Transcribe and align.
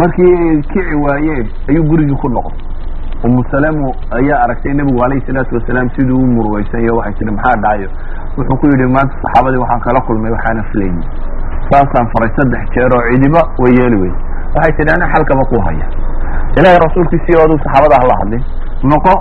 markii 0.00 0.62
kici 0.72 0.94
waayeen 1.04 1.46
ayuu 1.70 1.84
gurigii 1.90 2.18
ku 2.22 2.28
noqday 2.28 2.58
umu 3.26 3.44
salamu 3.52 3.86
ayaa 4.18 4.38
aragtay 4.44 4.72
nebigu 4.78 5.00
alayhi 5.04 5.26
salaatu 5.26 5.54
wasalaam 5.58 5.88
siduu 5.96 6.18
u 6.24 6.26
murugeysanyo 6.36 6.96
waxay 6.98 7.14
tihi 7.18 7.30
maxaa 7.36 7.56
dhacayo 7.64 7.88
wuxuu 8.38 8.56
ku 8.60 8.66
yidhi 8.72 8.86
maanta 8.96 9.14
saxaabadii 9.24 9.60
waxaan 9.64 9.80
kala 9.86 10.00
kulmay 10.08 10.32
waxaana 10.36 10.62
filayni 10.70 11.04
saasaan 11.70 12.06
faray 12.14 12.30
saddex 12.38 12.64
jeer 12.76 12.92
oo 12.98 13.02
cidiba 13.10 13.40
way 13.62 13.72
yeeli 13.80 13.96
weyn 14.02 14.14
waxay 14.54 14.72
tihi 14.78 14.90
ana 14.96 15.06
xalkaba 15.14 15.44
ku 15.52 15.56
haya. 15.66 15.86
Ilaahay 16.58 16.78
rasuulkiisii 16.86 17.36
ooduu 17.42 17.58
saxaabada 17.64 17.96
hala 18.02 18.14
hadlin 18.20 18.42
noqo 18.92 19.14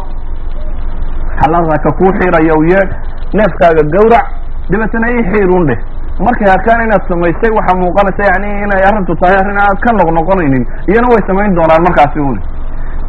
xalada 1.41 1.75
ka 1.85 1.89
kuu 1.99 2.11
xiiraya 2.19 2.53
u 2.61 2.63
yeedh 2.71 2.91
neefkaaga 3.37 3.83
gawrac 3.95 4.25
dabeetana 4.71 5.07
ii 5.15 5.23
xiirun 5.31 5.63
dheh 5.69 5.79
markay 6.25 6.49
arkaan 6.55 6.81
inaad 6.85 7.03
samaysay 7.11 7.51
waxaa 7.57 7.79
muuqanaysa 7.83 8.23
yani 8.31 8.49
inay 8.65 8.81
arrintu 8.89 9.13
tahay 9.21 9.37
arrin 9.41 9.59
aad 9.65 9.79
ka 9.85 9.91
noqnoqonaynin 9.99 10.63
iyana 10.91 11.07
way 11.13 11.21
samayn 11.29 11.55
doonaan 11.59 11.83
markaasi 11.87 12.19
uni 12.29 12.41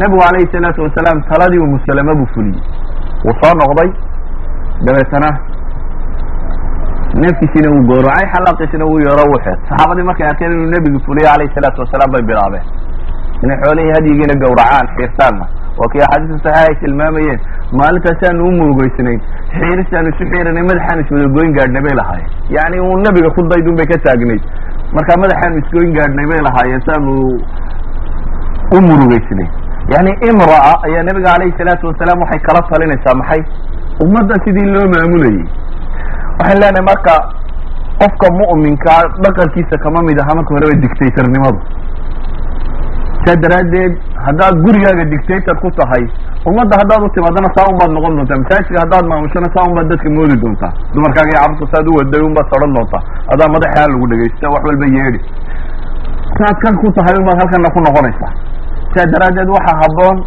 nebigu 0.01 0.21
calayhi 0.25 0.53
salaatu 0.55 0.81
wasalaam 0.87 1.19
taladii 1.31 1.63
umu 1.67 1.79
salama 1.87 2.13
buu 2.19 2.29
fuliyey. 2.35 2.63
Wuu 3.25 3.35
soo 3.41 3.53
noqday 3.61 3.91
dabeetana 4.87 5.31
neefkiisiina 7.23 7.69
wuu 7.75 7.83
gowracay 7.91 8.27
xalaaqiisina 8.35 8.85
wuu 8.91 9.01
yeero 9.07 9.25
wuu 9.31 9.41
saxaabadii 9.47 10.07
markay 10.11 10.27
arkeen 10.31 10.53
inuu 10.57 10.71
nebigu 10.75 10.99
fuliyey 11.07 11.29
calayhi 11.33 11.55
salaatu 11.57 11.83
wasalaam 11.85 12.11
bay 12.15 12.23
bilaabeen. 12.31 12.65
Inay 13.45 13.57
xoolihii 13.63 13.93
hadyigiina 13.97 14.35
gawracaan 14.45 14.87
xiirtaanna 14.97 15.45
waa 15.81 15.89
kii 15.93 16.03
axaadiista 16.07 16.39
saxiixa 16.47 16.69
ay 16.71 16.75
tilmaamayeen 16.83 17.41
maalintaasi 17.81 18.33
u 18.49 18.51
murugeysnayn 18.59 19.21
xiiristaanu 19.59 20.09
isu 20.15 20.25
xiiranay 20.33 20.65
madaxaanu 20.71 21.01
iswadagoyn 21.05 21.53
gaadhnay 21.59 21.83
bay 21.87 21.95
lahaayeen. 22.01 22.31
Yacni 22.57 22.77
uu 22.87 22.97
nabiga 23.07 23.31
ku 23.37 23.43
daydun 23.53 23.75
bay 23.81 23.87
ka 23.93 23.99
taagnayd. 24.07 24.43
Marka 24.97 25.17
madaxaanu 25.23 25.57
isgoyn 25.63 25.91
gaadhnay 25.99 26.27
bay 26.33 26.41
lahaayeen 26.49 26.83
saanu 26.89 27.13
u 28.77 28.79
murugeysnayn 28.87 29.51
yani 29.93 30.11
imra'a 30.31 30.73
ayaa 30.87 31.03
nabiga 31.09 31.31
calayhi 31.35 31.55
salaatu 31.59 31.87
wasalaam 31.91 32.21
waxay 32.25 32.41
kala 32.47 32.61
talinaysaa 32.71 33.15
maxay? 33.21 33.43
Ummadda 34.05 34.35
sidii 34.45 34.69
loo 34.75 34.87
maamulayay. 34.95 35.41
Waxaan 36.39 36.59
leenahay 36.63 36.85
marka 36.91 37.15
qofka 38.01 38.27
mu'minkaa 38.41 39.01
dhaqankiisa 39.25 39.77
kama 39.85 40.03
mid 40.09 40.19
aha 40.23 40.33
marka 40.39 40.55
horeba 40.57 40.77
dictatornimadu 40.85 41.59
saa 43.25 43.37
daraaddeed 43.45 43.93
haddaad 44.27 44.55
gurigaaga 44.65 45.05
dictator 45.13 45.57
ku 45.63 45.69
tahay. 45.79 46.05
Ummadda 46.51 46.75
haddaad 46.81 47.03
u 47.05 47.09
timaadana 47.17 47.49
saa 47.57 47.67
un 47.71 47.77
baad 47.81 47.91
noqon 47.97 48.17
doontaa. 48.19 48.39
Masaajidka 48.43 48.81
haddaad 48.85 49.05
maamushana 49.13 49.49
saa 49.55 49.65
un 49.69 49.75
baad 49.77 49.89
dadka 49.93 50.09
moodi 50.17 50.37
doontaa. 50.45 50.73
Dumarkaaga 50.95 51.31
iyo 51.33 51.41
carurta 51.45 51.67
saad 51.75 51.87
u 51.89 51.93
waday 52.01 52.23
un 52.29 52.35
baad 52.37 52.47
sodhan 52.53 52.73
doontaa. 52.77 53.03
Adaa 53.33 53.49
madaxaa 53.55 53.87
lagu 53.93 54.07
dhegaysta 54.13 54.47
wax 54.55 54.63
walba 54.69 54.87
yeedhi 54.97 55.21
saad 56.39 56.57
kan 56.65 56.75
ku 56.83 56.87
tahay 56.97 57.15
un 57.21 57.25
baad 57.29 57.39
halkana 57.43 57.69
ku 57.77 57.81
noqonaysaa 57.87 58.33
saa 58.95 59.07
daraaddeed 59.15 59.49
waxaa 59.57 59.77
habboon. 59.83 60.19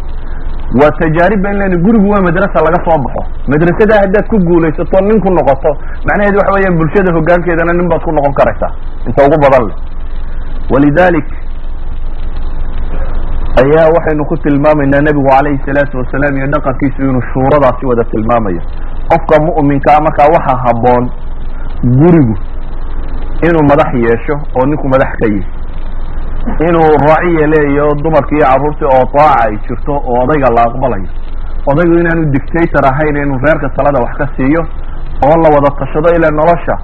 Waa 0.80 0.90
tajaaribba 0.98 1.48
in 1.52 1.58
lena 1.60 1.76
gurigu 1.84 2.08
waa 2.12 2.22
madrasa 2.26 2.58
laga 2.66 2.78
soo 2.86 2.98
baxo. 3.04 3.22
Madrasada 3.52 3.94
haddaad 4.02 4.26
ku 4.30 4.36
guulaysato 4.48 4.98
nin 5.08 5.18
ku 5.24 5.28
noqoto 5.38 5.70
macnaheedu 6.06 6.38
waxa 6.40 6.52
weeyaan 6.56 6.76
bulshada 6.78 7.10
hoggaankeedana 7.16 7.72
nin 7.78 7.86
baad 7.90 8.02
ku 8.06 8.10
noqon 8.16 8.34
karaysaa. 8.38 8.72
Inta 9.06 9.20
ugu 9.26 9.36
badan 9.44 9.62
leh. 9.68 9.76
Walidalik 10.72 11.28
ayaa 13.62 13.88
waxaynu 13.96 14.24
ku 14.30 14.36
tilmaamaynaa 14.44 15.02
nebigu 15.06 15.28
calayhi 15.30 15.60
salaatu 15.66 15.98
wasalaam 16.00 16.36
iyo 16.38 16.46
dhaqankiisu 16.54 17.00
inuu 17.10 17.24
shuuradaasi 17.32 17.86
wada 17.90 18.04
tilmaamayo. 18.12 18.62
Qofka 19.10 19.36
mu'minkaa 19.48 19.98
markaa 20.06 20.28
waxaa 20.36 20.58
habboon 20.64 21.04
gurigu 22.00 22.34
inuu 23.48 23.64
madax 23.70 23.90
yeesho 24.06 24.34
oo 24.58 24.64
ninku 24.70 24.86
madax 24.94 25.10
ka 25.20 25.26
yihi 25.34 25.46
inuu 26.68 26.88
raaciya 27.06 27.46
leeyaho 27.54 27.92
dumarkii 28.04 28.36
iyo 28.38 28.46
carruurtii 28.50 28.88
oo 28.94 29.04
daaca 29.14 29.44
ay 29.44 29.54
jirto 29.66 29.92
oo 29.92 30.16
odayga 30.24 30.48
la 30.56 30.62
aqbalayo. 30.68 31.08
Odaygu 31.70 31.94
inaanu 32.02 32.24
dictator 32.34 32.84
ahayn 32.90 33.16
inuu 33.24 33.38
reerka 33.44 33.68
talada 33.76 34.02
wax 34.04 34.12
ka 34.20 34.26
siiyo 34.36 34.62
oo 35.26 35.36
la 35.42 35.48
wada 35.54 35.70
tashado 35.80 36.08
ilaa 36.16 36.34
nolosha 36.40 36.74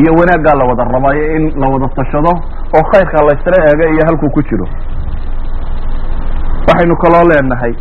iyo 0.00 0.10
wanaaggaa 0.18 0.54
la 0.60 0.64
wada 0.70 0.84
rabayo 0.94 1.24
in 1.36 1.44
la 1.60 1.66
wada 1.74 1.88
tashado 1.98 2.32
oo 2.76 2.84
khayrka 2.92 3.18
laysla 3.28 3.56
eego 3.68 3.84
iyo 3.94 4.02
halkuu 4.08 4.30
ku 4.36 4.42
jiro 4.48 4.66
waxaynu 6.68 6.94
kaloo 7.02 7.24
leenahay 7.30 7.74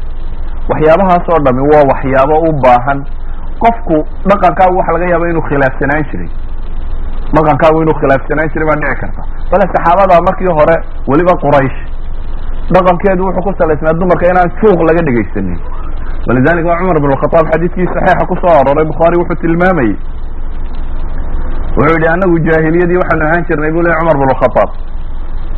waxyaabahaas 0.71 1.25
oo 1.33 1.39
dhami 1.45 1.61
waa 1.71 1.83
waxyaabo 1.91 2.35
u 2.47 2.51
baahan. 2.65 2.99
Qofku 3.63 3.95
dhaqankaagu 4.29 4.77
waxa 4.79 4.91
laga 4.95 5.07
yaaba 5.13 5.25
inuu 5.31 5.45
khilaafsanaan 5.49 6.03
jiray. 6.11 6.29
Dhaqankaagu 7.35 7.77
inuu 7.83 7.95
khilaafsanaan 8.01 8.49
jiray 8.53 8.67
baa 8.69 8.77
dhici 8.81 8.97
karta. 9.01 9.21
Bale 9.51 9.65
saxaabada 9.73 10.21
markii 10.27 10.51
hore 10.59 10.75
weliba 11.09 11.33
quraysh. 11.43 11.77
Dhaqankeedu 12.75 13.21
wuxuu 13.27 13.43
ku 13.47 13.51
salaysnaa 13.59 13.97
dumarka 14.01 14.25
inaan 14.31 14.49
suuq 14.61 14.79
laga 14.89 15.01
dhegaysanin. 15.07 15.59
Walidalika 16.27 16.77
cumar 16.79 16.97
bin 17.03 17.11
khataab 17.23 17.45
xadiidkii 17.53 17.87
saxiixa 17.95 18.25
ku 18.29 18.35
soo 18.41 18.53
aroray 18.59 18.85
bukhaari 18.91 19.15
wuxuu 19.21 19.39
tilmaamayey. 19.41 19.95
Wuxuu 21.77 21.97
yihi 22.01 22.09
anagu 22.13 22.35
jaahiliyadii 22.47 22.99
waxaanu 23.01 23.23
ahaan 23.27 23.43
jirnay 23.49 23.71
buu 23.75 23.81
le 23.87 23.91
cumar 23.99 24.17
bin 24.21 24.29
khataab 24.41 24.69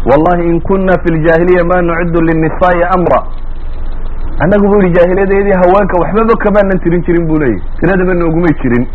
wallahi 0.06 0.44
in 0.52 0.62
kuna 0.62 0.94
fi 1.04 1.14
ljahiliya 1.14 1.64
ma 1.72 1.82
nuciddu 1.82 2.20
linnisaai 2.28 2.84
amra. 2.96 3.20
Annagu 4.44 4.68
bu 4.72 4.76
yihi 4.82 4.94
jaahiliyadeedii 4.96 5.56
haweenka 5.62 5.96
waxbaba 6.02 6.34
kamaanan 6.44 6.80
tirin 6.84 7.02
jirin 7.04 7.28
bu 7.28 7.40
leeyahy 7.40 7.62
tiradaba 7.80 8.14
noogumay 8.14 8.54
jirin. 8.62 8.86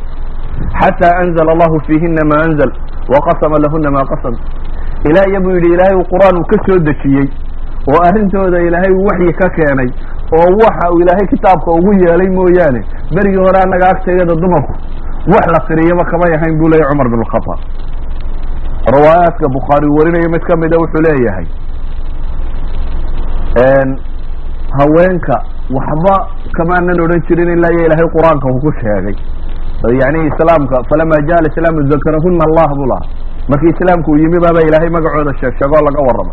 Xataa 0.81 1.17
anzla 1.23 1.53
allahu 1.53 1.81
fiihina 1.87 2.25
ma 2.31 2.37
anzl 2.47 2.71
waqasama 3.15 3.57
lahuna 3.65 3.91
ma 3.91 4.03
qasam. 4.13 4.35
Ilaa 5.09 5.27
iya 5.31 5.41
bu 5.41 5.51
yidhi 5.51 5.69
ilaahay 5.75 5.97
uu 6.01 6.07
qur'aan 6.13 6.37
uu 6.41 6.47
ka 6.53 6.57
soo 6.67 6.79
dejiyey 6.89 7.29
oo 7.93 7.99
arrintooda 8.09 8.59
ilaahay 8.69 8.93
uu 8.97 9.05
waxyi 9.09 9.33
ka 9.41 9.49
keenay 9.57 9.89
oo 10.33 10.49
waxa 10.65 10.87
uu 10.93 11.01
ilaahay 11.05 11.27
kitaabka 11.33 11.71
ugu 11.79 11.93
yeelay 12.01 12.29
mooyaane 12.39 12.81
berigii 13.15 13.43
hore 13.47 13.59
annaga 13.65 13.87
agteegada 13.93 14.35
dumarku 14.45 14.73
wax 15.33 15.45
la 15.55 15.61
firiyaba 15.69 16.05
kamay 16.13 16.33
ahayn 16.39 16.57
bu 16.61 16.69
leeyahy 16.73 16.89
cumar 16.93 17.09
bin 17.13 17.21
khataab 17.33 17.61
riwaayaadka 18.93 19.47
bukhaari 19.57 19.89
warinayo 19.97 20.29
mid 20.35 20.43
kamida 20.51 20.77
wuxuu 20.83 21.03
leeyahay 21.07 21.47
haweenka 24.79 25.37
waxba 25.77 26.15
kamaanan 26.57 27.01
odhan 27.05 27.21
jirin 27.29 27.49
ilaa 27.57 27.73
iyo 27.75 27.85
ilaahay 27.87 28.09
qur'aanka 28.17 28.47
uu 28.53 28.61
ku 28.65 28.71
sheegay. 28.81 29.17
Yani 30.01 30.19
islaamka 30.31 30.77
falama 30.91 31.17
ja 31.29 31.37
alislaamu 31.41 31.83
dakarahuna 31.93 32.45
allah 32.49 32.69
buu 32.79 32.87
lahaa. 32.93 33.09
Markii 33.49 33.73
islaamku 33.77 34.11
uu 34.13 34.19
yimi 34.23 34.39
baaba 34.45 34.61
ilaahay 34.69 34.91
magacooda 34.97 35.33
sheeg 35.41 35.55
sheegoo 35.61 35.83
laga 35.87 36.01
warrama 36.09 36.33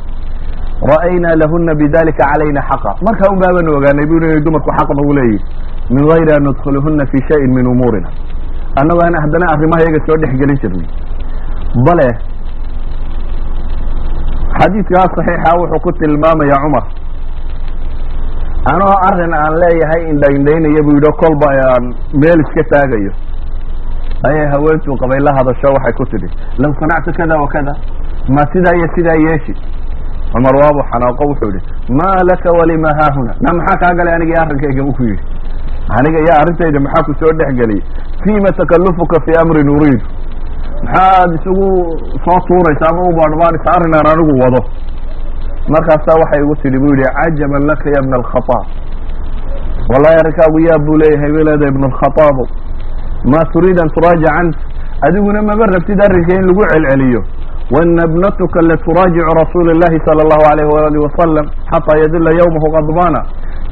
ra'aynaa 0.91 1.35
lahuna 1.41 1.75
bidalika 1.75 2.23
calayna 2.31 2.61
xaqa. 2.69 2.91
Markaa 3.07 3.29
un 3.33 3.39
baabanu 3.43 3.77
ogaanay 3.77 4.05
bu 4.09 4.15
inay 4.17 4.41
dumarku 4.45 4.71
xaq 4.77 4.89
nagu 4.99 5.13
leeyihi. 5.19 5.39
Min 5.93 6.03
gayri 6.09 6.31
an 6.37 6.43
nudkhilhuna 6.47 7.05
fi 7.11 7.17
shayin 7.29 7.51
min 7.57 7.65
umuurina. 7.73 8.09
Annagoo 8.79 9.03
aan 9.07 9.15
haddana 9.23 9.45
arrimaha 9.53 9.81
iyaga 9.85 9.99
soo 10.07 10.17
dhex 10.23 10.31
gelin 10.41 10.57
jirnay. 10.63 10.87
Bale 11.85 12.07
xadiidkaa 14.61 15.05
saxiixa 15.15 15.51
wuxuu 15.59 15.79
ku 15.85 15.91
tilmaamaya 15.99 16.57
cumar. 16.63 16.83
Anoo 18.73 18.93
arrin 19.09 19.33
aan 19.41 19.53
leeyahay 19.63 20.01
indhaindhaynaya 20.11 20.81
buu 20.85 20.95
yidhi 20.97 21.11
kolba 21.21 21.47
aan 21.73 21.83
meel 22.21 22.39
iska 22.45 22.63
taagayo. 22.73 23.11
Ayay 24.29 24.47
haweentuu 24.53 24.95
qabay 25.01 25.19
la 25.27 25.31
hadasho 25.37 25.67
waxay 25.75 25.93
ku 25.99 26.05
tidhi 26.11 26.27
law 26.61 26.71
sanactu 26.79 27.11
kada 27.19 27.35
wa 27.43 27.47
kada. 27.55 27.73
Ma 28.35 28.43
sidaa 28.53 28.75
iyo 28.77 28.87
sidaa 28.95 29.17
yeeshi. 29.27 29.53
Cumar 30.33 30.55
waabu 30.61 30.81
xanaaqo 30.91 31.23
wuxuu 31.31 31.51
yihi 31.55 31.65
ma 31.99 32.09
laka 32.29 32.49
walima 32.59 32.89
haahuna 32.99 33.33
na 33.43 33.49
maxaa 33.57 33.77
kaa 33.81 33.93
galay 33.99 34.13
aniga 34.15 34.33
iyo 34.33 34.41
arrinkayga 34.45 34.83
bu 34.87 34.93
ku 34.97 35.03
yidhi? 35.09 35.23
Aniga 35.97 36.19
iyo 36.25 36.33
arrintayda 36.41 36.79
maxaa 36.85 37.03
ku 37.07 37.11
soo 37.19 37.33
dhex 37.39 37.49
geliyay 37.59 37.81
fima 38.23 38.49
takalufuka 38.59 39.17
fi 39.25 39.31
amrin 39.41 39.69
uriidu 39.75 40.05
maxaad 40.85 41.29
isugu 41.37 41.67
soo 42.25 42.39
tuuraysa 42.47 42.85
ama 42.91 43.01
u 43.09 43.13
baadhbaanaysa 43.19 43.69
arrin 43.75 43.93
aan 43.99 44.07
anigu 44.13 44.33
wado. 44.43 44.61
Markaasaa 45.73 46.19
waxay 46.21 46.41
igu 46.45 46.55
tidhi 46.61 46.77
bu 46.83 46.87
yihi 46.95 47.09
cajaban 47.17 47.63
laka 47.69 47.87
ya 47.95 48.01
bna 48.05 48.15
alkhataab 48.21 48.65
wallahi 49.91 50.15
arrinkaagu 50.21 50.59
yaab 50.67 50.81
buu 50.87 50.97
leeyahay 51.01 51.31
bay 51.35 51.43
leedahay 51.49 51.71
ibn 51.75 51.83
alkhataabo 51.89 52.43
ma 53.33 53.39
turiid 53.53 53.77
an 53.83 53.89
turaajic 53.95 54.31
ant 54.41 54.55
adiguna 55.07 55.41
maba 55.49 55.65
rabtid 55.75 55.99
arrinka 56.07 56.33
in 56.39 56.45
lagu 56.49 56.63
celceliyo. 56.71 57.21
Waina 57.75 58.03
ibnatuka 58.09 58.59
laturaajicu 58.69 59.31
rasuuli 59.41 59.71
llahi 59.81 59.97
sala 60.05 60.21
allahu 60.25 60.43
alayh 60.51 60.65
waali 60.75 60.97
wasalam 61.05 61.45
xataa 61.71 61.97
yadila 62.03 62.31
yawmahu 62.39 62.67
qadbaana 62.75 63.19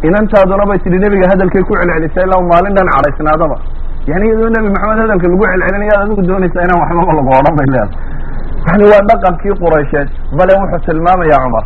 inantaaduna 0.07 0.63
bay 0.69 0.79
tidhi 0.85 0.97
nebiga 1.03 1.27
hadalkay 1.31 1.63
ku 1.67 1.73
celcelisay 1.79 2.23
ilaa 2.27 2.41
maalin 2.51 2.73
dhan 2.77 2.87
cadhaysnaadaba 2.95 3.57
yani 4.11 4.23
iyadoo 4.29 4.49
nebi 4.55 4.69
maxamed 4.75 4.99
hadalka 5.03 5.27
lagu 5.31 5.43
celcelinayaad 5.51 6.01
adigu 6.05 6.21
doonaysaa 6.29 6.63
inaan 6.67 6.79
waxbaba 6.83 7.13
lagu 7.19 7.29
odhan 7.39 7.53
bay 7.59 7.67
leedahay. 7.73 7.91
Yani 8.67 8.83
waa 8.91 9.01
dhaqankii 9.09 9.53
quraysheed 9.61 10.07
bale 10.37 10.51
wuxuu 10.61 10.79
tilmaamaya 10.87 11.37
cumar. 11.43 11.65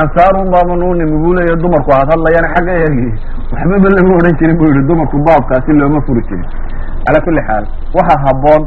Ansaarun 0.00 0.46
baaban 0.54 0.82
u 0.88 0.94
nimi 1.00 1.16
buu 1.22 1.34
leeya 1.38 1.54
dumarku 1.62 1.90
aad 1.98 2.08
hadlayaan 2.12 2.46
xagga 2.54 2.74
eegi 2.84 3.08
waxbaba 3.52 3.88
lama 3.96 4.12
odhan 4.20 4.34
jirin 4.40 4.56
bu 4.60 4.64
yihi 4.70 4.82
dumarku 4.90 5.16
baabkaasi 5.26 5.70
looma 5.80 6.00
furi 6.06 6.22
jirin. 6.28 6.46
Calaa 7.06 7.22
kulli 7.26 7.42
xaal 7.48 7.64
waxaa 7.98 8.18
habboon 8.26 8.62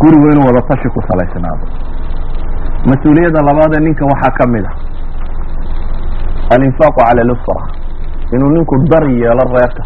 gurigu 0.00 0.26
inuu 0.32 0.44
wada 0.48 0.62
tashi 0.68 0.88
ku 0.94 1.00
salaysnaado 1.08 1.64
mas'uuliyadda 2.90 3.40
labaadee 3.48 3.80
ninka 3.86 4.04
waxaa 4.12 4.32
ka 4.38 4.44
mid 4.54 4.64
a 4.70 4.72
alinfaaqu 6.54 7.00
cala 7.06 7.22
lusra 7.30 7.62
inuu 8.34 8.50
ninku 8.56 8.74
dar 8.92 9.04
yeelo 9.20 9.44
reerka 9.54 9.82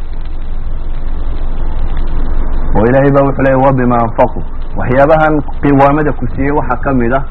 oo 2.75 2.85
ilaahay 2.89 3.11
baa 3.17 3.25
wuxuu 3.29 3.45
leeya 3.47 3.59
wabima 3.67 3.97
anfaqu. 4.07 4.41
Waxyaabahan 4.79 5.35
qiwaamada 5.63 6.13
ku 6.19 6.25
siiyey 6.35 6.53
waxaa 6.59 6.81
ka 6.85 6.91
mid 7.01 7.13
ah 7.19 7.25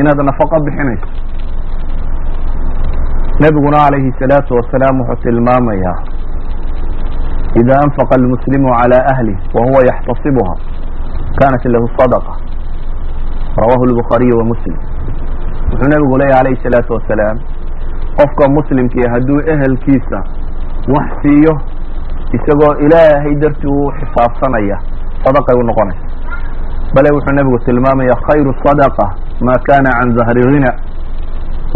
inaad 0.00 0.18
nafaqo 0.28 0.56
bixinayso. 0.66 1.08
Nebiguna 3.40 3.78
calayhi 3.84 4.12
salaatu 4.20 4.54
wasalaam 4.58 5.00
wuxuu 5.00 5.22
tilmaamayaa 5.24 5.98
ida 7.60 7.74
anfaqa 7.84 8.14
almuslimu 8.20 8.68
cala 8.80 8.98
ahlih 9.12 9.36
wahuwa 9.54 9.80
yaxtasibuha 9.90 10.54
kanat 11.40 11.64
lahu 11.74 11.86
sadaqa. 11.98 12.32
Rawahu 13.60 13.84
lbukhaariyu 13.92 14.36
wa 14.40 14.44
muslim. 14.52 14.76
Wuxuu 15.70 15.88
nebigu 15.92 16.16
leeyahy 16.18 16.40
alayhi 16.40 16.62
salaatu 16.64 16.92
wasalaam 16.96 17.36
qofka 18.18 18.48
muslimkii 18.56 19.06
hadduu 19.12 19.40
ehelkiisa 19.52 20.18
wax 20.94 21.08
siiyo 21.22 21.54
isagoo 22.36 22.72
ilaahay 22.86 23.34
dartii 23.42 23.68
u 23.68 23.92
xisaabsanaya 23.98 24.76
sadaqay 25.24 25.56
u 25.60 25.64
noqonaysa 25.70 26.04
bale 26.94 27.08
wuxuu 27.16 27.34
nebigu 27.38 27.58
tilmaamaya 27.66 28.14
khayru 28.28 28.52
sadaqa 28.64 29.04
ma 29.46 29.54
kana 29.68 29.90
can 29.98 30.10
dahri 30.18 30.42
hina 30.54 30.70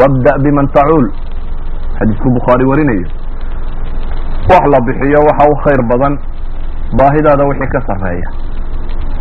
wabda 0.00 0.32
biman 0.44 0.66
tacuul. 0.76 1.06
Xadiisku 1.98 2.28
bukhaari 2.36 2.64
warinayo. 2.70 3.06
Wax 4.50 4.64
la 4.72 4.78
bixiyo 4.86 5.20
waxa 5.28 5.44
u 5.52 5.54
khayr 5.64 5.80
badan 5.90 6.14
baahidaada 6.98 7.44
wixii 7.48 7.70
ka 7.74 7.80
sarreeya. 7.88 8.28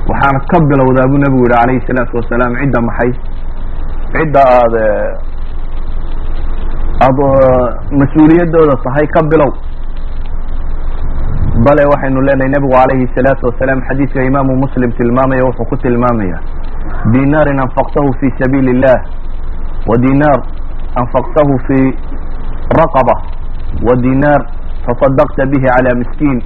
Waxaana 0.09 0.39
ka 0.51 0.57
bilowdaa 0.69 1.07
buu 1.11 1.17
nebigu 1.23 1.45
yihi 1.47 1.55
calayhi 1.55 1.85
salaatu 1.87 2.17
wasalaam 2.19 2.53
cidda 2.59 2.79
maxay? 2.87 3.11
Cidda 4.15 4.41
aada 4.57 4.83
aada 7.05 7.27
mas'uuliyadooda 8.01 8.75
tahay 8.85 9.07
ka 9.15 9.21
bilow 9.31 9.51
bale 11.63 11.83
waxaynu 11.91 12.21
leenahay 12.21 12.49
nebigu 12.51 12.73
calayhi 12.75 13.07
salaatu 13.15 13.47
wasalaam 13.47 13.79
xadiidka 13.87 14.23
imaamu 14.29 14.55
muslim 14.63 14.91
tilmaamaya 14.99 15.43
wuxuu 15.47 15.65
ku 15.69 15.77
tilmaamaya 15.77 16.37
dinaarin 17.13 17.59
anfaqtahu 17.65 18.09
fi 18.19 18.27
sabiili 18.39 18.71
illah 18.75 18.97
wa 19.89 19.95
dinaar 20.05 20.39
anfaqtahu 21.01 21.53
fi 21.67 21.79
raqaba 22.79 23.15
wa 23.87 23.95
dinaar 24.05 24.41
taصadaqta 24.87 25.45
bihi 25.53 25.67
cala 25.75 25.95
miskiin 26.01 26.39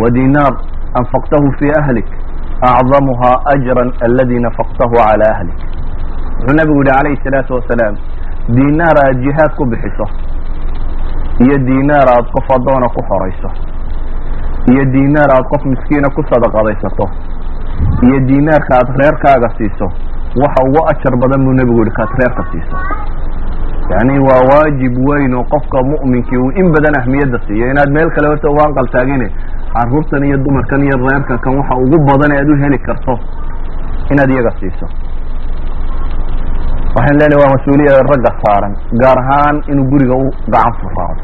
wa 0.00 0.10
dinaar 0.18 0.52
anfaqtahu 1.00 1.52
fi 1.58 1.68
ahlik 1.80 2.08
acdamuha 2.72 3.30
ajra 3.54 3.82
aladi 4.06 4.40
nafaqtahu 4.46 4.94
cala 4.96 5.26
ahlik. 5.34 5.58
Wuxuu 6.40 6.56
nebigu 6.58 6.80
yihi 6.82 6.94
calayhi 6.96 7.20
salaatu 7.24 7.54
wasalaam 7.58 7.94
dinaar 8.56 8.96
aad 9.04 9.18
jihaad 9.26 9.52
ku 9.58 9.64
bixiso 9.72 10.06
iyo 11.44 11.56
dinaar 11.68 12.06
aad 12.16 12.26
qof 12.34 12.48
adoona 12.56 12.88
ku 12.96 13.00
xorayso 13.10 13.50
iyo 14.70 14.82
dinaar 14.94 15.30
aad 15.36 15.46
qof 15.52 15.62
miskiina 15.72 16.08
ku 16.16 16.20
sadaqadaysato 16.30 17.04
iyo 18.06 18.18
dinaarka 18.30 18.72
aad 18.80 18.88
reerkaaga 19.00 19.48
siiso 19.58 19.86
waxa 20.42 20.60
ugu 20.68 20.80
ajar 20.92 21.14
badan 21.22 21.40
buu 21.46 21.54
nebigu 21.60 21.80
yihi 21.84 21.94
kaad 21.98 22.10
reerka 22.20 22.42
siiso. 22.52 22.76
Yani 23.92 24.14
waa 24.26 24.40
waajib 24.50 24.94
weyn 25.08 25.32
oo 25.38 25.44
qofka 25.52 25.78
mu'minkii 25.92 26.38
uu 26.44 26.50
in 26.60 26.66
badan 26.74 26.94
ahmiyadda 27.00 27.38
siiyo. 27.46 27.70
Inaad 27.72 27.90
meel 27.96 28.10
kale 28.16 28.28
horta 28.32 28.48
uga 28.52 28.62
anqal 28.68 28.88
taagine 28.94 29.28
caruurtan 29.74 30.24
iyo 30.28 30.36
dumarkan 30.44 30.82
iyo 30.88 30.96
reerka 31.06 31.38
kan 31.44 31.56
waxa 31.60 31.74
ugu 31.84 31.98
badan 32.10 32.30
ee 32.36 32.40
aad 32.42 32.50
u 32.52 32.56
heli 32.62 32.78
karto 32.88 33.14
inaad 34.12 34.30
iyaga 34.34 34.52
siiso. 34.60 34.86
Waxaan 36.96 37.16
leenahay 37.20 37.40
waa 37.42 37.52
mas'uuliyada 37.56 38.02
ragga 38.10 38.30
saaran 38.42 38.74
gaar 39.02 39.18
ahaan 39.22 39.56
inuu 39.72 39.86
guriga 39.92 40.14
u 40.24 40.28
gacan 40.54 40.74
furaado 40.80 41.22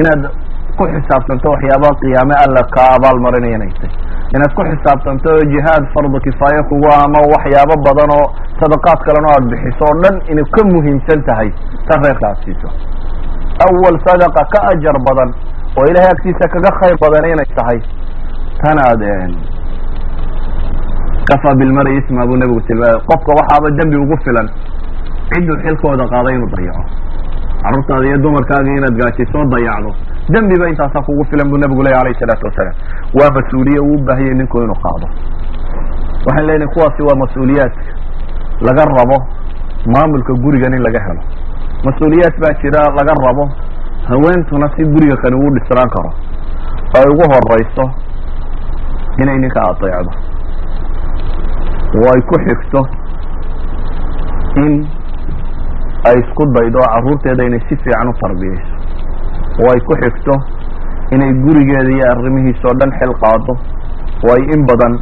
inaad 0.00 0.22
ku 0.82 0.86
xisaabtanto 0.94 1.46
waxyaabaha 1.54 1.94
qiyaame 2.02 2.34
alla 2.44 2.62
ka 2.74 2.82
abaal 2.96 3.18
marinaya 3.26 3.56
inay 3.58 3.72
tay 3.80 3.90
inaad 4.36 4.52
ku 4.58 4.62
xisaabtanto 4.70 5.30
jihaad 5.52 5.84
fardu 5.94 6.18
kifaaya 6.26 6.62
kugu 6.70 6.88
ama 6.98 7.20
waxyaabo 7.34 7.74
badan 7.86 8.10
oo 8.18 8.26
sadaqaad 8.60 9.00
kalena 9.08 9.28
aad 9.36 9.44
bixiso 9.52 9.84
oo 9.90 9.96
dhan 10.04 10.16
inay 10.32 10.46
ka 10.56 10.62
muhiimsan 10.72 11.20
tahay 11.28 11.48
tan 11.88 11.98
reerka 12.06 12.26
aad 12.30 12.38
siiso 12.44 12.68
awal 13.66 13.96
sadaqa 14.08 14.42
ka 14.54 14.58
ajar 14.72 14.96
badan 15.08 15.30
oo 15.78 15.84
ilahay 15.90 16.10
agtiisa 16.14 16.44
kaga 16.56 16.70
khayr 16.80 16.96
badan 17.04 17.24
inay 17.34 17.48
tahay 17.60 17.78
tan 18.62 18.78
aad 18.88 19.02
kafa 21.30 21.50
bilmari 21.60 21.92
isma 22.00 22.26
buu 22.26 22.36
nebigu 22.42 22.60
tilmaamay 22.68 23.00
qofka 23.10 23.30
waxaaba 23.40 23.68
dembi 23.78 23.96
ugu 24.04 24.16
filan 24.24 24.48
cidduu 25.32 25.56
xilkooda 25.64 26.04
qaaday 26.12 26.34
inuu 26.36 26.50
dayaco. 26.56 26.82
Carruurtaada 27.62 28.06
iyo 28.08 28.18
dumarkaaga 28.24 28.70
inaad 28.78 28.94
gaajisoo 29.00 29.44
dayacdo 29.52 29.90
dembiba 30.28 30.68
intaasaa 30.68 31.02
kugu 31.02 31.24
filan 31.30 31.48
buu 31.50 31.58
nebigu 31.58 31.82
leeya 31.82 32.00
alayhi 32.00 32.18
salaatu 32.20 32.46
wasalaam. 32.46 32.76
Waa 33.18 33.30
mas'uuliye 33.36 33.80
uu 33.80 33.94
u 33.94 34.34
ninku 34.38 34.62
inuu 34.62 34.78
qaado. 34.84 35.06
Waxaan 36.26 36.46
leenahay 36.46 36.74
kuwaasi 36.74 37.02
waa 37.08 37.16
mas'uuliyaadka 37.24 37.82
laga 38.66 38.84
rabo 38.84 39.16
maamulka 39.94 40.32
gurigan 40.42 40.74
in 40.74 40.82
laga 40.82 41.00
helo. 41.06 41.22
Mas'uuliyaad 41.84 42.34
baa 42.42 42.54
jira 42.62 42.80
laga 42.98 43.14
rabo 43.26 43.44
haweentuna 44.08 44.66
si 44.76 44.84
guriga 44.84 45.16
kani 45.22 45.36
uu 45.36 45.50
dhisnaan 45.56 45.90
karo. 45.96 46.10
Ay 46.98 47.06
ugu 47.12 47.24
horeyso 47.32 47.84
inay 49.22 49.38
ninka 49.38 49.60
adeecdo. 49.70 50.12
Oo 51.98 52.08
ay 52.14 52.22
ku 52.28 52.34
xigto 52.46 52.80
in 54.64 54.86
ay 56.08 56.16
isku 56.22 56.42
daydo 56.54 56.78
carruurteeda 56.92 57.44
inay 57.44 57.60
si 57.68 57.76
fiican 57.76 58.08
u 58.08 58.12
tarbiyeyso 58.22 58.71
oo 59.61 59.69
ay 59.73 59.79
ku 59.89 59.93
xigto 60.03 60.33
inay 61.15 61.31
gurigeeda 61.45 61.91
iyo 61.97 62.05
arrimihiisa 62.13 62.65
oo 62.71 62.75
dhan 62.81 62.91
xil 62.99 63.13
qaado 63.23 63.53
oo 64.25 64.31
ay 64.37 64.43
in 64.55 64.61
badan 64.69 64.93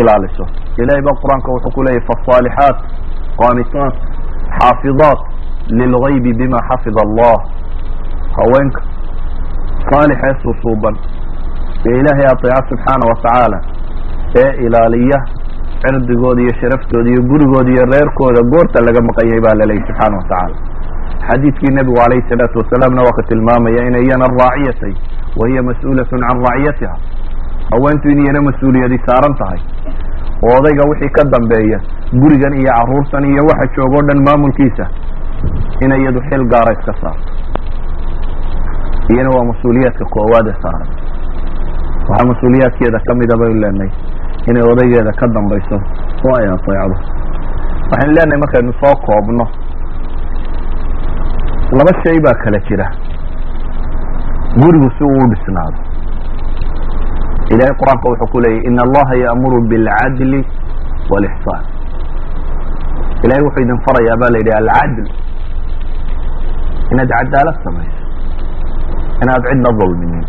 ilaaliso 0.00 0.44
ilahay 0.82 1.02
ba 1.08 1.12
qur-aanka 1.22 1.48
wuxuu 1.54 1.72
ku 1.76 1.82
leeyahy 1.86 2.04
faالصaalixaat 2.08 2.76
qaanitaat 3.40 3.94
xaafidaat 4.58 5.20
lilgaybi 5.80 6.32
bima 6.40 6.58
xafida 6.68 7.00
allah 7.06 7.36
haweenka 8.38 8.80
saalixee 9.90 10.34
susuuban 10.42 10.96
ee 11.88 11.96
ilaahay 12.00 12.26
aطeeca 12.34 12.60
subxaana 12.70 13.04
watacaala 13.12 13.58
ee 14.42 14.50
ilaaliya 14.66 15.18
cirdigooda 15.82 16.40
iyo 16.44 16.52
sharaftooda 16.60 17.08
iyo 17.12 17.22
gurigooda 17.30 17.70
iyo 17.74 17.84
reerkooda 17.92 18.40
goorta 18.52 18.78
laga 18.86 19.00
maqanyay 19.08 19.40
baa 19.46 19.54
laleeyahy 19.60 19.86
subxaana 19.88 20.16
watacaala 20.20 20.56
xadiidkii 21.29 21.71
nebigu 21.77 21.99
alayhi 22.05 22.21
الsalaatu 22.25 22.55
wasalaamna 22.61 23.01
waa 23.07 23.15
ka 23.19 23.23
tilmaamaya 23.29 23.81
inay 23.89 24.03
iyana 24.07 24.25
raaciyatay 24.41 24.93
wa 25.39 25.47
hiya 25.49 25.61
mas'uulat 25.69 26.09
can 26.09 26.23
raaciyatiha. 26.45 26.95
Haweentu 27.73 28.07
in 28.13 28.19
iyana 28.25 28.41
mas'uuliyadi 28.49 28.97
saaran 29.07 29.33
tahay. 29.41 29.59
Oo 30.47 30.53
odayga 30.59 30.83
wixii 30.91 31.11
ka 31.17 31.23
dambeeya 31.33 31.79
gurigan 32.21 32.53
iyo 32.61 32.71
carruurtan 32.77 33.23
iyo 33.31 33.41
waxa 33.49 33.65
jooga 33.75 33.97
o 33.99 34.01
dhan 34.07 34.19
maamulkiisa 34.27 34.85
inay 35.85 35.99
iyadu 36.03 36.19
xil 36.29 36.43
gaara 36.53 36.71
iska 36.77 36.93
saarto. 37.01 37.29
Iyana 39.13 39.29
waa 39.35 39.45
mas'uuliyaadka 39.51 40.05
koowaade 40.15 40.53
saaran. 40.63 40.89
Waxaa 42.09 42.27
mas'uuliyaadkeeda 42.31 42.99
kamida 43.07 43.35
baynu 43.41 43.59
leenahay 43.63 43.91
inay 44.49 44.63
odaygeeda 44.71 45.11
ka 45.19 45.27
dambayso 45.35 45.77
oo 46.25 46.33
ay 46.39 46.47
ateecdo 46.55 46.95
waxaynu 47.91 48.13
leenahay 48.17 48.39
markaynu 48.43 48.73
soo 48.81 48.95
koobno 49.07 49.45
laba 51.77 51.91
shay 52.03 52.17
baa 52.25 52.33
kala 52.43 52.59
jira. 52.67 52.85
Gurigu 54.61 54.89
si 54.97 55.03
uu 55.03 55.25
dhisnaado 55.31 55.79
ilahay 57.53 57.73
qur'aanka 57.81 58.05
wuxuu 58.11 58.29
ku 58.33 58.39
leeyahy 58.43 58.67
in 58.69 58.77
allaha 58.85 59.13
yaamuru 59.23 59.61
bilcadli 59.69 60.39
walixsaan 61.11 61.63
ilahay 63.23 63.43
wuxuu 63.45 63.63
idin 63.65 63.79
farayaa 63.85 64.17
ba 64.21 64.27
la 64.33 64.37
yidhi 64.41 64.53
alcadl 64.61 65.05
inaad 66.93 67.09
cadaalad 67.15 67.57
samayso 67.65 68.01
inaad 69.23 69.43
cidna 69.49 69.69
dulminin. 69.79 70.25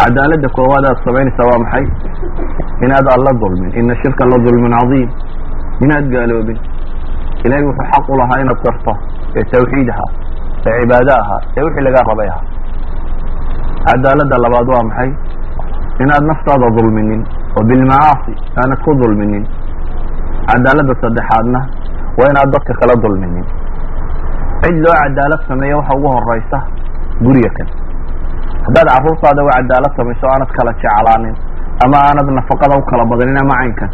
Cadaaladda 0.00 0.48
koowaad 0.56 0.84
aad 0.90 0.98
samaynaysaa 1.06 1.46
waa 1.50 1.58
maxay? 1.64 1.86
Inaad 2.86 3.06
alla 3.16 3.30
dulmin. 3.42 3.70
Ina 3.80 3.94
shirka 4.02 4.24
la 4.30 4.36
dulmin 4.46 4.72
cadiim. 4.78 5.08
Inaad 5.84 6.06
gaaloobin. 6.14 6.58
Ilahay 7.44 7.64
wuxuu 7.68 7.86
xaq 7.92 8.06
u 8.12 8.18
lahaa 8.20 8.38
inaad 8.44 8.60
garto 8.66 8.92
ee 9.36 9.44
tawxiid 9.52 9.88
ahaa 9.94 10.10
ee 10.68 10.74
cibaado 10.80 11.12
ahaa 11.22 11.40
ee 11.56 11.62
wixii 11.66 11.84
lagaa 11.88 12.04
rabay 12.10 12.28
ahaa. 12.34 12.46
Cadaaladda 13.86 14.36
labaad 14.44 14.68
waa 14.74 14.84
maxay? 14.88 15.10
Inaad 16.02 16.24
naftaada 16.30 16.68
dulminin 16.76 17.22
oo 17.56 17.62
bilmacaasi 17.70 18.32
aanad 18.60 18.80
ku 18.86 18.90
dulminin. 19.02 19.44
Cadaaladda 20.50 20.94
saddexaadna 21.02 21.60
waa 22.18 22.28
inaad 22.32 22.50
dadka 22.54 22.72
kala 22.80 22.94
dulminin. 23.04 23.44
Cid 24.62 24.76
loo 24.84 24.94
cadaalad 25.02 25.42
sameeya 25.48 25.76
waxa 25.80 25.92
ugu 25.98 26.08
horeysa 26.16 26.58
guriga 27.24 27.50
kan. 27.58 27.68
Haddaad 28.66 28.88
carruurtaada 28.94 29.40
u 29.46 29.48
cadaalad 29.56 29.92
samayso 29.98 30.24
aanad 30.32 30.50
kala 30.58 30.72
jeclaanin 30.82 31.34
ama 31.84 31.96
aanad 32.08 32.28
nafaqada 32.38 32.74
u 32.80 32.82
kala 32.90 33.04
badanin 33.10 33.38
ama 33.44 33.54
caynkan 33.60 33.90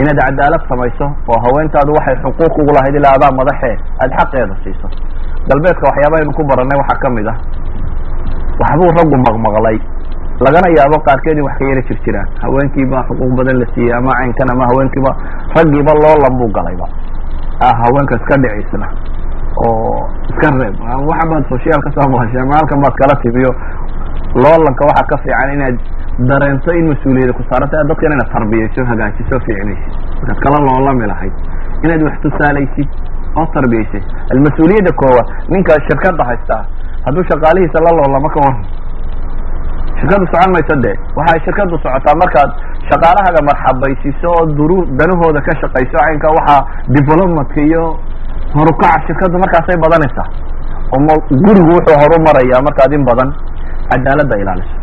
inaad 0.00 0.18
cadaalad 0.26 0.62
samayso 0.70 1.06
oo 1.30 1.38
haweentaadu 1.44 1.90
waxay 1.98 2.16
xuquuq 2.24 2.54
ugu 2.62 2.72
lahayd 2.76 2.94
ilaa 3.00 3.14
adaa 3.18 3.32
madaxee 3.40 3.76
aada 4.02 4.14
xaqeeda 4.18 4.54
siiso. 4.64 4.86
Galbeedka 5.48 5.84
waxyaabahaynu 5.90 6.32
ku 6.38 6.42
baranay 6.50 6.76
waxaa 6.82 6.98
ka 7.02 7.08
mid 7.16 7.28
ah. 7.32 7.36
Waxbuu 8.60 8.90
raggu 8.98 9.16
maqmaqlay. 9.26 9.78
Lagana 10.44 10.68
yaabo 10.76 10.96
qaarkeed 11.06 11.36
in 11.38 11.44
wax 11.44 11.54
ka 11.58 11.64
yara 11.70 11.82
jir 11.88 12.16
haweenkiiba 12.42 12.98
xuquuq 13.08 13.32
badan 13.38 13.56
la 13.60 13.66
siiyey 13.74 13.92
ama 13.98 14.10
caynkan 14.18 14.48
ama 14.54 14.64
haweenkiiba 14.70 15.10
raggiiba 15.56 15.92
loolan 16.02 16.32
buu 16.40 16.50
galayba 16.56 16.86
ah 17.66 17.74
haweenka 17.82 18.14
iska 18.20 18.34
dhicisna 18.42 18.88
oo 19.60 20.08
iska 20.30 20.48
reeb. 20.60 20.76
Waxa 21.10 21.24
baad 21.30 21.44
social 21.52 21.80
ka 21.84 21.90
soo 21.96 22.08
maqashay 22.14 22.40
ama 22.40 22.56
baad 22.84 22.94
kala 23.00 23.14
timiyo. 23.22 23.52
Loolanka 24.42 24.82
waxaa 24.88 25.08
ka 25.10 25.16
fiican 25.24 25.50
inaad 25.56 25.76
dareento 26.28 26.70
in 26.78 26.84
mas'uuliyada 26.92 27.32
ku 27.38 27.42
saaranta 27.50 27.84
dadkan 27.90 28.12
inaad 28.16 28.30
tarbiyayso 28.36 28.80
hagaajiso 28.90 29.36
fiicnaysid. 29.46 29.92
Markaad 30.20 30.38
kala 30.44 30.58
loolami 30.68 31.06
lahayd 31.12 31.34
inaad 31.84 32.02
wax 32.06 32.14
tusaalaysid 32.24 32.88
oo 33.40 33.46
tarbiyaysid 33.56 34.04
almas-uuliyadda 34.34 34.92
koowaad 35.02 35.28
ninka 35.54 35.72
shirkadda 35.88 36.22
haystaa 36.30 36.62
hadduu 37.06 37.24
shaqaalihiisa 37.30 37.78
la 37.86 37.90
loolamo 37.98 38.28
ka 38.34 38.38
waran 38.44 38.64
shirkaddu 40.00 40.26
socon 40.32 40.50
mayso 40.56 40.74
dee. 40.84 40.96
Waxay 41.18 41.40
shirkaddu 41.46 41.74
socotaa 41.84 42.16
markaad 42.22 42.50
shaqaalahaga 42.90 43.40
marxabaysiiso 43.50 44.28
oo 44.36 44.44
duru 44.58 44.78
danahooda 45.00 45.40
ka 45.48 45.52
shaqayso 45.62 45.96
caynka 46.04 46.28
waxaa 46.38 46.60
developmentka 46.96 47.60
iyo 47.68 47.82
horukaca 48.56 48.98
shirkaddu 49.06 49.36
markaasay 49.44 49.76
badanaysaa. 49.84 50.28
Oo 50.94 51.16
gurigu 51.44 51.70
wuxuu 51.76 51.96
horu 52.02 52.16
marayaa 52.28 52.60
markaad 52.68 52.92
in 52.98 53.04
badan 53.10 53.28
cadaaladda 53.90 54.36
ilaaliso 54.42 54.74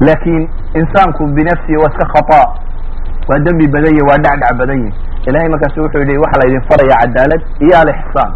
laakin 0.00 0.48
insaanku 0.80 1.26
binafsihi 1.36 1.76
waa 1.82 1.90
iska 1.92 2.06
khata 2.14 2.40
waa 3.28 3.38
dembi 3.46 3.66
badan 3.68 3.92
yihi 3.96 4.06
waa 4.08 4.18
dhacdhac 4.24 4.52
badan 4.58 4.78
yihi 4.84 4.94
ilahay 5.28 5.48
markaasu 5.48 5.82
wuxuu 5.82 6.02
yihi 6.08 6.18
waxaa 6.24 6.40
laydin 6.42 6.62
faraya 6.68 6.96
cadaalad 7.02 7.42
iyo 7.66 7.74
alixsaan 7.82 8.32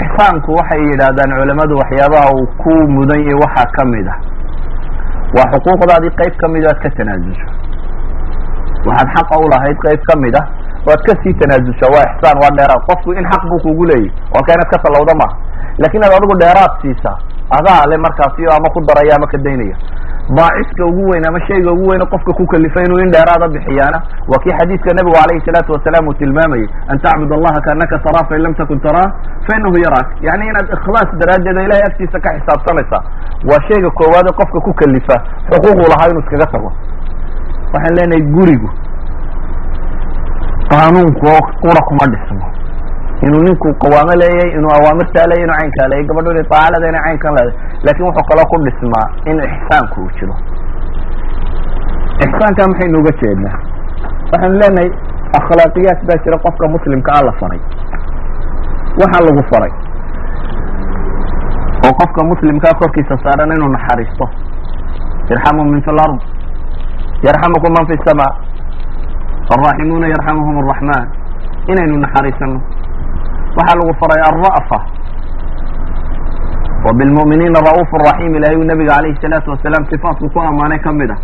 ixsaanku 0.00 0.50
waxay 0.58 0.80
yidhaahdaan 0.90 1.30
culamadu 1.38 1.74
waxyaabaha 1.80 2.28
uu 2.38 2.46
ku 2.62 2.72
mudan 2.96 3.20
yahi 3.26 3.36
waxaa 3.44 3.66
ka 3.76 3.84
mid 3.92 4.06
ah 4.14 4.18
waa 5.36 5.46
xuquuqdaadii 5.52 6.12
qayb 6.20 6.34
ka 6.42 6.48
mid 6.54 6.64
aad 6.70 6.78
ka 6.84 6.90
tanaasusho 6.98 7.46
waxaad 8.88 9.08
xaqa 9.16 9.34
ulahayd 9.46 9.76
qayb 9.86 10.00
ka 10.10 10.14
mid 10.24 10.34
ah 10.40 10.44
waad 10.88 11.00
ka 11.08 11.12
sii 11.22 11.34
tanaasusha 11.42 11.86
waa 11.94 12.04
ixsaan 12.10 12.36
waa 12.42 12.52
dheeraad 12.58 12.82
qofku 12.90 13.12
in 13.18 13.24
xaq 13.32 13.42
buu 13.50 13.60
kugu 13.66 13.84
leeyahy 13.90 14.10
waa 14.34 14.42
ka 14.46 14.50
inaad 14.56 14.68
ka 14.74 14.78
talawda 14.86 15.14
maha 15.22 15.34
laakiin 15.82 16.04
aad 16.08 16.14
adigu 16.18 16.34
dheeraad 16.42 16.72
siisaa 16.82 17.16
adaa 17.58 17.82
le 17.90 17.96
markaasi 18.06 18.42
ama 18.56 18.68
ku 18.74 18.80
daraya 18.88 19.16
ama 19.18 19.26
ka 19.32 19.38
daynaya 19.38 19.76
baaciska 20.36 20.84
ugu 20.90 21.02
weyn 21.10 21.24
ama 21.28 21.38
shayga 21.46 21.70
ugu 21.72 21.84
weyne 21.90 22.04
qofka 22.12 22.32
ku 22.38 22.46
kalifay 22.52 22.84
inuu 22.88 22.98
in 23.04 23.10
dheeraada 23.14 23.48
bixiyaana 23.54 23.98
waa 24.30 24.40
kii 24.44 24.54
xadiidka 24.60 24.94
nabigu 24.98 25.16
alayhi 25.24 25.44
salaatu 25.48 25.72
wasalaam 25.76 26.08
uu 26.08 26.14
tilmaamayay 26.20 26.68
an 26.88 26.98
tacbud 27.04 27.32
allaha 27.38 27.60
kaanaka 27.66 27.98
taraa 28.06 28.24
fain 28.30 28.40
lam 28.46 28.54
takun 28.60 28.80
taraa 28.86 29.08
fainahu 29.48 29.76
yaraak. 29.84 30.08
Yani 30.28 30.44
inaad 30.50 30.68
ikhlaas 30.76 31.10
daraaddeed 31.20 31.56
oo 31.60 31.64
ilahay 31.68 31.84
agtiisa 31.90 32.18
ka 32.24 32.30
xisaabtanaysaa. 32.38 33.02
Waa 33.50 33.60
shayga 33.68 33.90
koowaade 34.00 34.30
qofka 34.40 34.58
ku 34.66 34.72
kalifa 34.80 35.16
xuquuqu 35.52 35.84
lahaa 35.92 36.08
inuu 36.12 36.22
iskaga 36.24 36.46
tago. 36.54 36.70
Waxaan 37.74 37.94
leenahay 37.98 38.22
gurigu 38.36 38.68
qaanuunku 40.72 41.24
oo 41.34 41.42
qura 41.62 41.80
kuma 41.88 42.04
dhismo 42.12 42.46
inuu 43.26 43.42
ninku 43.46 43.68
qawaamo 43.82 44.14
leeyahay 44.22 44.50
inuu 44.58 44.72
awaamirtaa 44.78 45.26
leeyahy 45.30 45.44
inuu 45.46 45.56
caynkaa 45.60 45.88
leeyahy 45.90 46.06
gabadho 46.08 46.30
inay 46.34 46.46
taacalada 46.52 46.86
inay 46.92 47.02
caynkan 47.06 47.32
leedahay 47.38 47.84
laakiin 47.84 48.06
wuxuu 48.08 48.26
kaloo 48.30 48.46
ku 48.52 48.56
dhismaa 48.66 49.06
in 49.30 49.36
ixsaanku 49.48 49.96
uu 50.04 50.10
jiro. 50.18 50.34
Ixsaanka 52.26 52.62
maxaynu 52.70 52.98
uga 53.02 53.12
jeednaa? 53.20 53.56
Waxaanu 54.32 54.56
leenahay 54.62 54.88
akhlaaqiyaat 55.38 56.00
baa 56.08 56.18
jira 56.24 56.36
qofka 56.46 56.66
muslimka 56.74 57.10
a 57.18 57.20
la 57.28 57.32
faray. 57.40 57.60
Waxaa 59.00 59.22
lagu 59.26 59.42
faray. 59.52 59.72
Oo 61.86 61.92
qofka 62.00 62.20
muslimkaa 62.32 62.74
korkiisa 62.80 63.16
saaran 63.24 63.52
inuu 63.56 63.70
naxariisto. 63.76 64.26
Irxamu 65.32 65.64
min 65.72 65.80
fi 65.86 65.90
lard 65.98 66.18
yarxamukum 67.26 67.70
man 67.76 67.86
fi 67.90 67.94
sama 68.06 68.26
alraaximuuna 69.54 70.06
yarxamuhum 70.14 70.56
arraxman 70.62 71.04
inaynu 71.72 71.96
naxariisano 72.04 72.58
waxaa 73.58 73.76
lagu 73.80 73.92
faray 74.02 74.20
alra'fa 74.30 74.78
wa 76.86 76.92
bilmu'miniina 76.98 77.58
ra'uuf 77.68 77.90
raxiim 78.06 78.34
ilahay 78.38 78.56
uu 78.60 78.64
nabiga 78.70 78.92
alayhi 78.98 79.16
salaatu 79.22 79.50
wasalaam 79.54 79.84
sifaatku 79.92 80.28
ku 80.34 80.38
ammaanay 80.40 80.78
ka 80.86 80.92
mid 80.92 81.10
ah. 81.10 81.18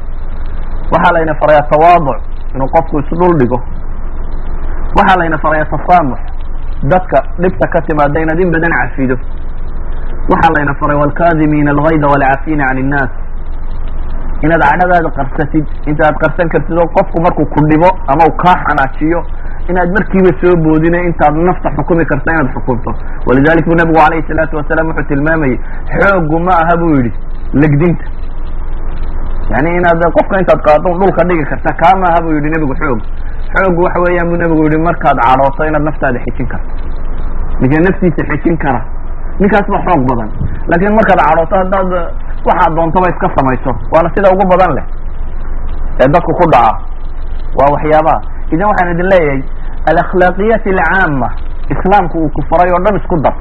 Waxaa 0.92 1.12
layna 1.16 1.34
faray 1.40 1.56
atawaaduc 1.62 2.18
inuu 2.54 2.68
qofku 2.74 2.98
isdhul 3.02 3.34
dhigo. 3.40 3.58
Waxaa 4.98 5.18
layna 5.20 5.38
faray 5.38 5.60
atasaamux 5.66 6.20
dadka 6.92 7.18
dhibta 7.42 7.66
ka 7.72 7.80
timaada 7.88 8.20
inaad 8.24 8.40
in 8.40 8.50
badan 8.54 8.72
cafido 8.80 9.16
waxaa 10.32 10.52
layna 10.56 10.74
faray 10.80 10.96
walkaadimiina 11.02 11.70
algayda 11.76 12.06
walcaafina 12.12 12.64
can 12.68 12.78
innaas 12.78 13.10
inaad 14.44 14.62
cadhadaada 14.64 15.10
qarsatid 15.18 15.66
intaad 15.90 16.14
qarsan 16.22 16.48
kartid 16.54 16.78
oo 16.80 16.88
qofku 16.96 17.20
markuu 17.26 17.44
ku 17.54 17.60
dhibo 17.70 17.90
ama 18.12 18.24
uu 18.28 18.34
kaa 18.42 18.56
xanaajiyo 18.64 19.20
inaad 19.68 19.90
markiiba 19.96 20.30
soo 20.40 20.54
boodina 20.64 20.98
intaad 21.08 21.34
nafta 21.48 21.68
xukumi 21.76 22.04
karta 22.10 22.32
inaad 22.32 22.48
xukunto. 22.54 22.90
Walidalik 23.26 23.64
buu 23.68 23.76
nabigu 23.80 24.00
alayhi 24.06 24.24
salaatu 24.28 24.56
wasalaam 24.56 24.86
wuxuu 24.90 25.08
tilmaamayay 25.10 25.56
xoogu 25.98 26.38
ma 26.46 26.52
aha 26.62 26.74
buu 26.80 26.92
yidhi 26.96 27.12
legdinta. 27.62 28.04
Yani 29.52 29.70
inaad 29.78 30.02
qofka 30.16 30.38
intaad 30.42 30.60
qaado 30.66 30.90
dhulka 31.00 31.22
dhigi 31.28 31.44
karta 31.50 31.70
kaa 31.82 31.94
ma 32.00 32.06
aha 32.10 32.18
buu 32.24 32.32
yihi 32.36 32.50
nebigu 32.54 32.74
xoog. 32.82 33.00
Xoogu 33.54 33.80
waxa 33.86 33.98
weeyaan 34.04 34.28
buu 34.30 34.38
nebigu 34.42 34.62
yihi 34.66 34.82
markaad 34.88 35.16
cadhooto 35.26 35.62
inaad 35.70 35.84
naftaada 35.88 36.18
xejin 36.26 36.46
karto. 36.52 36.70
Ninka 37.60 37.76
naftiisa 37.86 38.22
xejin 38.30 38.56
kara 38.64 38.80
ninkaas 39.40 39.66
ba 39.74 39.78
xoog 39.86 40.02
badan. 40.10 40.28
Laakin 40.70 40.94
markaad 40.98 41.20
cadhooto 41.28 41.54
haddaad 41.62 41.88
waxaad 42.48 42.72
doontaba 42.76 43.06
iska 43.12 43.28
samayso 43.36 43.70
waana 43.92 44.08
sida 44.14 44.28
ugu 44.34 44.44
badan 44.52 44.70
leh. 44.78 44.86
Ee 46.00 46.08
dadku 46.14 46.32
ku 46.40 46.44
dhaca. 46.54 46.72
Waa 47.58 47.68
waxyaabaha 47.74 48.18
idan 48.54 48.66
waxaan 48.70 48.92
idin 48.94 49.06
leeyahay 49.12 49.40
alakhlaaqiyaat 49.90 50.64
alcaama 50.72 51.28
islaamku 51.74 52.16
uu 52.24 52.30
ku 52.36 52.40
faray 52.50 52.70
oo 52.76 52.80
dhan 52.86 52.96
isku 53.00 53.16
dar. 53.26 53.34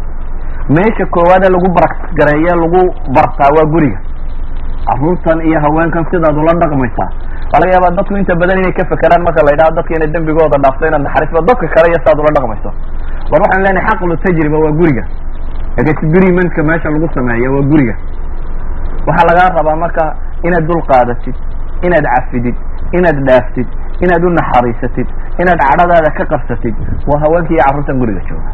Meesha 0.76 1.06
koowaade 1.16 1.48
lagu 1.56 1.68
baraktis 1.78 2.12
gareeye 2.20 2.54
lagu 2.64 2.82
bartaa 3.16 3.50
waa 3.58 3.68
guriga. 3.74 4.00
Carruurtan 4.90 5.40
iyo 5.50 5.60
haweenkan 5.66 6.06
sidaad 6.12 6.38
ula 6.42 6.54
dhaqmaysaa. 6.62 7.10
Waa 7.52 7.60
laga 7.62 7.72
yaabaa 7.76 7.96
dadku 7.98 8.14
inta 8.22 8.34
badan 8.42 8.58
inay 8.62 8.74
ka 8.78 8.84
fekeraan 8.92 9.22
marka 9.28 9.42
la 9.48 9.52
yidhaho 9.54 9.72
dadka 9.78 9.92
inay 9.98 10.10
dembigooda 10.14 10.58
dhaafto 10.64 10.84
inaad 10.90 11.04
naxariisba 11.08 11.40
dadka 11.50 11.66
kale 11.76 11.88
iyo 11.92 12.00
sidaad 12.04 12.20
ula 12.24 12.32
dhaqmayso. 12.38 12.70
War 13.32 13.40
waxaan 13.46 13.62
leenahay 13.66 13.88
xaqlu 13.90 14.14
tajriba 14.26 14.58
waa 14.66 14.74
guriga. 14.80 15.04
Experimentka 15.78 16.64
meesha 16.70 16.90
lagu 16.96 17.08
sameeya 17.16 17.50
waa 17.56 17.66
guriga. 17.72 17.96
Waxaa 19.08 19.28
lagaa 19.30 19.50
rabaa 19.58 19.76
marka 19.84 20.04
inaad 20.48 20.66
dul 20.70 20.82
qaadatid 20.92 21.36
inaad 21.88 22.06
cafidid 22.16 22.56
inaad 22.98 23.18
dhaaftid 23.28 23.68
inaad 24.06 24.24
u 24.28 24.30
naxariisatid 24.40 25.08
inaad 25.42 25.60
cadhadaada 25.70 26.10
ka 26.18 26.24
qabsatid 26.34 26.76
waa 27.10 27.20
haweenka 27.24 27.52
iyo 27.54 27.64
carruurtan 27.66 27.98
guriga 28.02 28.22
jooga. 28.30 28.50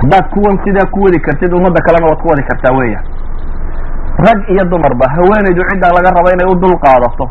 Haddaad 0.00 0.26
kuwan 0.34 0.56
sidaa 0.64 0.86
ku 0.94 0.98
wadi 1.04 1.18
kartid 1.26 1.52
ummadda 1.58 1.80
kalena 1.86 2.06
waad 2.10 2.20
ku 2.22 2.28
wadi 2.32 2.42
kartaa 2.50 2.72
weya 2.78 3.00
rag 4.26 4.38
iyo 4.54 4.64
dumarba 4.70 5.06
haweenaydu 5.16 5.62
ciddaa 5.70 5.92
laga 5.96 6.10
raba 6.16 6.30
inay 6.36 6.46
u 6.52 6.54
dul 6.62 6.76
qaadato 6.84 7.26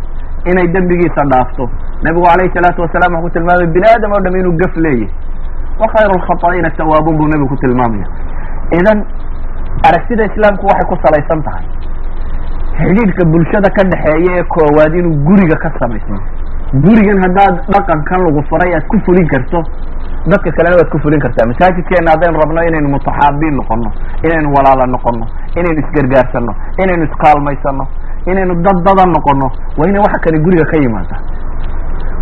inay 0.51 0.67
dembigiisa 0.73 1.21
dhaafto. 1.31 1.69
Nabigu 2.03 2.25
alayhi 2.33 2.51
salaatu 2.55 2.81
wasalaam 2.81 3.13
wuxuu 3.13 3.27
ku 3.29 3.33
tilmaamay 3.35 3.67
bini 3.75 3.87
aadam 3.93 4.11
oo 4.11 4.21
dham 4.25 4.35
inuu 4.41 4.55
gaf 4.61 4.73
leeyahy 4.75 5.09
wa 5.81 5.87
khayru 5.93 6.13
lkhata'ina 6.21 6.69
tawaabuun 6.79 7.17
buu 7.17 7.27
nabigu 7.31 7.47
ku 7.53 7.57
tilmaamaya. 7.63 8.07
Idan 8.79 8.99
aragtida 9.87 10.23
islaamku 10.31 10.65
waxay 10.71 10.85
ku 10.91 10.95
salaysan 11.05 11.39
tahay. 11.47 11.65
Xidhiidhka 12.81 13.23
bulshada 13.33 13.69
ka 13.77 13.83
dhexeeya 13.91 14.31
ee 14.39 14.43
koowaad 14.53 14.93
inuu 14.99 15.15
guriga 15.27 15.55
ka 15.63 15.69
samaysmo 15.79 16.17
gurigan 16.79 17.17
haddaad 17.25 17.55
dhaqankan 17.73 18.19
lagu 18.25 18.41
faray 18.49 18.71
aad 18.75 18.85
ku 18.87 18.95
fulin 19.05 19.27
karto 19.27 19.59
dadka 20.31 20.49
kalena 20.55 20.75
waad 20.79 20.89
ku 20.93 20.97
fulin 21.03 21.19
kartaa. 21.19 21.45
Masaajidkeena 21.51 22.11
haddaynu 22.15 22.37
rabno 22.43 22.61
inaynu 22.69 22.89
mutaxaabiin 22.95 23.55
noqono 23.59 23.89
inaynu 24.23 24.49
walaala 24.55 24.85
noqono 24.95 25.25
inaynu 25.59 25.79
isgargaarsano 25.83 26.51
inaynu 26.83 27.03
iskaalmaysano 27.09 27.83
inaynu 28.31 28.53
dad 28.65 28.77
dadan 28.87 29.09
noqono 29.17 29.47
waa 29.77 29.87
inay 29.89 30.01
waxa 30.05 30.19
kale 30.23 30.37
guriga 30.45 30.65
ka 30.71 30.77
yimaada. 30.83 31.15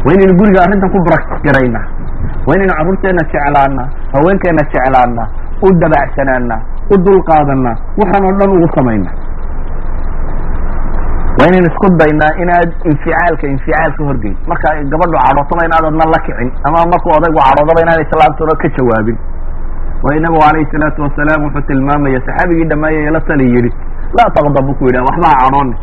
Waa 0.06 0.14
inaynu 0.18 0.34
guriga 0.40 0.60
arrintan 0.66 0.90
ku 0.90 0.98
baraktis 1.06 1.40
garayna 1.46 1.82
waa 2.48 2.56
inaynu 2.58 2.74
carruurteena 2.78 3.22
jeclaana 3.32 3.84
haweenkeena 4.16 4.62
jeclaana 4.74 5.24
u 5.62 5.68
dabacsanaana 5.82 6.56
u 6.90 6.96
dulqaadana 7.06 7.72
waxaan 8.02 8.24
oo 8.26 8.34
dhan 8.40 8.50
ugu 8.58 8.68
samayna 8.78 9.10
waa 11.38 11.48
inaynu 11.50 11.68
isku 11.72 11.88
daynaa 12.02 12.34
inaad 12.44 12.70
inficaalka 12.92 13.46
inficaal 13.54 13.92
ka 13.98 14.04
horgeyn 14.10 14.36
marka 14.52 14.70
gabadhu 14.94 15.18
cadhootaba 15.26 15.66
inaadadna 15.70 16.06
la 16.14 16.20
kicin 16.26 16.50
ama 16.68 16.80
markuu 16.94 17.12
odaygu 17.18 17.40
cadhoodaba 17.48 17.82
inaan 17.86 18.02
islaamtuna 18.06 18.54
ka 18.62 18.68
jawaabin. 18.78 19.18
Waayo 20.04 20.20
nabigu 20.26 20.44
alayhi 20.50 20.68
salaatu 20.72 21.02
wasalaam 21.06 21.44
wuxuu 21.46 21.62
tilmaamaya 21.70 22.22
saxaabigii 22.28 22.68
dhammeeye 22.72 23.10
la 23.16 23.22
tali 23.30 23.46
yidhi 23.56 23.72
laa 24.18 24.30
taqdab 24.38 24.66
bu 24.68 24.74
ku 24.80 24.86
yidhah 24.88 25.04
waxba 25.10 25.28
ha 25.32 25.38
cadhooni 25.44 25.76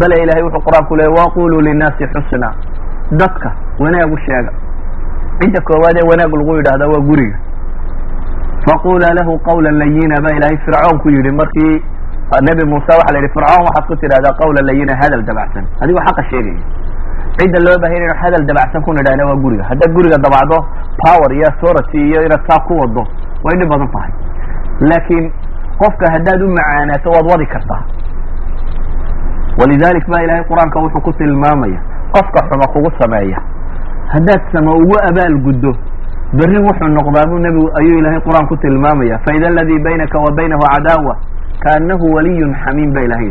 bale 0.00 0.16
ilahay 0.24 0.42
wuxuu 0.46 0.62
qur'aanku 0.66 0.96
leeyay 1.00 1.14
waquluu 1.18 1.60
linnaasi 1.68 2.06
xusna 2.14 2.48
dadka 3.22 3.50
wanaag 3.84 4.12
u 4.12 4.18
sheega. 4.26 4.52
Cidda 5.40 5.60
koowaad 5.68 5.96
ee 6.02 6.06
wanaag 6.10 6.32
lagu 6.40 6.56
yidhaahda 6.58 6.86
waa 6.92 7.02
guriga. 7.08 7.36
Faqula 8.66 9.08
lahu 9.18 9.38
qawla 9.48 9.70
layina 9.80 10.20
baa 10.24 10.34
ilaahay 10.38 10.58
fircoon 10.66 10.98
ku 11.02 11.08
yidhi 11.16 11.30
markii 11.40 11.74
nebi 12.48 12.64
muuse 12.70 12.92
waxa 12.98 13.12
la 13.14 13.18
yidhi 13.20 13.32
fircoon 13.34 13.62
waxaad 13.68 13.84
ku 13.88 13.94
tidhahdaa 14.02 14.34
qawla 14.40 14.60
layina 14.68 14.94
hadal 15.02 15.22
dabacsan. 15.28 15.64
Adigoo 15.82 16.02
xaqa 16.08 16.22
sheegaya 16.30 16.62
cidda 17.38 17.58
loo 17.66 17.76
bahay 17.82 17.96
inu 17.98 18.14
hadal 18.22 18.44
dabacsan 18.50 18.80
ku 18.86 18.90
nidhahna 18.96 19.22
waa 19.28 19.36
guriga. 19.44 19.64
Haddaad 19.70 19.90
guriga 19.96 20.18
dabacdo 20.26 20.56
power 21.04 21.30
iyo 21.36 21.44
authority 21.52 21.98
iyo 22.10 22.20
inaad 22.26 22.42
saa 22.48 22.60
ku 22.66 22.72
wado 22.80 23.02
way 23.44 23.54
dhib 23.60 23.68
badan 23.72 23.88
tahay. 23.94 24.12
Laakiin 24.90 25.24
qofka 25.82 26.06
haddaad 26.14 26.40
u 26.42 26.48
macaanaato 26.56 27.08
waad 27.14 27.26
wadi 27.32 27.46
kartaa. 27.46 27.82
Walidalik 29.58 30.04
ba 30.10 30.18
ilahay 30.24 30.44
qur'aanka 30.50 30.78
wuxuu 30.82 31.00
ku 31.06 31.12
tilmaamaya 31.18 31.78
qofka 32.14 32.40
xuma 32.50 32.66
kugu 32.74 32.90
sameeya. 33.00 33.38
Haddaad 34.14 34.42
sama 34.52 34.70
ugu 34.74 34.96
abaal 35.08 35.36
guddo 35.46 35.72
berri 36.38 36.58
wuxuu 36.66 36.88
noqdaa 36.96 37.26
buu 37.30 37.38
nebigu 37.38 37.70
ayuu 37.78 37.98
ilahay 38.02 38.20
qur'aan 38.26 38.46
ku 38.50 38.56
tilmaamaya. 38.56 39.18
Faida 39.26 39.46
aladii 39.48 39.78
baynaka 39.86 40.18
wa 40.18 40.30
baynahu 40.38 40.62
cadaawa 40.74 41.14
kaanahu 41.64 42.04
waliyun 42.16 42.52
xamiim 42.64 42.92
ba 42.96 43.00
ilahay 43.06 43.30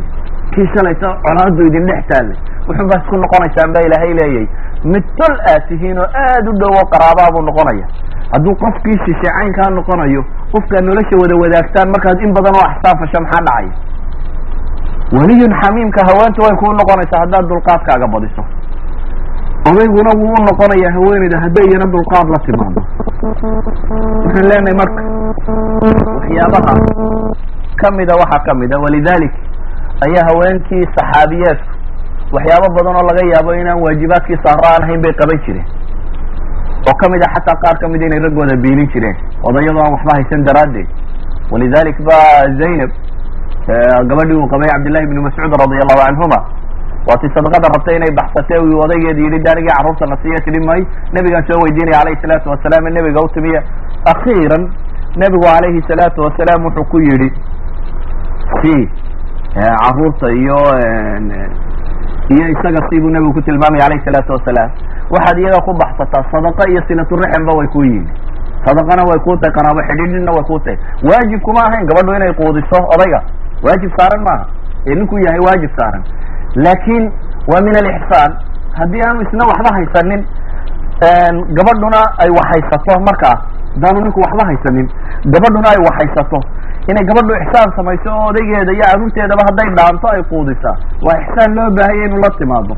kii 0.53 0.67
shalayto 0.75 1.09
colaadu 1.25 1.61
idin 1.69 1.85
dhex 1.89 2.01
taallay 2.11 2.37
wuxun 2.67 2.87
baa 2.91 2.99
isku 3.03 3.15
noqonaysaan 3.23 3.73
ba 3.75 3.79
ilaahay 3.87 4.13
leeyay 4.19 4.45
mid 4.93 5.05
tol 5.19 5.35
aad 5.53 5.63
tihiin 5.69 5.97
oo 6.03 6.07
aad 6.25 6.45
u 6.51 6.53
dhowo 6.61 6.81
qaraabaa 6.93 7.29
buu 7.35 7.43
noqonaya 7.49 7.85
hadduu 8.33 8.55
qofkii 8.63 8.97
shishe 9.05 9.29
caynkaa 9.37 9.69
noqonayo 9.79 10.21
qofkaad 10.53 10.83
nolosha 10.89 11.15
wada 11.21 11.35
wadaagtaan 11.43 11.87
markaad 11.95 12.19
in 12.27 12.33
badan 12.37 12.55
oo 12.59 12.65
axsaan 12.71 12.97
fasho 13.01 13.19
maxaa 13.25 13.43
dhacaya 13.47 13.73
weliyun 15.17 15.53
xamiimka 15.61 16.01
haweenta 16.09 16.39
way 16.45 16.55
kuu 16.61 16.73
noqonaysaa 16.81 17.19
haddaad 17.23 17.45
dulqaadkaaga 17.51 18.07
badiso 18.15 18.43
odayguna 19.71 20.11
wuu 20.21 20.33
u 20.37 20.41
noqonayaa 20.49 20.93
haweeneyda 20.97 21.37
hadday 21.45 21.65
iyana 21.69 21.87
dulqaad 21.95 22.27
la 22.35 22.39
timaado 22.47 22.81
waxaan 24.25 24.45
leenahay 24.51 24.75
marka 24.81 25.01
waxyaabaha 26.15 26.71
kamida 27.81 28.13
waxaa 28.21 28.43
kamida 28.47 28.75
walidalik 28.83 29.33
ayaa 30.05 30.25
haweenkii 30.29 30.83
saxaabiyeedku 30.95 31.71
waxyaabo 32.35 32.67
badan 32.77 32.95
oo 32.99 33.05
laga 33.09 33.23
yaabo 33.33 33.53
inaan 33.61 33.81
waajibaadkii 33.85 34.37
saara 34.43 34.67
aan 34.75 35.01
bay 35.03 35.13
qaban 35.21 35.39
jireen. 35.45 35.65
Oo 36.89 36.95
ka 37.01 37.09
mid 37.11 37.21
a 37.25 37.27
xataa 37.35 37.57
qaar 37.63 37.77
ka 37.81 37.87
mid 37.87 38.01
inay 38.01 38.19
raggooda 38.25 38.55
biilin 38.63 38.87
jireen. 38.93 39.15
Odayadoo 39.49 39.83
aan 39.85 39.93
waxba 39.95 40.11
haysan 40.17 40.43
daraaddeed. 40.47 40.87
Walidalik 41.51 41.97
ba 42.07 42.17
zaynab 42.59 42.91
gabadhii 44.09 44.37
uu 44.41 44.47
qabay 44.53 44.69
cabdillahi 44.73 45.05
bni 45.07 45.21
mascuud 45.27 45.53
radi 45.61 45.75
allahu 45.83 46.01
canhuma 46.05 46.39
waatii 47.07 47.29
sadaqada 47.35 47.67
rabtay 47.75 47.95
inay 47.99 48.11
baxsatay 48.19 48.59
uu 48.59 48.79
odaygeeda 48.85 49.21
yidhi 49.25 49.39
daanigii 49.45 49.73
carruurta 49.77 50.05
na 50.11 50.17
siiya 50.23 50.39
tidhi 50.45 50.59
may 50.67 50.81
nebigaan 51.15 51.43
soo 51.47 51.59
weydiinaya 51.63 51.99
calayhi 52.01 52.21
salaatu 52.23 52.49
wasalaam 52.53 52.83
nebiga 52.97 53.19
u 53.25 53.29
timiya 53.35 53.61
akhiiran 54.13 54.63
nebigu 55.21 55.45
calayhi 55.47 55.81
salaatu 55.87 56.21
wasalaam 56.27 56.65
wuxuu 56.67 56.85
ku 56.91 56.99
yidhi 57.07 57.29
si 58.62 58.74
carruurta 59.83 60.27
iyo 60.41 60.57
iyo 62.33 62.45
isaga 62.53 62.79
si 62.89 63.00
buu 63.01 63.10
nebigu 63.10 63.33
ku 63.33 63.41
tilmaamaya 63.41 63.83
calayhi 63.86 64.05
salaatu 64.05 64.31
wasalaam 64.38 64.69
waxaad 65.15 65.38
iyaga 65.39 65.60
ku 65.67 65.72
baxsataa 65.81 66.24
sadaqa 66.31 66.63
iyo 66.72 66.81
silaturaximba 66.88 67.51
way 67.60 67.67
ku 67.67 67.83
yihiin 67.83 68.07
sadaqana 68.65 69.03
way 69.10 69.19
kuu 69.25 69.36
tahay 69.38 69.53
qaraabo 69.57 69.81
xidhiidhina 69.89 70.31
way 70.38 70.43
kuu 70.50 70.60
tahay 70.65 70.77
waajib 71.10 71.39
kuma 71.48 71.62
ahayn 71.67 71.86
gabadhu 71.91 72.15
inay 72.19 72.33
quudiso 72.39 72.79
odayga 72.95 73.19
waajib 73.65 73.91
saaran 74.00 74.22
maaha 74.27 74.45
ee 74.88 74.95
ninkuu 75.00 75.19
yahay 75.25 75.41
waajib 75.48 75.72
saaran 75.79 76.03
laakin 76.65 77.03
waa 77.51 77.62
min 77.67 77.75
alixsaan 77.81 78.31
haddii 78.79 79.03
aanu 79.07 79.22
isna 79.27 79.43
waxba 79.51 79.69
haysanin 79.77 80.22
gabadhuna 81.57 82.01
ay 82.24 82.29
waxhaysato 82.39 82.93
markaa 83.10 83.36
hadaanu 83.75 84.00
ninku 84.05 84.19
waxba 84.25 84.43
haysanin 84.50 84.88
gabadhuna 85.36 85.67
ay 85.75 85.79
waxhaysato 85.88 86.39
inay 86.91 87.03
gabadhu 87.09 87.33
ixsaan 87.43 87.69
samayso 87.77 88.10
oo 88.17 88.25
odaygeeda 88.31 88.71
iyo 88.77 88.86
carruurteedaba 88.89 89.43
hadday 89.49 89.69
dhaanto 89.77 90.08
ay 90.15 90.21
quudisaa 90.31 90.75
waa 91.08 91.17
ixsaan 91.23 91.51
loo 91.58 91.69
baahaya 91.77 92.05
inuu 92.08 92.21
la 92.25 92.29
timaado. 92.39 92.75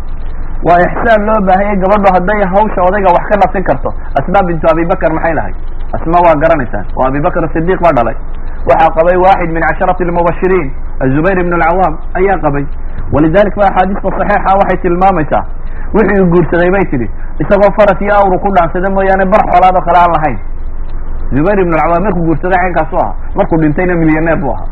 Waa 0.67 0.79
ixsaan 0.87 1.21
loo 1.29 1.39
baahayay 1.47 1.77
gabadhu 1.83 2.07
hadday 2.15 2.39
hawsha 2.53 2.81
odayga 2.89 3.09
wax 3.17 3.25
ka 3.31 3.35
nasin 3.43 3.63
karto. 3.69 3.89
Asma 4.19 4.39
bintu 4.47 4.65
abibakr 4.71 5.11
maxay 5.17 5.33
lahay? 5.39 5.53
Asma 5.97 6.17
waa 6.25 6.35
garanaysaan 6.43 6.85
oo 6.97 7.05
abibakr 7.09 7.43
sidiq 7.55 7.79
baa 7.85 7.93
dhalay. 7.97 8.15
Waxaa 8.69 8.93
qabay 8.97 9.17
waaxid 9.25 9.49
min 9.55 9.61
casharati 9.69 10.03
lmubashiriin 10.09 10.67
azubayr 11.05 11.37
ibn 11.43 11.53
alcawaam 11.57 11.93
ayaa 12.19 12.37
qabay. 12.45 12.65
Walidalik 13.13 13.55
ba 13.59 13.63
axaadiista 13.69 14.09
saxiixa 14.19 14.51
waxay 14.61 14.77
tilmaamaysaa. 14.85 15.43
Wixii 15.95 16.25
guursaday 16.33 16.69
bay 16.75 16.85
tidhi 16.93 17.07
isagoo 17.43 17.71
faras 17.77 17.99
iyo 18.05 18.13
awru 18.21 18.37
ku 18.45 18.49
dhaansada 18.57 18.89
mooyaane 18.95 19.25
bar 19.33 19.41
xoolaad 19.51 19.75
oo 19.79 19.83
kale 19.89 19.99
aan 20.03 20.13
lahayn 20.15 20.37
zubayr 21.33 21.59
ibn 21.63 21.73
alcawaam 21.73 22.03
markuu 22.07 22.23
guursaday 22.29 22.59
caynkaasu 22.63 22.95
ahaa 23.03 23.15
markuu 23.39 23.57
dhintayna 23.63 23.93
millioneer 24.01 24.37
buu 24.43 24.53
ahaa. 24.55 24.67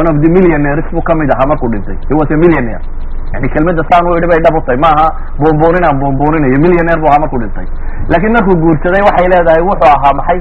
One 0.00 0.08
of 0.12 0.16
the 0.22 0.28
millionaires 0.36 0.86
buu 0.92 1.02
ka 1.08 1.14
mid 1.20 1.30
ahaa 1.34 1.46
markuu 1.52 1.68
dhintay. 1.74 1.96
He 2.08 2.14
was 2.20 2.30
a 2.30 2.36
millionaire. 2.44 2.82
Yani 3.34 3.48
kelmada 3.54 3.82
saan 3.90 4.06
u 4.10 4.16
idhi 4.18 4.28
bay 4.32 4.40
dhab 4.46 4.56
u 4.58 4.60
tahay 4.66 4.78
maaha 4.86 5.06
buunbuunin 5.40 5.84
aan 5.88 5.96
buunbuuninayo 6.02 6.58
millionaire 6.64 7.00
bu 7.02 7.06
ahaa 7.10 7.22
markuu 7.24 7.40
dhintay. 7.44 7.66
Laakiin 8.10 8.32
markuu 8.38 8.56
guursaday 8.64 9.02
waxay 9.08 9.28
leedahay 9.34 9.62
wuxuu 9.70 9.90
ahaa 9.96 10.12
maxay? 10.20 10.40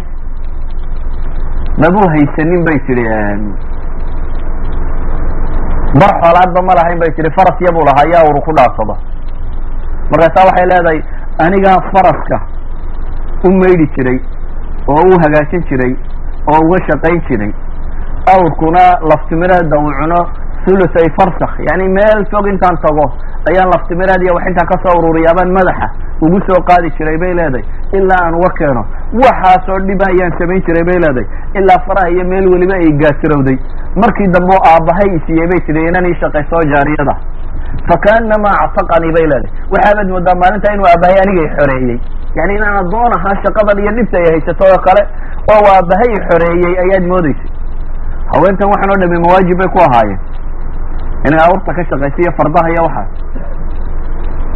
Mabuu 1.84 2.08
haysanin 2.14 2.62
bay 2.68 2.78
tihi 2.88 3.04
bar 6.02 6.12
xoolaadba 6.22 6.60
ma 6.68 6.74
lahayn 6.80 7.00
bay 7.02 7.12
tihi 7.18 7.30
faras 7.38 7.58
yabuu 7.68 7.84
lahaa 7.90 8.08
yaa 8.14 8.24
uru 8.30 8.42
ku 8.48 8.52
dhaansado 8.58 8.96
markaasaa 10.12 10.46
waxay 10.50 10.66
leedahay 10.72 11.00
anigaa 11.46 11.78
faraska 11.94 12.38
u 13.48 13.52
maydhi 13.62 13.88
jiray 13.96 14.18
oo 14.94 15.02
u 15.12 15.16
hagaajin 15.24 15.64
jiray 15.70 15.94
oo 16.54 16.60
uga 16.68 16.78
shaqayn 16.90 17.22
jiray. 17.30 17.52
Awrkuna 18.34 18.84
laftimireeda 19.10 19.78
uu 19.80 19.92
cuno 20.00 20.20
thulusay 20.66 21.08
farsak 21.18 21.54
yani 21.70 21.88
meel 21.98 22.22
fog 22.32 22.48
intaan 22.54 22.78
tago 22.86 23.06
ayaan 23.50 23.70
laftimireed 23.74 24.22
iyo 24.26 24.34
wax 24.38 24.46
intaan 24.52 24.68
ka 24.72 24.78
soo 24.84 24.96
ururiya 25.00 25.30
abaan 25.34 25.52
madaxa 25.58 25.88
ugu 26.26 26.40
soo 26.48 26.60
qaadi 26.70 26.90
jiray 26.98 27.18
bay 27.24 27.34
leedahay 27.40 27.64
ilaa 27.98 28.22
aan 28.26 28.36
uga 28.40 28.50
keeno. 28.60 28.82
Waxaasoo 29.22 29.80
dhiba 29.88 30.06
ayaan 30.14 30.34
samayn 30.40 30.62
jiray 30.68 30.84
bay 30.90 30.98
leedahay 31.04 31.28
ilaa 31.60 31.80
faraha 31.88 32.10
iyo 32.16 32.24
meel 32.32 32.46
weliba 32.54 32.76
ay 32.82 32.90
gaasirowday 33.04 33.58
markii 34.04 34.28
dambe 34.36 34.56
aabbahay 34.72 35.10
isiiyey 35.18 35.48
bay 35.52 35.60
tihi 35.68 35.86
inan 35.92 36.06
ii 36.10 36.18
shaqayso 36.24 36.58
jaariyada 36.74 37.16
fakaanamaa 37.90 38.56
actaqanii 38.66 39.12
bay 39.18 39.26
leedahay 39.32 39.70
waxaabaad 39.74 40.10
moodaa 40.16 40.36
maalinta 40.44 40.74
inuu 40.76 40.88
aabbahay 40.92 41.18
anigay 41.26 41.48
xoreeyey 41.58 41.98
yani 42.40 42.52
inaan 42.60 42.78
addoon 42.84 43.12
ahaa 43.18 43.36
shaqadan 43.46 43.78
iyo 43.84 43.92
dhibta 43.98 44.18
ay 44.24 44.28
haysato 44.36 44.64
oo 44.72 44.80
kale 44.88 45.04
oo 45.54 45.64
aabbahay 45.76 46.12
xoreeyey 46.30 46.74
ayaad 46.86 47.06
moodeysay 47.14 47.50
haweentan 48.34 48.72
waxaan 48.74 48.94
oo 48.96 49.00
dhami 49.04 49.20
mawaajib 49.26 49.58
bay 49.64 49.70
ku 49.76 49.80
ahaayeen 49.88 50.20
inay 51.28 51.42
awrta 51.48 51.72
ka 51.78 51.84
shaqaysa 51.92 52.20
iyo 52.26 52.32
fardaha 52.40 52.68
iyo 52.74 52.84
waxaas 52.88 53.10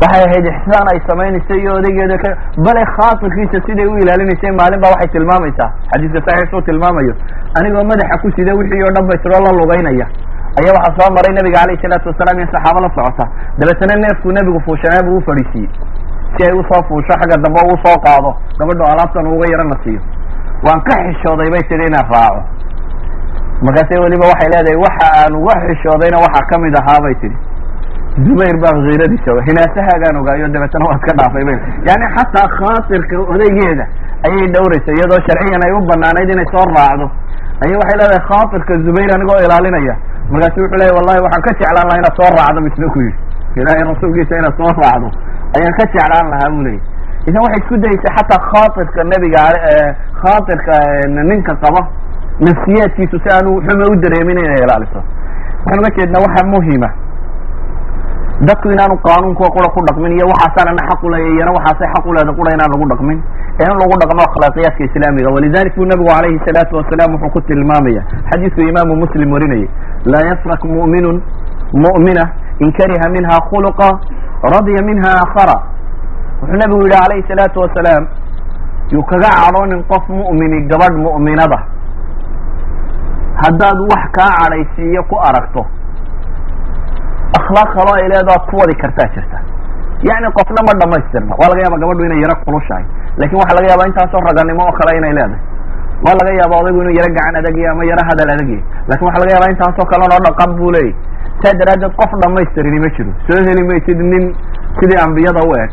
waxay 0.02 0.24
ahayd 0.28 0.46
ixsaan 0.54 0.88
ay 0.94 1.00
samaynaysay 1.10 1.60
iyo 1.64 1.72
odaygeeda 1.80 2.18
ka 2.24 2.30
bale 2.66 2.84
khaatirkiisa 2.96 3.60
siday 3.68 3.88
u 3.92 3.98
ilaalinaysay 4.04 4.52
maalin 4.60 4.80
ba 4.84 4.92
waxay 4.94 5.10
tilmaamaysaa 5.16 5.70
xadiiska 5.94 6.20
saxiixuu 6.28 6.62
tilmaamayo 6.70 7.14
anigoo 7.60 7.84
madaxa 7.92 8.18
ku 8.24 8.32
sida 8.38 8.54
wixii 8.60 8.84
oo 8.88 8.92
dhan 8.98 9.06
bay 9.12 9.18
tiroo 9.26 9.42
la 9.48 9.52
lugaynaya 9.62 10.08
ayaa 10.60 10.76
waxaa 10.78 10.96
soo 10.98 11.10
maray 11.16 11.34
nabiga 11.38 11.60
calayhi 11.62 11.82
salaatu 11.84 12.10
wasalaam 12.12 12.38
iyo 12.40 12.48
saxaabo 12.54 12.80
la 12.86 12.90
socota. 12.96 13.26
Dabeetana 13.60 13.96
neefkuu 14.04 14.32
nebigu 14.38 14.60
fuushanaa 14.66 15.04
buu 15.08 15.18
u 15.18 15.26
fadhiisiiyey 15.28 15.70
si 16.36 16.42
ay 16.48 16.54
u 16.60 16.64
soo 16.70 16.82
fuusho 16.88 17.14
xagga 17.22 17.36
dambe 17.44 17.60
soo 17.86 17.98
qaado. 18.06 18.32
Gabadho 18.60 18.84
alaabtan 18.94 19.28
uga 19.28 19.46
yarana 19.54 19.76
siiyo. 19.84 20.02
Waan 20.66 20.82
ka 20.88 20.96
xishooday 21.06 21.50
bay 21.54 21.64
tidhi 21.70 21.86
inaan 21.92 22.08
raaco. 22.14 22.42
Markaase 23.66 23.96
weliba 24.04 24.26
waxay 24.32 24.50
leedahay 24.54 24.78
waxa 24.86 25.08
aan 25.22 25.34
uga 25.42 25.54
xishoodayna 25.68 26.18
waxaa 26.26 26.48
ka 26.50 26.56
mid 26.64 26.76
ahaa 26.82 27.00
bay 27.06 27.16
tidhi. 27.22 27.38
Zubayr 28.26 28.58
baa 28.64 28.74
kiiradiisa 28.84 29.32
hinaasahaagaan 29.48 30.16
ogaayo 30.22 30.48
dabeetana 30.56 30.86
waad 30.90 31.02
ka 31.08 31.14
dhaafay 31.20 31.44
bay 31.50 31.58
yani 31.88 32.06
xataa 32.16 32.48
khaatirka 32.58 33.16
odaygeeda 33.34 33.86
ayay 34.28 34.48
dhowraysa 34.56 34.92
iyadoo 34.98 35.20
sharciyan 35.28 35.64
ay 35.68 35.72
u 35.78 35.80
banaanayd 35.90 36.30
inay 36.36 36.48
soo 36.54 36.66
raacdo 36.76 37.06
ayay 37.64 37.76
waxay 37.82 37.98
leedahay 38.02 38.22
khaatirka 38.30 38.74
zubayr 38.86 39.10
anigoo 39.16 39.40
ilaalinaya. 39.46 39.96
Markaasu 40.34 40.58
wuxuu 40.64 40.80
leeyahy 40.82 40.96
wallahi 41.00 41.20
waxaan 41.26 41.44
ka 41.48 41.52
jeclaan 41.60 41.86
lahaa 41.88 42.00
inaad 42.02 42.16
soo 42.20 42.30
raacdo 42.38 42.60
misna 42.68 42.88
ku 42.94 43.00
yidhi. 43.06 43.18
Ilaahay 43.60 43.84
rasuulkiisa 43.92 44.34
inaad 44.42 44.56
soo 44.60 44.72
raacdo. 44.84 45.08
Ayaan 45.58 45.74
ka 45.80 45.84
jeclaan 45.94 46.28
lahaa 46.34 46.50
bu 46.56 46.60
leeyay 46.68 46.82
idan 47.30 47.42
waxay 47.46 47.60
isku 47.64 47.76
dayeysay 47.84 48.12
xataa 48.18 48.42
khaatirka 48.52 49.02
nebiga 49.12 49.42
khaatirka 50.22 50.74
ninka 51.30 51.54
qaba 51.64 51.82
nafsiyaadkiisu 52.48 53.18
si 53.24 53.30
aanu 53.36 53.52
xuma 53.68 53.86
u 53.92 53.96
dareemin 54.04 54.38
inay 54.44 54.62
ilaaliso. 54.66 55.00
Waxaan 55.66 55.80
uga 55.82 55.90
jeednaa 55.98 56.22
waxa 56.26 56.42
muhima 56.54 56.90
dadku 58.48 58.72
inaanu 58.72 58.96
qaanuunka 59.04 59.46
qura 59.56 59.68
ku 59.76 59.80
dhaqmin 59.88 60.12
iyo 60.18 60.26
waxaasaanana 60.32 60.82
xaq 60.90 61.02
uleeya 61.08 61.30
iyana 61.36 61.52
waxaasay 61.58 61.88
xaq 61.96 62.06
uleeda 62.12 62.32
qura 62.40 62.50
inaan 62.56 62.72
lagu 62.74 62.86
dhaqmin. 62.92 63.18
Ee 63.60 63.68
in 63.72 63.78
lagu 63.82 63.96
dhaqmo 64.02 64.22
akhlaaqiyaadka 64.28 64.84
islaamiga. 64.88 65.30
Walidalik 65.36 65.74
buu 65.76 65.86
nabigu 65.92 66.10
calayhi 66.14 66.40
salaatu 66.48 66.74
wasalaam 66.80 67.10
wuxuu 67.16 67.32
ku 67.36 67.40
tilmaamaya. 67.50 68.02
Xadiidku 68.32 68.62
imaamu 68.72 68.94
muslim 69.04 69.30
warinayay 69.36 69.68
laa 70.12 70.24
yafrak 70.32 70.64
mu'minun 70.64 71.18
mu'mina 71.84 72.24
in 72.64 72.72
kariha 72.78 73.08
minha 73.16 73.36
khuluqa 73.52 73.88
radiya 74.54 74.82
minha 74.90 75.10
aakhara 75.20 75.58
wuxuu 76.42 76.58
nebigu 76.64 76.82
yidhi 76.88 76.96
calayhi 77.04 77.28
salaatu 77.28 77.60
wasalaam 77.66 78.04
yuu 78.94 79.04
kaga 79.12 79.30
cadhoonin 79.40 79.84
qof 79.92 80.04
mu'mini 80.10 80.64
gabadh 80.72 80.96
mu'minada. 81.06 81.60
Haddaad 83.44 83.80
wax 83.92 84.04
kaa 84.18 84.32
cadhaysiiyo 84.40 85.04
ku 85.12 85.16
aragto 85.30 85.66
akhlaaq 87.38 87.70
kaloo 87.78 87.96
ay 88.00 88.08
leedaad 88.14 88.44
ku 88.50 88.56
wadi 88.62 88.76
kartaa 88.84 89.08
jirta 89.16 89.38
yacni 90.10 90.28
qofna 90.38 90.62
ma 90.68 90.74
dhamaystirna 90.82 91.34
waa 91.40 91.50
laga 91.52 91.62
yaaba 91.66 91.78
gabadhu 91.84 92.04
inay 92.08 92.22
yaro 92.26 92.36
kulushahay 92.46 92.86
laakiin 93.20 93.40
waxaa 93.42 93.58
laga 93.60 93.68
yaaba 93.74 93.84
intaasoo 93.92 94.22
raganimo 94.30 94.62
oo 94.68 94.74
kale 94.80 94.92
inay 95.00 95.14
leedahay 95.20 95.42
waa 96.06 96.16
laga 96.20 96.32
yaaba 96.40 96.56
odaygu 96.62 96.80
inuu 96.84 96.96
yaro 97.00 97.10
gacan 97.18 97.36
adagya 97.42 97.72
ama 97.74 97.84
yaro 97.92 98.04
hadal 98.10 98.30
adagya 98.36 98.60
laakiin 98.90 99.08
waxaa 99.08 99.22
laga 99.24 99.32
yaaba 99.36 99.48
intaasoo 99.54 99.86
kalen 99.92 100.10
oo 100.16 100.22
dhaqan 100.28 100.52
buu 100.60 100.72
leeyahy 100.76 100.96
saa 101.44 101.54
daraaddeed 101.62 101.94
qof 102.00 102.12
dhamaystirini 102.24 102.80
ma 102.86 102.90
jiro 102.98 103.12
soo 103.28 103.40
heli 103.50 103.64
maysid 103.72 104.00
nin 104.14 104.24
sidii 104.80 105.00
ambiyada 105.06 105.42
u 105.50 105.52
eg 105.64 105.72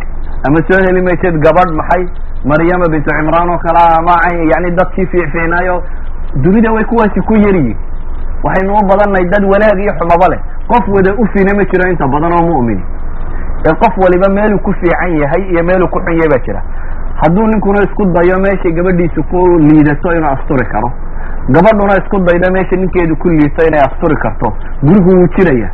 ama 0.49 0.59
soo 0.69 0.81
heli 0.87 1.01
maysid 1.09 1.35
gabadh 1.47 1.71
maxay 1.81 2.03
maryama 2.51 2.87
bintu 2.95 3.11
cimraan 3.17 3.49
oo 3.55 3.59
kale 3.65 3.83
ama 4.01 4.15
yani 4.53 4.71
dadkii 4.79 5.07
fiicfiicnaayo 5.13 5.77
dunida 6.45 6.71
way 6.77 6.85
kuwaasi 6.91 7.21
ku 7.29 7.35
yaryihin 7.47 7.77
waxaynu 8.45 8.73
u 8.79 8.83
badannahay 8.91 9.27
dad 9.35 9.45
wanaag 9.53 9.79
iyo 9.85 9.93
xumaba 10.01 10.27
leh 10.35 10.41
qof 10.71 10.85
wada 10.95 11.15
ufina 11.25 11.55
ma 11.59 11.65
jiro 11.71 11.85
inta 11.91 12.07
badan 12.15 12.33
oo 12.39 12.45
mu'mini 12.51 12.83
ee 13.69 13.75
qof 13.83 13.95
waliba 14.05 14.29
meeluu 14.37 14.59
ku 14.67 14.73
fiican 14.81 15.13
yahay 15.23 15.43
iyo 15.53 15.63
meeluu 15.65 15.89
ku 15.89 15.99
xun 16.05 16.15
yahay 16.19 16.29
baa 16.35 16.43
jira. 16.47 16.63
Hadduu 17.21 17.47
ninkuna 17.47 17.81
isku 17.87 18.05
dayo 18.15 18.37
meeshay 18.45 18.73
gabadhiisu 18.77 19.23
ku 19.31 19.39
liidato 19.67 20.09
inuu 20.17 20.31
asturi 20.37 20.67
karo. 20.73 20.89
Gabadhuna 21.55 21.95
isku 22.03 22.17
daydo 22.27 22.49
meesha 22.53 22.77
ninkeedu 22.77 23.17
ku 23.17 23.29
liito 23.29 23.61
inay 23.69 23.81
asturi 23.89 24.17
karto. 24.17 24.53
Gurigu 24.83 25.11
wuu 25.17 25.29
jiraya. 25.37 25.69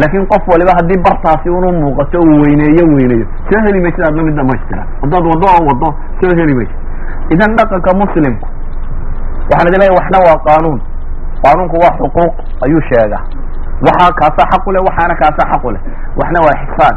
Laakin 0.00 0.26
qof 0.26 0.42
waliba 0.48 0.72
haddii 0.78 1.00
bartaasi 1.04 1.48
unu 1.50 1.68
muuqato 1.80 2.18
uu 2.20 2.40
weyneeyo 2.42 2.84
weyneeyo. 2.94 3.26
Soo 3.50 3.60
heli 3.66 3.80
maysid 3.84 4.02
adna 4.08 4.22
mid 4.22 4.34
dhamaystira 4.36 4.82
haddaad 5.02 5.24
waddo 5.30 5.46
oo 5.54 5.62
waddo. 5.68 5.88
Soo 6.20 6.32
heli 6.40 6.54
maysid. 6.54 6.76
Idan 7.34 7.56
dhaqanka 7.56 7.90
muslimku 8.02 8.46
waxaan 9.50 9.68
idin 9.68 9.80
leeyahy 9.80 9.96
waxna 10.00 10.18
waa 10.26 10.38
qaanuun. 10.48 10.80
Qaanuunku 11.44 11.76
waa 11.84 11.94
xuquuq 12.00 12.34
ayuu 12.64 12.80
sheegaa 12.88 13.22
waxa 13.86 14.12
kaasaa 14.20 14.46
xaq 14.52 14.66
u 14.66 14.72
leh 14.72 14.82
waxaana 14.88 15.14
kaasaa 15.22 15.46
xaq 15.52 15.64
u 15.64 15.70
leh. 15.74 15.80
Waxna 16.20 16.38
waa 16.46 16.56
ixsaan. 16.64 16.96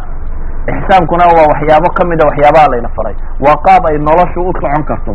Ixsaankuna 0.74 1.26
waa 1.36 1.48
waxyaabo 1.52 1.90
kamida 1.98 2.24
waxyaabaha 2.30 2.68
layna 2.74 2.90
faray. 2.98 3.16
Waa 3.46 3.58
qaab 3.68 3.84
ay 3.92 3.98
noloshu 4.08 4.40
u 4.50 4.52
socon 4.62 4.84
karto. 4.90 5.14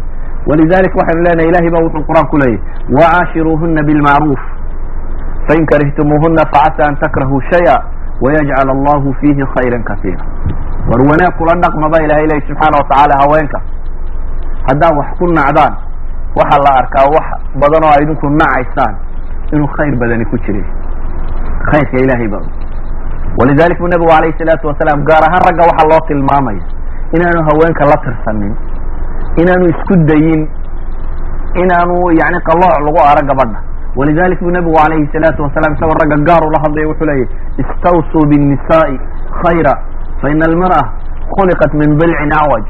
Walidalik 0.48 0.92
waxaynu 1.00 1.22
leenahay 1.27 1.48
ilahay 1.50 1.70
ba 1.74 1.79
wuxuu 1.85 2.05
qur'aan 2.09 2.27
ku 2.33 2.37
leeyahy 2.37 2.61
wacaashiruuhuna 2.98 3.83
bilmacruuf 3.88 4.42
fain 5.48 5.64
karihtumuuhuna 5.70 6.42
facasa 6.53 6.83
an 6.88 6.96
takrahuu 7.03 7.40
shaya 7.50 7.77
wayajcal 8.20 8.68
allahu 8.77 9.14
fiihi 9.20 9.44
khayra 9.55 9.79
kasiira. 9.88 10.24
War 10.88 11.00
wanaag 11.11 11.33
kula 11.38 11.55
dhaqma 11.64 11.88
ba 11.92 11.98
ilahay 12.05 12.27
leeyahy 12.29 12.46
subxaana 12.48 12.77
watacaala 12.81 13.14
haweenka. 13.22 13.59
Haddaad 14.68 14.96
wax 15.00 15.09
ku 15.18 15.27
nacdaan 15.33 15.74
waxaa 16.37 16.61
la 16.66 16.70
arkaa 16.81 17.07
wax 17.14 17.27
badan 17.61 17.85
oo 17.88 17.96
idinku 18.05 18.27
nacaysaan 18.40 18.94
inuu 19.53 19.68
khayr 19.77 19.94
badani 20.00 20.24
ku 20.24 20.37
jiray 20.44 20.64
khayrka 21.70 21.96
ilahay 22.05 22.29
ba 22.35 22.38
walidalik 23.40 23.79
buu 23.83 23.88
nabigu 23.94 24.12
alayhi 24.18 24.37
salaatu 24.40 24.68
wasalaam 24.70 25.05
gaar 25.11 25.22
ahaan 25.29 25.42
ragga 25.48 25.64
waxaa 25.70 25.88
loo 25.92 26.03
tilmaamaya 26.09 26.62
inaanu 27.16 27.40
haweenka 27.48 27.85
la 27.90 27.96
tirsanin 28.05 28.55
inaanu 29.42 29.64
isku 29.72 29.94
dayin 30.11 30.42
inaanu 31.62 31.96
yani 32.20 32.38
qalooc 32.48 32.74
lagu 32.87 33.00
aro 33.11 33.22
gabadha. 33.31 33.61
Walidalik 33.98 34.38
buu 34.42 34.50
nabigu 34.50 34.74
alayhi 34.85 35.07
salaatu 35.14 35.42
wasalaam 35.46 35.74
isagoo 35.77 35.98
ragga 36.03 36.16
gaar 36.29 36.42
ula 36.48 36.59
hadlaya 36.64 36.88
wuxuu 36.90 37.07
leeyahy 37.07 37.29
istawsuu 37.62 38.24
binnisaai 38.31 38.96
khayra 39.42 39.74
faina 40.22 40.44
almar'a 40.50 40.83
khuliqat 41.35 41.72
min 41.81 41.90
bilcin 42.00 42.33
acwaj 42.40 42.64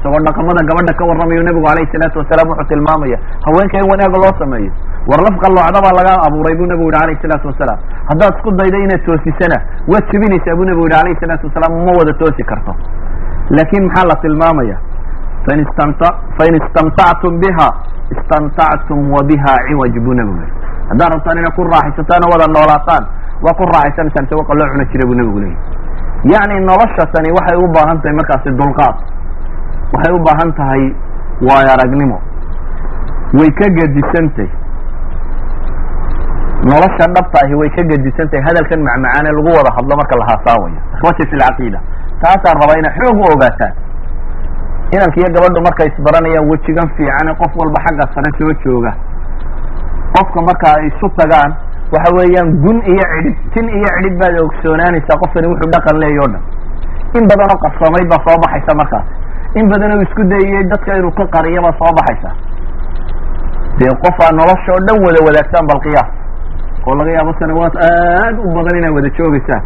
isagoo 0.00 0.20
dhaqamada 0.26 0.60
gabadha 0.70 0.92
ka 0.98 1.04
warramayo 1.10 1.42
nabigu 1.48 1.66
alayhi 1.72 1.90
salaatu 1.94 2.18
wasalaam 2.22 2.48
wuxuu 2.52 2.68
tilmaamaya. 2.72 3.18
Haweenka 3.46 3.76
in 3.80 3.86
wanaaga 3.92 4.18
loo 4.24 4.32
sameeyo. 4.42 4.72
War 5.10 5.20
laf 5.26 5.34
qalloocda 5.44 5.78
baa 5.84 5.94
laga 6.00 6.12
abuuray 6.26 6.54
buu 6.60 6.68
nabigu 6.72 6.88
yihi 6.92 7.02
alayhi 7.04 7.20
salaatu 7.24 7.46
wasalaam. 7.52 7.78
Haddaad 8.10 8.32
isku 8.36 8.50
dayda 8.60 8.78
inaad 8.86 9.02
toosisana 9.08 9.58
waad 9.92 10.04
jebinaysaa 10.12 10.56
buu 10.58 10.66
nabigu 10.70 10.86
yihi 10.88 11.00
alayhi 11.02 11.20
salaatu 11.24 11.44
wasalaam 11.48 11.72
ma 11.88 11.92
wada 12.00 12.12
toosi 12.22 12.42
karto. 12.50 12.72
Laakin 13.56 13.82
maxaa 13.88 14.08
la 14.10 14.16
tilmaamaya? 14.24 14.76
Fain 15.44 15.60
istamta 15.66 16.08
fain 16.38 16.54
istamtactum 16.62 17.32
biha 17.44 17.68
istamtactum 18.24 18.98
wa 19.14 19.22
biha 19.30 19.52
ciwaj 19.68 19.94
buu 20.04 20.14
nabigu 20.14 20.36
yihi 20.40 20.52
haddaad 20.90 21.10
rabtaan 21.14 21.38
inaad 21.40 21.54
ku 21.58 21.64
raaxaysataan 21.72 22.20
oo 22.26 22.30
wada 22.34 22.46
noolaataan 22.56 23.04
waa 23.44 23.54
ku 23.58 23.64
raaxaysanaysaan 23.74 24.24
isagoo 24.28 24.44
qalloocuna 24.50 24.84
jira 24.92 25.04
buu 25.10 25.16
nabigu 25.20 25.38
leeyahy 25.44 26.32
yacni 26.32 26.56
nolosha 26.68 27.04
tani 27.14 27.30
waxay 27.38 27.56
u 27.64 27.66
baahan 27.76 27.96
tahay 28.02 28.14
markaasi 28.20 28.50
dulqaad 28.60 28.96
waxay 29.94 30.12
u 30.14 30.20
baahan 30.26 30.50
tahay 30.60 30.82
waayo 31.48 31.70
aragnimo 31.76 32.18
way 33.38 33.50
ka 33.60 33.66
gedisantahy 33.78 34.48
nolosha 36.70 37.06
dhabta 37.16 37.36
ahi 37.44 37.54
way 37.60 37.70
ka 37.76 37.82
gedisantahay 37.90 38.42
hadalkan 38.48 38.80
macmacaane 38.88 39.30
lagu 39.36 39.50
wada 39.58 39.70
hadlo 39.76 39.92
marka 40.00 40.14
la 40.20 40.24
haasaawayo. 40.30 40.80
Ikhwati 40.96 41.22
fi 41.30 41.34
lcaqiida 41.40 41.80
taasaan 42.22 42.56
rabaa 42.62 42.78
inay 42.80 42.92
xoog 42.98 43.16
u 43.16 43.24
ogaataan. 43.34 43.72
Inanka 44.94 45.16
iyo 45.20 45.28
gabadhu 45.36 45.60
markay 45.66 45.88
isbaranayaan 45.92 46.44
wejigan 46.50 46.88
fiicane 46.96 47.32
qof 47.40 47.52
walba 47.60 47.78
xagga 47.86 48.04
sare 48.14 48.30
soo 48.38 48.52
jooga. 48.64 48.92
Qofka 50.14 50.40
marka 50.48 50.66
ay 50.76 50.86
isu 50.92 51.08
tagaan 51.16 51.50
waxa 51.94 52.10
weeyaan 52.18 52.48
gun 52.64 52.78
iyo 52.92 53.04
cidhib 53.14 53.36
tin 53.54 53.66
iyo 53.78 53.88
cidhib 53.96 54.14
baad 54.20 54.34
ogsoonaanaysaa 54.44 55.16
qofkani 55.22 55.46
wuxuu 55.52 55.70
dhaqan 55.74 55.96
leeya 56.02 56.20
o 56.20 56.28
dhan. 56.34 56.42
In 57.18 57.24
badanoo 57.30 57.58
qarsamayd 57.64 58.06
baa 58.12 58.20
soo 58.26 58.36
baxaysa 58.44 58.72
markaas 58.82 59.06
in 59.58 59.66
badan 59.72 59.92
oo 59.96 60.02
isku 60.06 60.22
dayayay 60.32 60.64
dadka 60.72 60.96
inuu 60.98 61.10
ka 61.18 61.24
qariya 61.34 61.60
baa 61.66 61.74
soo 61.80 61.92
baxaysa. 61.98 62.30
Dee 63.78 63.92
qof 64.04 64.16
aa 64.26 64.32
nolosha 64.38 64.70
oo 64.76 64.80
dhan 64.86 64.98
wada 65.06 65.20
wadaagtaan 65.26 65.66
bal 65.70 65.80
qiyaas. 65.86 66.10
Oo 66.86 66.94
laga 66.98 67.10
yaabo 67.16 67.32
sanawaad 67.40 67.74
aad 67.88 68.36
u 68.46 68.48
badan 68.56 68.78
inaad 68.80 68.94
wada 68.98 69.10
joogaysaan 69.18 69.62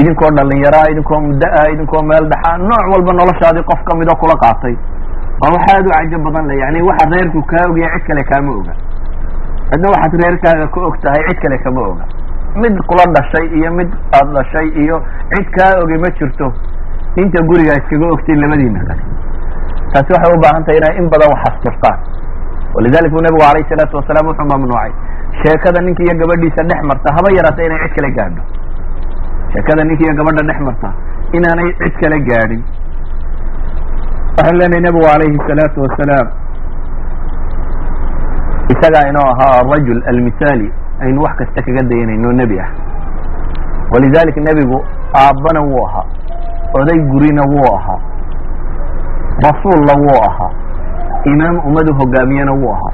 idinkoo 0.00 0.30
dhalinyaraa 0.36 0.86
idinkoo 0.92 1.20
muddo-a 1.26 1.62
idinkoo 1.74 2.02
meel 2.10 2.24
dhaxa 2.32 2.56
nooc 2.70 2.84
walba 2.92 3.12
noloshaadii 3.20 3.64
qof 3.70 3.80
kamidoo 3.88 4.16
kula 4.22 4.36
qaatay. 4.44 4.74
Waa 5.40 5.50
wax 5.54 5.64
aad 5.74 5.86
u 5.86 5.90
cajo 5.94 6.18
badan 6.26 6.44
le 6.50 6.54
yani 6.62 6.82
waxa 6.88 7.06
reerku 7.12 7.40
kaa 7.52 7.64
ogaya 7.70 7.88
cid 7.94 8.04
kale 8.08 8.22
kaama 8.30 8.52
oga. 8.58 8.74
Cidna 9.70 9.88
waxaad 9.94 10.12
reerkaaga 10.22 10.66
ka 10.74 10.80
og 10.88 10.96
tahay 11.02 11.22
cid 11.28 11.38
kale 11.44 11.58
kama 11.64 11.80
oga. 11.90 12.04
Mid 12.62 12.74
kula 12.88 13.04
dhashay 13.14 13.46
iyo 13.58 13.70
mid 13.78 13.90
aad 14.18 14.28
dhashay 14.36 14.68
iyo 14.82 14.96
cid 15.34 15.46
kaa 15.56 15.72
ogi 15.82 15.98
ma 16.02 16.08
jirto 16.18 16.46
inta 17.22 17.38
gurigaa 17.48 17.76
iskaga 17.80 18.06
ogtay 18.14 18.36
labadiina. 18.42 18.80
Kale 18.88 19.02
taasi 19.92 20.10
waxay 20.16 20.32
u 20.36 20.40
baahan 20.44 20.62
tahay 20.66 20.78
inay 20.80 20.94
in 21.00 21.06
badan 21.12 21.28
wax 21.32 21.42
asturtaan 21.50 21.98
walidalik 22.74 23.10
buu 23.14 23.22
nabigu 23.26 23.44
alayhi 23.50 23.68
salaatu 23.72 23.96
wasalaam 24.00 24.26
wuxuu 24.30 24.46
mamnuucay 24.52 24.92
sheekada 25.42 25.80
ninka 25.86 26.02
iyo 26.06 26.14
gabadhiisa 26.22 26.62
dhex 26.70 26.80
marta 26.90 27.08
haba 27.16 27.28
yaraata 27.38 27.62
inay 27.66 27.78
cid 27.84 27.94
kale 27.96 28.10
gaadho. 28.18 28.42
Sheekada 29.52 29.82
ninka 29.88 30.02
iyo 30.06 30.14
gabadha 30.18 30.42
dhex 30.48 30.58
marta 30.68 30.88
inaanay 31.36 31.68
cid 31.82 31.94
kale 32.02 32.18
gaadhin. 32.30 32.62
Waxaan 34.36 34.56
leenahay 34.60 34.82
nabigu 34.86 35.06
alayhi 35.14 35.38
salaatu 35.48 35.78
wasalaam 35.86 36.28
isagaa 38.74 39.04
inoo 39.10 39.26
ahaa 39.32 39.52
arajul 39.60 40.00
almithaali 40.10 40.68
aynu 41.04 41.22
wax 41.22 41.34
kasta 41.38 41.62
kaga 41.62 41.82
dayanayno 41.90 42.32
nebi 42.32 42.58
ah. 42.64 42.68
Walidalik 43.92 44.36
nebigu 44.36 44.78
aabbana 45.22 45.60
wuu 45.68 45.86
ahaa 45.86 46.04
oday 46.80 46.98
gurina 47.10 47.42
wuu 47.52 47.66
ahaa. 47.76 47.98
Rasuulla 49.46 49.94
wuu 50.02 50.18
ahaa. 50.28 50.50
Imaam 51.32 51.56
ummadu 51.68 51.94
hogaamiyena 52.00 52.52
wuu 52.52 52.72
ahaa. 52.76 52.92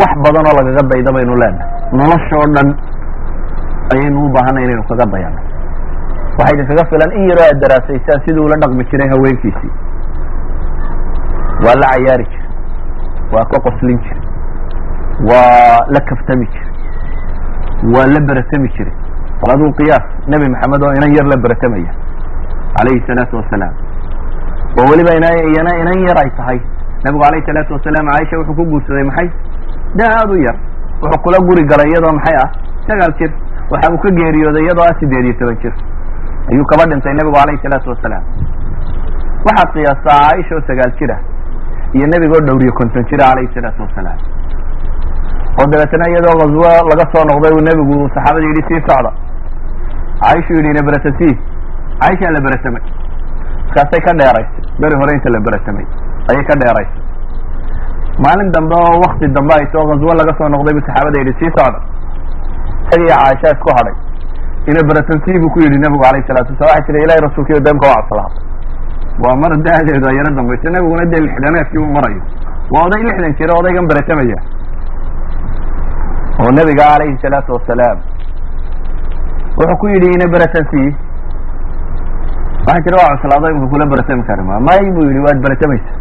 Wax 0.00 0.12
badan 0.24 0.46
oo 0.50 0.54
lagaga 0.58 0.82
dayda 0.92 1.12
baynu 1.16 1.34
leenahay. 1.42 1.70
Nolosha 1.92 2.34
oo 2.42 2.48
dhan 2.54 2.68
ayaynu 3.94 4.24
u 4.26 4.28
baahanay 4.34 4.64
inaynu 4.64 4.84
kaga 4.90 5.06
dayano 5.12 5.40
waxaa 6.38 6.54
idinkaga 6.54 6.84
filan 6.90 7.10
in 7.18 7.24
yaroo 7.30 7.46
aad 7.50 7.58
daraasaysaan 7.64 8.20
sidii 8.26 8.44
ula 8.46 8.56
dhaqmi 8.62 8.84
jiray 8.90 9.08
haweenkiisii. 9.12 9.72
Waa 11.64 11.76
la 11.82 11.86
cayaari 11.92 12.24
jir. 12.32 12.44
Waa 13.32 13.44
ka 13.52 13.56
qoslin 13.66 13.98
jir. 14.04 14.18
Waa 15.28 15.78
la 15.94 16.00
kaftami 16.10 16.46
jir. 16.52 16.66
Waa 17.94 18.06
la 18.14 18.20
beratami 18.28 18.68
jiray 18.76 18.92
bal 19.40 19.50
aduu 19.54 19.72
qiyaas 19.78 20.04
nebi 20.28 20.46
maxamed 20.52 20.82
oo 20.82 20.92
inan 20.98 21.14
yar 21.16 21.26
la 21.32 21.36
beratamaya 21.44 21.92
calayhi 22.78 23.02
salaatu 23.08 23.36
wasalaam 23.40 23.74
oo 24.80 24.86
weliba 24.92 25.12
iyana 25.18 25.72
inan 25.82 25.98
yar 26.08 26.18
ay 26.24 26.30
tahay. 26.38 26.58
Nabigu 27.04 27.24
alayhi 27.28 27.46
salaatu 27.48 27.72
wasalaam 27.76 28.06
caaisha 28.12 28.38
wuxuu 28.40 28.54
ku 28.58 28.64
guursaday 28.70 29.04
maxay? 29.10 29.28
Da 29.98 30.04
aad 30.18 30.30
u 30.30 30.36
yar. 30.46 30.56
Wuxuu 31.02 31.22
kula 31.24 31.38
guri 31.48 31.62
galay 31.70 31.88
iyadoo 31.92 32.12
maxay 32.18 32.36
ah? 32.44 32.48
Sagaal 32.88 33.12
jir. 33.20 33.30
Waxa 33.70 33.92
uu 33.92 33.98
ka 34.04 34.10
geeriyooday 34.18 34.62
iyadoo 34.66 34.84
ah 34.90 34.94
sideed 35.00 35.24
iyo 35.28 35.34
toban 35.40 35.56
jir. 35.62 35.74
Ayuu 36.50 36.64
kaba 36.72 36.84
dhintay 36.90 37.14
nabigu 37.18 37.38
alayhi 37.44 37.62
salaatu 37.64 37.90
wasalaam 37.94 38.24
waxaad 39.46 39.68
qiyaastaa 39.74 40.18
caaisha 40.24 40.52
oo 40.58 40.64
sagaal 40.68 40.92
jira 40.98 41.16
iyo 41.96 42.06
nebigoo 42.12 42.40
dhowriyo 42.48 42.72
konton 42.80 43.04
jira 43.10 43.24
calayhi 43.30 43.50
salaatu 43.54 43.82
wasalaam 43.86 44.18
oo 45.60 45.66
dabeetana 45.72 46.06
iyadoo 46.12 46.34
ghazwo 46.40 46.70
laga 46.90 47.04
soo 47.12 47.24
noqday 47.30 47.52
uu 47.56 47.62
nebigu 47.68 47.96
saxaabada 48.14 48.46
yidhi 48.50 48.62
sii 48.68 48.80
socda. 48.88 49.10
Caaishuu 50.20 50.56
yidhi 50.58 50.70
ina 50.74 50.82
caaishaa 52.00 52.30
la 52.36 52.40
beratamay 52.46 52.82
markaasay 53.66 54.00
ka 54.06 54.12
dheeraysay. 54.20 54.62
Beri 54.80 54.94
hore 55.00 55.12
inta 55.18 55.30
la 55.36 55.40
beratamay 55.46 55.86
ayay 56.30 56.44
ka 56.50 56.54
dheeraysay. 56.62 57.02
Maalin 58.24 58.50
dambe 58.56 58.74
oo 58.80 58.94
wakti 59.04 59.26
dambe 59.36 59.52
ay 59.58 59.66
soo 59.72 59.84
ghaswo 59.90 60.12
laga 60.20 60.32
soo 60.38 60.48
noqday 60.54 60.74
bu 60.76 60.80
saxaabada 60.86 61.18
yidhi 61.22 61.34
sii 61.40 61.50
socda. 61.56 61.80
Isagii 62.86 63.10
caaisha 63.12 63.48
isku 63.56 63.68
hadhay. 63.78 63.94
Ina 64.70 64.80
beratansii 64.88 65.38
buu 65.42 65.50
ku 65.54 65.58
yidhi 65.64 65.78
nabigu 65.84 66.04
alayh 66.10 66.24
salatu 66.28 66.52
wasala 66.52 66.70
waxay 66.72 66.84
tiri 66.86 66.98
ilahi 67.06 67.20
rasuulkiiyo 67.26 67.60
deemka 67.66 67.86
waa 67.90 67.98
cabsalaha 68.00 68.30
waa 69.24 69.36
mar 69.42 69.50
da-deedu 69.66 70.34
dambaysa. 70.38 70.70
Nabiguna 70.74 71.04
dee 71.12 71.20
lixdaneedkii 71.26 71.78
uu 71.84 71.92
marayo. 71.96 72.22
Waa 72.72 72.84
oday 72.88 73.02
lixdan 73.08 73.32
jira 73.38 73.52
odaygan 73.60 73.86
beratamaya 73.90 74.38
oo 76.42 76.50
nabiga 76.56 76.84
alayhi 76.94 77.16
salaatu 77.22 77.52
wasalaam 77.56 77.98
wuxuu 79.58 79.76
ku 79.80 79.86
yidhi 79.92 80.08
ina 80.16 80.26
beratansii 80.34 80.88
waxay 82.66 82.82
tiri 82.86 82.96
waa 83.00 83.16
cuslaaday 83.22 83.50
imka 83.54 83.66
kula 83.72 83.86
beratami 83.92 84.22
kari 84.28 84.42
ma 84.50 84.56
may 84.68 84.84
buu 84.94 85.06
yidhi 85.08 85.20
waad 85.26 85.38
beratamaysa 85.44 85.92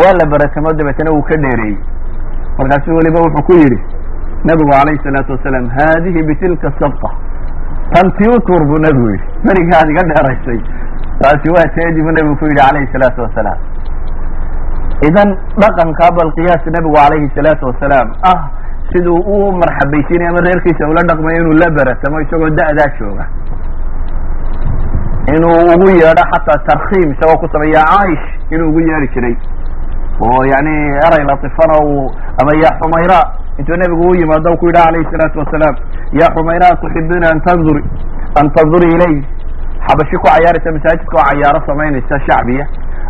waa 0.00 0.12
la 0.20 0.24
beratamo 0.32 0.72
dabeetana 0.78 1.10
wuu 1.16 1.22
ka 1.28 1.36
dheereeyey. 1.44 1.76
Markaasu 2.58 2.90
weliba 2.98 3.20
wuxuu 3.24 3.44
ku 3.48 3.52
yidhi 3.62 3.78
nabigu 4.48 4.72
alayhi 4.80 5.00
salaatu 5.04 5.32
wasalaam 5.36 5.66
haadihi 5.76 6.22
bitilka 6.28 6.72
sabqa. 6.80 7.10
Tanti 7.92 8.24
utur 8.36 8.62
buu 8.68 8.78
nabigu 8.86 9.08
yidhi. 9.14 9.26
Berigaad 9.46 9.88
iga 9.92 10.02
dheeraysay 10.10 10.60
taasi 11.20 11.48
waa 11.56 11.66
teedi 11.76 12.00
buu 12.02 12.12
nabigu 12.18 12.36
ku 12.40 12.44
yidhi 12.50 12.62
alayhi 12.70 12.88
salaatu 12.92 13.20
wasalaam. 13.26 13.58
Idan 15.08 15.28
dhaqanka 15.60 16.06
bal 16.18 16.30
qiyaas 16.38 16.64
nabigu 16.76 16.96
alayhi 17.06 17.28
salaatu 17.36 17.66
wasalaam 17.70 18.08
ah 18.32 18.38
siduu 18.92 19.16
u 19.34 19.52
marxabaysiinay 19.60 20.28
ama 20.32 20.40
reerkiisa 20.46 20.88
ula 20.92 21.02
dhaqmayo 21.10 21.40
inuu 21.42 21.56
la 21.62 21.68
beratamo 21.78 22.20
isagoo 22.24 22.48
da'daa 22.60 22.88
jooga 23.00 23.24
inuu 25.34 25.58
ugu 25.74 25.88
yeedho 25.90 26.24
xataa 26.32 26.58
tarkiim 26.68 27.08
isagoo 27.14 27.38
ku 27.42 27.46
sameeya 27.52 27.82
caish 27.92 28.24
inuu 28.54 28.68
ugu 28.70 28.80
yeedhi 28.80 29.08
jiray. 29.14 29.36
Oo 30.24 30.40
yani 30.52 30.74
eray 31.06 31.24
latifana 31.30 31.74
uu 31.84 32.06
ama 32.40 32.52
ya 32.62 32.70
xumayra 32.80 33.18
intuu 33.58 33.76
nebigu 33.76 34.04
u 34.10 34.14
yimaado 34.20 34.56
ku 34.56 34.66
yidhaha 34.68 34.88
alayhi 34.88 35.08
salaatu 35.12 35.38
wasalaam 35.42 35.74
ya 36.20 36.26
xumayra 36.34 36.68
tuxibina 36.82 37.26
an 37.34 37.40
tanzuri 37.46 37.82
an 38.40 38.46
tanzuri 38.56 38.88
ilay 38.96 39.14
xabashi 39.86 40.16
ku 40.22 40.26
cayaaraysa 40.28 40.72
masaajidka 40.76 41.16
oo 41.18 41.26
cayaaro 41.30 41.60
samaynaysa 41.66 42.20
shacbiya. 42.26 42.64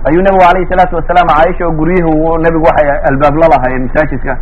Ayuu 0.08 0.22
nebigu 0.26 0.44
alayhi 0.50 0.68
salaatu 0.72 0.96
wasalaam 0.98 1.28
caaisha 1.36 1.62
oo 1.68 1.74
guryihi 1.78 2.10
nebigu 2.44 2.64
waxay 2.68 2.88
albaab 3.10 3.34
la 3.42 3.46
lahaayeen 3.54 3.84
masaajidka. 3.88 4.32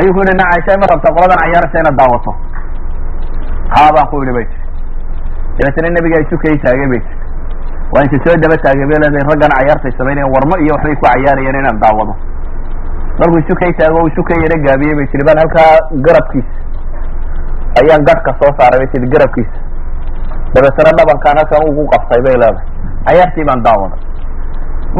Ayuu 0.00 0.12
ku 0.14 0.18
yidhi 0.22 0.34
na 0.40 0.44
caisha 0.50 0.78
ma 0.82 0.86
rabta 0.92 1.14
qoladan 1.16 1.38
cayaaraysa 1.44 1.78
inaad 1.82 1.96
daawato. 2.00 2.30
Haa 3.74 4.04
ku 4.10 4.16
yidhi 4.22 4.32
bay 4.38 4.46
dabeetana 5.60 5.88
nebiga 5.96 6.18
isu 6.24 6.36
kay 6.44 6.56
taagay 6.64 6.88
bay 6.92 7.00
tiri 7.04 7.18
waa 7.92 8.02
inta 8.06 8.16
soo 8.24 8.36
daba 8.44 8.56
taagay 8.64 8.86
bay 8.90 8.98
leedahay 9.04 9.24
raggan 9.30 9.52
cayaartay 9.58 9.92
samaynayan 10.00 10.30
warmo 10.34 10.54
iyo 10.64 10.72
waxbay 10.76 10.94
ku 11.00 11.04
cayaarayeen 11.06 11.58
inaan 11.60 11.78
daawado. 11.84 12.14
Markuu 13.20 13.38
isu 13.44 13.54
kay 13.60 13.72
taago 13.80 14.00
kay 14.30 14.38
yaro 14.44 14.56
gaabiyey 14.66 14.94
bay 14.98 15.06
tiri 15.12 15.22
baan 15.28 15.38
halkaa 15.42 15.70
garabkiisa 16.06 16.54
ayaan 17.80 18.02
gadhka 18.08 18.30
soo 18.40 18.50
saaray 18.58 18.78
bay 18.82 18.88
tiri 18.94 19.06
garabkiisa 19.14 19.58
dabeetana 20.54 20.90
dhabankaan 20.98 21.36
halkan 21.40 21.60
ugu 21.70 21.82
qabtay 21.94 22.20
bay 22.26 22.36
leedahay 22.42 22.66
cayaartii 23.08 23.44
baan 23.50 23.60
daawaday. 23.68 24.00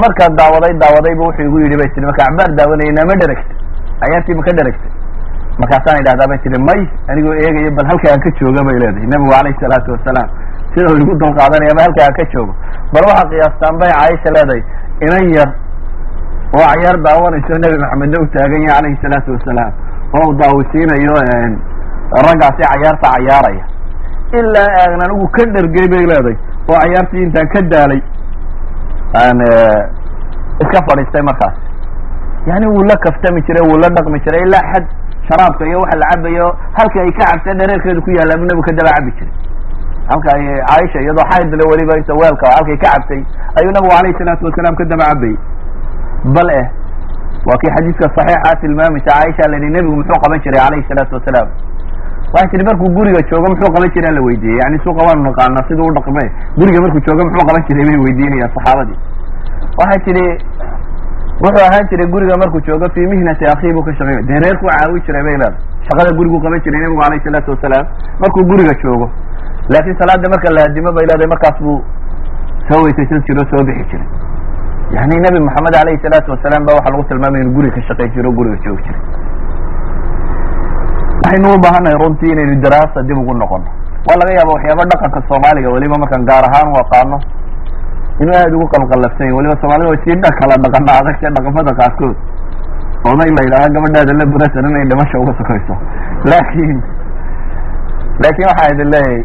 Markaan 0.03 0.33
daawaday 0.41 0.73
daawadayba 0.83 1.23
wuxuu 1.29 1.47
igu 1.49 1.59
yidhi 1.65 1.77
bay 1.81 1.89
tiri 1.95 2.07
marka 2.11 2.23
cabaar 2.29 2.51
daawanayna 2.59 3.03
ma 3.11 3.15
dheragta 3.23 3.55
cayaartii 4.03 4.37
ma 4.39 4.43
ka 4.49 4.53
dheragtay 4.59 4.91
markaasaan 5.63 5.99
idhahdaa 6.03 6.29
bay 6.33 6.39
tiri 6.45 6.59
may 6.69 6.81
anigoo 7.13 7.35
eegayo 7.45 7.71
bal 7.79 7.87
halka 7.93 8.07
aan 8.13 8.21
ka 8.27 8.31
jooga 8.41 8.63
bay 8.69 8.77
leedahay 8.83 9.07
nabigu 9.15 9.33
alayhi 9.41 9.59
salaatu 9.65 9.89
wasalaam 9.97 10.29
sida 10.75 10.91
igu 11.03 11.15
dulqaadanaya 11.23 11.75
ma 11.79 11.83
halka 11.87 12.01
aan 12.07 12.15
ka 12.19 12.25
joogo. 12.33 12.53
Bal 12.93 13.05
waxaa 13.11 13.29
qiyaastaan 13.33 13.75
bay 13.81 13.91
caaisha 13.99 14.31
leedahay 14.37 14.63
inan 15.07 15.25
yar 15.37 15.51
oo 16.59 16.65
cayaar 16.73 16.97
daawanayso 17.07 17.55
nebi 17.65 17.77
maxamedna 17.85 18.17
u 18.23 18.27
taagan 18.35 18.63
yahay 18.69 18.79
alayhi 18.81 18.99
salaatu 19.05 19.31
wasalaam 19.37 19.73
oo 20.19 20.25
u 20.31 20.35
daawisiinayo 20.41 21.15
raggaasi 22.27 22.63
cayaarta 22.71 23.07
cayaaraya. 23.15 23.65
Ilaa 24.39 24.71
aan 24.83 25.01
anigu 25.07 25.27
ka 25.37 25.43
dhergay 25.55 25.87
bay 25.95 26.05
leedahay 26.11 26.37
oo 26.71 26.79
cayaartii 26.83 27.23
intaan 27.27 27.49
ka 27.55 27.61
daalay 27.73 28.01
aan 29.23 29.39
iska 30.63 30.79
fadhiistay 30.89 31.23
markaas. 31.31 31.55
Yani 32.47 32.67
wuu 32.73 32.83
la 32.91 32.97
kaftami 33.05 33.43
jiray 33.47 33.65
wuu 33.69 33.79
la 33.83 33.89
dhaqmi 33.97 34.19
jiray 34.27 34.43
ilaa 34.47 34.65
xad 34.73 34.85
sharaabka 35.29 35.65
iyo 35.67 35.79
waxa 35.83 35.99
la 36.03 36.07
cabayo 36.13 36.47
halka 36.79 36.99
ay 37.05 37.13
ka 37.19 37.25
cabta 37.31 37.55
dhareerkeedu 37.61 38.03
ku 38.03 38.11
yaallaa 38.19 38.39
bu 38.41 38.45
nebigu 38.49 38.63
ka 38.69 38.73
daba 38.79 38.91
cabi 38.97 39.11
jiray 39.19 39.33
halka 40.13 40.31
caaisha 40.69 40.99
iyadoo 41.05 41.27
xaydle 41.33 41.65
weliba 41.73 41.95
inta 42.01 42.15
weelka 42.21 42.47
halkay 42.57 42.77
ka 42.85 42.89
cabtay 42.95 43.21
ayuu 43.61 43.73
nabigu 43.77 43.95
alayhi 44.01 44.19
salaatu 44.21 44.45
wasalaam 44.51 44.75
ka 44.81 44.85
daba 44.93 45.05
cabayay 45.11 45.37
bal 46.37 46.49
eh 46.61 46.67
waa 47.49 47.59
kii 47.63 47.73
xadiiska 47.77 48.07
saxiixa 48.19 48.55
tilmaamaysa 48.63 49.11
caaisha 49.11 49.51
la 49.53 49.57
yihi 49.63 49.73
nebigu 49.77 49.97
muxuu 50.01 50.19
qaban 50.25 50.41
jiray 50.47 50.63
alayhi 50.69 50.87
salaatu 50.91 51.15
wasalaam 51.19 51.49
waxay 52.35 52.49
tihi 52.53 52.65
markuu 52.71 52.91
guriga 52.97 53.21
joogo 53.31 53.47
muxuu 53.53 53.71
qaban 53.77 53.91
jiray? 53.95 54.13
La 54.17 54.21
weydiiyey. 54.27 54.59
Yani 54.63 54.79
suuqa 54.85 55.03
waanu 55.07 55.23
naqaanaa 55.29 55.65
siduu 55.69 55.87
u 55.91 55.95
dhaqme 55.97 56.25
guriga 56.59 56.79
markuu 56.85 57.01
joogo 57.07 57.23
muxuu 57.29 57.47
qaban 57.49 57.63
jiray 57.69 57.85
bay 57.89 57.99
weydiinayaan 58.05 58.51
saxaabadii. 58.57 58.99
Waxay 59.81 60.01
tihi 60.07 60.27
wuxuu 61.45 61.65
ahaan 61.69 61.89
jiray 61.91 62.07
guriga 62.15 62.35
markuu 62.43 62.61
joogo 62.69 62.87
fii 62.95 63.07
mihnati 63.13 63.45
akii 63.55 63.73
buu 63.77 63.83
ka 63.89 63.93
shaqeynay 63.99 64.23
dee 64.31 64.39
reerku 64.45 64.67
caawi 64.71 65.01
jiray 65.07 65.23
bay 65.27 65.37
leedahay. 65.43 65.59
Shaqada 65.89 66.11
guriguu 66.19 66.41
qaban 66.45 66.61
jiray 66.67 66.81
nebigu 66.85 67.03
alayhi 67.09 67.25
salaatu 67.27 67.51
wasalaam 67.55 67.87
markuu 68.23 68.45
guriga 68.53 68.75
joogo 68.85 69.07
laakiin 69.73 69.97
salaada 70.01 70.27
marka 70.35 70.49
la 70.57 70.63
adimo 70.69 70.91
bay 70.97 71.05
leedahay 71.11 71.31
markaas 71.35 71.57
buu 71.65 71.79
soo 72.69 72.81
weysaysan 72.85 73.23
jiro 73.29 73.43
soo 73.51 73.63
bixi 73.69 73.85
jiray. 73.91 74.09
Yani 74.97 75.17
nebi 75.25 75.39
maxamed 75.49 75.75
alayhi 75.83 76.01
salaatu 76.05 76.31
wasalaam 76.35 76.65
ba 76.69 76.73
waxaa 76.79 76.93
lagu 76.95 77.05
tilmaamaya 77.11 77.43
inu 77.45 77.53
guriga 77.57 77.75
ka 77.77 77.83
shaqayn 77.89 78.11
jiro 78.17 78.31
guriga 78.39 78.57
joogi 78.65 78.83
jiray. 78.87 79.03
Waxaynu 81.23 81.49
u 81.55 81.59
baahannahay 81.65 81.99
runtii 82.03 82.33
inaynu 82.35 82.55
daraasa 82.65 83.03
dib 83.09 83.19
ugu 83.23 83.35
noqono 83.43 83.69
waa 84.09 84.17
laga 84.21 84.33
yaaba 84.39 84.53
waxyaaba 84.57 84.83
dhaqanka 84.93 85.21
soomaaliga 85.29 85.69
weliba 85.75 85.97
markaan 86.03 86.25
gaar 86.31 86.45
ahaan 86.49 86.69
u 86.75 86.77
aqaano 86.83 87.19
inuu 88.23 88.35
aada 88.41 88.57
ugu 88.59 88.67
qalqallafsan 88.75 89.25
yahy 89.29 89.37
weliba 89.39 89.55
soomaalida 89.63 89.89
way 89.93 90.01
sii 90.05 90.17
dha 90.25 90.31
kala 90.41 90.55
dhaqana 90.65 90.93
adagta 91.01 91.29
dhaqamada 91.37 91.73
qaarkood. 91.81 92.17
Oday 93.11 93.31
la 93.37 93.43
yidhaaha 93.47 93.69
gabadhaada 93.77 94.13
la 94.21 94.25
burasan 94.33 94.67
inay 94.71 94.85
dhimasha 94.91 95.17
uga 95.23 95.33
sokayso. 95.41 95.75
Laakin 96.31 96.73
laakin 98.25 98.45
waxaa 98.51 98.69
idin 98.75 98.89
leeyahay 98.95 99.21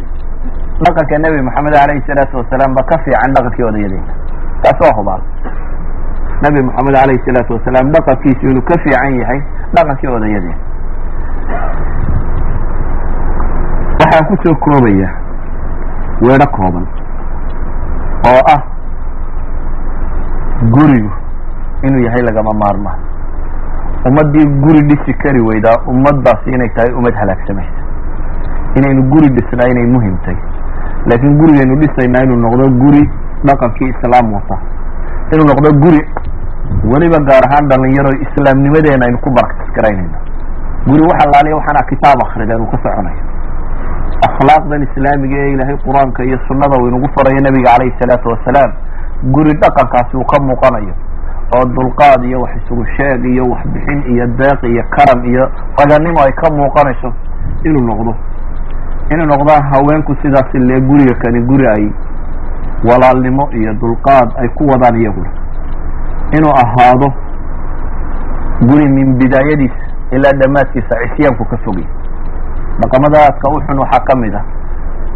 dhaqanka 0.84 1.18
nebi 1.26 1.42
maxamed 1.48 1.76
alayhi 1.84 2.04
salaatu 2.10 2.38
wasalaam 2.42 2.74
ba 2.78 2.84
ka 2.92 2.98
fiican 3.06 3.32
dhaqankii 3.38 3.64
odayadeena 3.70 4.14
taas 4.64 4.80
waa 4.84 4.96
hubaal. 5.00 5.22
Nebi 6.44 6.60
maxamed 6.68 6.96
alayhi 7.04 7.22
salaatu 7.28 7.54
wasalaam 7.58 7.92
dhaqankiisu 7.96 8.44
inuu 8.52 8.66
ka 8.70 8.76
fiican 8.84 9.14
yahay 9.22 9.40
dhaqankii 9.76 10.12
odayadeena 10.18 10.58
waxaan 14.00 14.26
ku 14.30 14.36
soo 14.44 14.56
koobaya 14.66 15.10
weedho 16.28 16.48
kooban 16.58 16.86
oo 18.32 18.42
ah 18.56 18.62
gurigu 20.76 21.12
inuu 21.88 22.04
yahay 22.08 22.22
lagama 22.28 22.52
maarmaan 22.64 23.00
ummaddii 24.10 24.46
guri 24.64 24.82
dhisi 24.90 25.14
kari 25.24 25.42
weydaa 25.48 25.78
ummaddaasi 25.94 26.52
inay 26.56 26.70
tahay 26.76 26.92
ummad 27.00 27.16
halaagsamaysa 27.22 27.82
inaynu 28.80 29.04
guri 29.14 29.30
dhisnaa 29.38 29.70
inay 29.74 29.88
muhiim 29.96 30.18
tahay 30.26 30.38
laakiin 31.10 31.38
gurigaynu 31.40 31.76
dhisaynaa 31.82 32.24
inuu 32.28 32.40
noqdo 32.46 32.66
guri 32.84 33.04
dhaqankii 33.50 33.90
islaam 33.94 34.34
wata 34.38 34.58
inuu 35.34 35.48
noqdo 35.52 35.70
guri 35.84 36.02
weliba 36.92 37.20
gaar 37.30 37.44
ahaan 37.50 37.68
dhalinyaro 37.72 38.12
islaamnimadeena 38.26 39.06
aynu 39.08 39.18
ku 39.26 39.30
baraktis 39.38 39.70
garaynayno 39.78 40.18
guri 40.90 41.04
waxa 41.12 41.26
laaliya 41.34 41.56
waxaana 41.60 41.82
kitaab 41.92 42.20
akrideen 42.26 42.62
uu 42.66 42.70
ka 42.74 42.78
soconayo 42.84 43.22
akhlaaqdan 44.28 44.82
islaamiga 44.88 45.38
ee 45.44 45.52
ilaahay 45.54 45.78
qur'aanka 45.88 46.24
iyo 46.30 46.38
sunnada 46.48 46.76
uu 46.82 46.88
inagu 46.90 47.08
farayo 47.16 47.40
nabiga 47.48 47.70
calayhi 47.74 47.96
salaatu 48.02 48.30
wasalaam 48.34 48.72
guri 49.36 49.54
dhaqankaasi 49.64 50.18
uu 50.18 50.26
ka 50.32 50.38
muuqanayo 50.50 50.94
oo 51.58 51.66
dulqaad 51.78 52.24
iyo 52.30 52.42
wax 52.44 52.54
isugu 52.62 52.86
sheeg 52.98 53.26
iyo 53.34 53.44
waxbixin 53.54 54.00
iyo 54.14 54.26
deeq 54.40 54.60
iyo 54.74 54.84
karam 54.96 55.20
iyo 55.32 55.44
raganimo 55.80 56.20
ay 56.26 56.32
ka 56.42 56.48
muuqanayso 56.60 57.10
inuu 57.68 57.84
noqdo 57.90 58.14
inuu 59.12 59.26
noqdaa 59.34 59.62
haweenku 59.72 60.16
sidaasi 60.22 60.60
lee 60.60 60.80
guriga 60.82 61.16
kani 61.24 61.42
guri 61.50 61.68
ay 61.68 61.86
walaalnimo 62.90 63.50
iyo 63.60 63.74
dulqaad 63.74 64.30
ay 64.42 64.48
ku 64.58 64.68
wadaan 64.72 64.96
iyaguna 65.02 65.30
inuu 66.38 66.54
ahaado 66.64 67.08
guri 68.70 68.90
min 68.90 69.14
bidaayadiisa 69.20 69.84
ilaa 70.12 70.32
dhammaadkiisa 70.42 70.96
cisyaanku 71.04 71.46
ka 71.46 71.58
fogay 71.66 71.86
dhaqamada 72.82 73.18
aadka 73.26 73.50
u 73.56 73.62
xun 73.68 73.80
waxaa 73.84 74.04
ka 74.10 74.16
mid 74.18 74.36
ah 74.36 74.46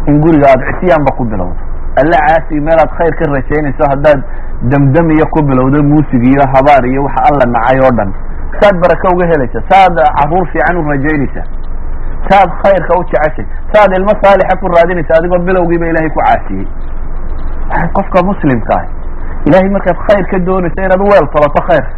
in 0.06 0.20
guriga 0.20 0.46
aada 0.50 0.64
cisyaanba 0.72 1.10
ku 1.16 1.24
bilowdo. 1.24 1.56
Alla 2.00 2.18
caasi 2.26 2.60
meel 2.60 2.78
aad 2.82 2.90
khayr 2.98 3.14
ka 3.18 3.24
rajaynayso 3.34 3.84
haddaad 3.90 4.20
damdamiyo 4.72 5.26
ku 5.34 5.42
bilowdo 5.48 5.82
muusig 5.82 6.22
iyo 6.32 6.44
habaar 6.54 6.86
iyo 6.86 7.02
waxa 7.04 7.20
alla 7.30 7.44
nacay 7.54 7.78
oo 7.84 7.90
dhan 7.98 8.10
saad 8.60 8.76
baraka 8.82 9.08
uga 9.14 9.26
helaysa 9.26 9.60
saad 9.70 9.94
carruur 10.18 10.46
fiican 10.52 10.76
u 10.80 10.82
rajaynaysa 10.90 11.42
saad 12.28 12.50
khayrka 12.62 12.92
u 13.00 13.02
jeceshay 13.10 13.46
saad 13.72 13.90
ilmo 13.98 14.12
saalixa 14.22 14.56
ku 14.60 14.66
raadinaysa 14.74 15.12
adigoo 15.18 15.38
bilowgiiba 15.48 15.86
ilaahay 15.92 16.10
ku 16.16 16.20
caasiyey. 16.26 16.66
Qofka 17.96 18.22
muslimka 18.30 18.74
ah 18.78 18.84
ilahay 19.48 19.68
markaad 19.76 19.98
khayr 20.08 20.24
ka 20.30 20.38
doonayso 20.48 20.80
inaad 20.86 21.02
weel 21.10 21.26
tolato 21.34 21.60
khayrka 21.68 21.92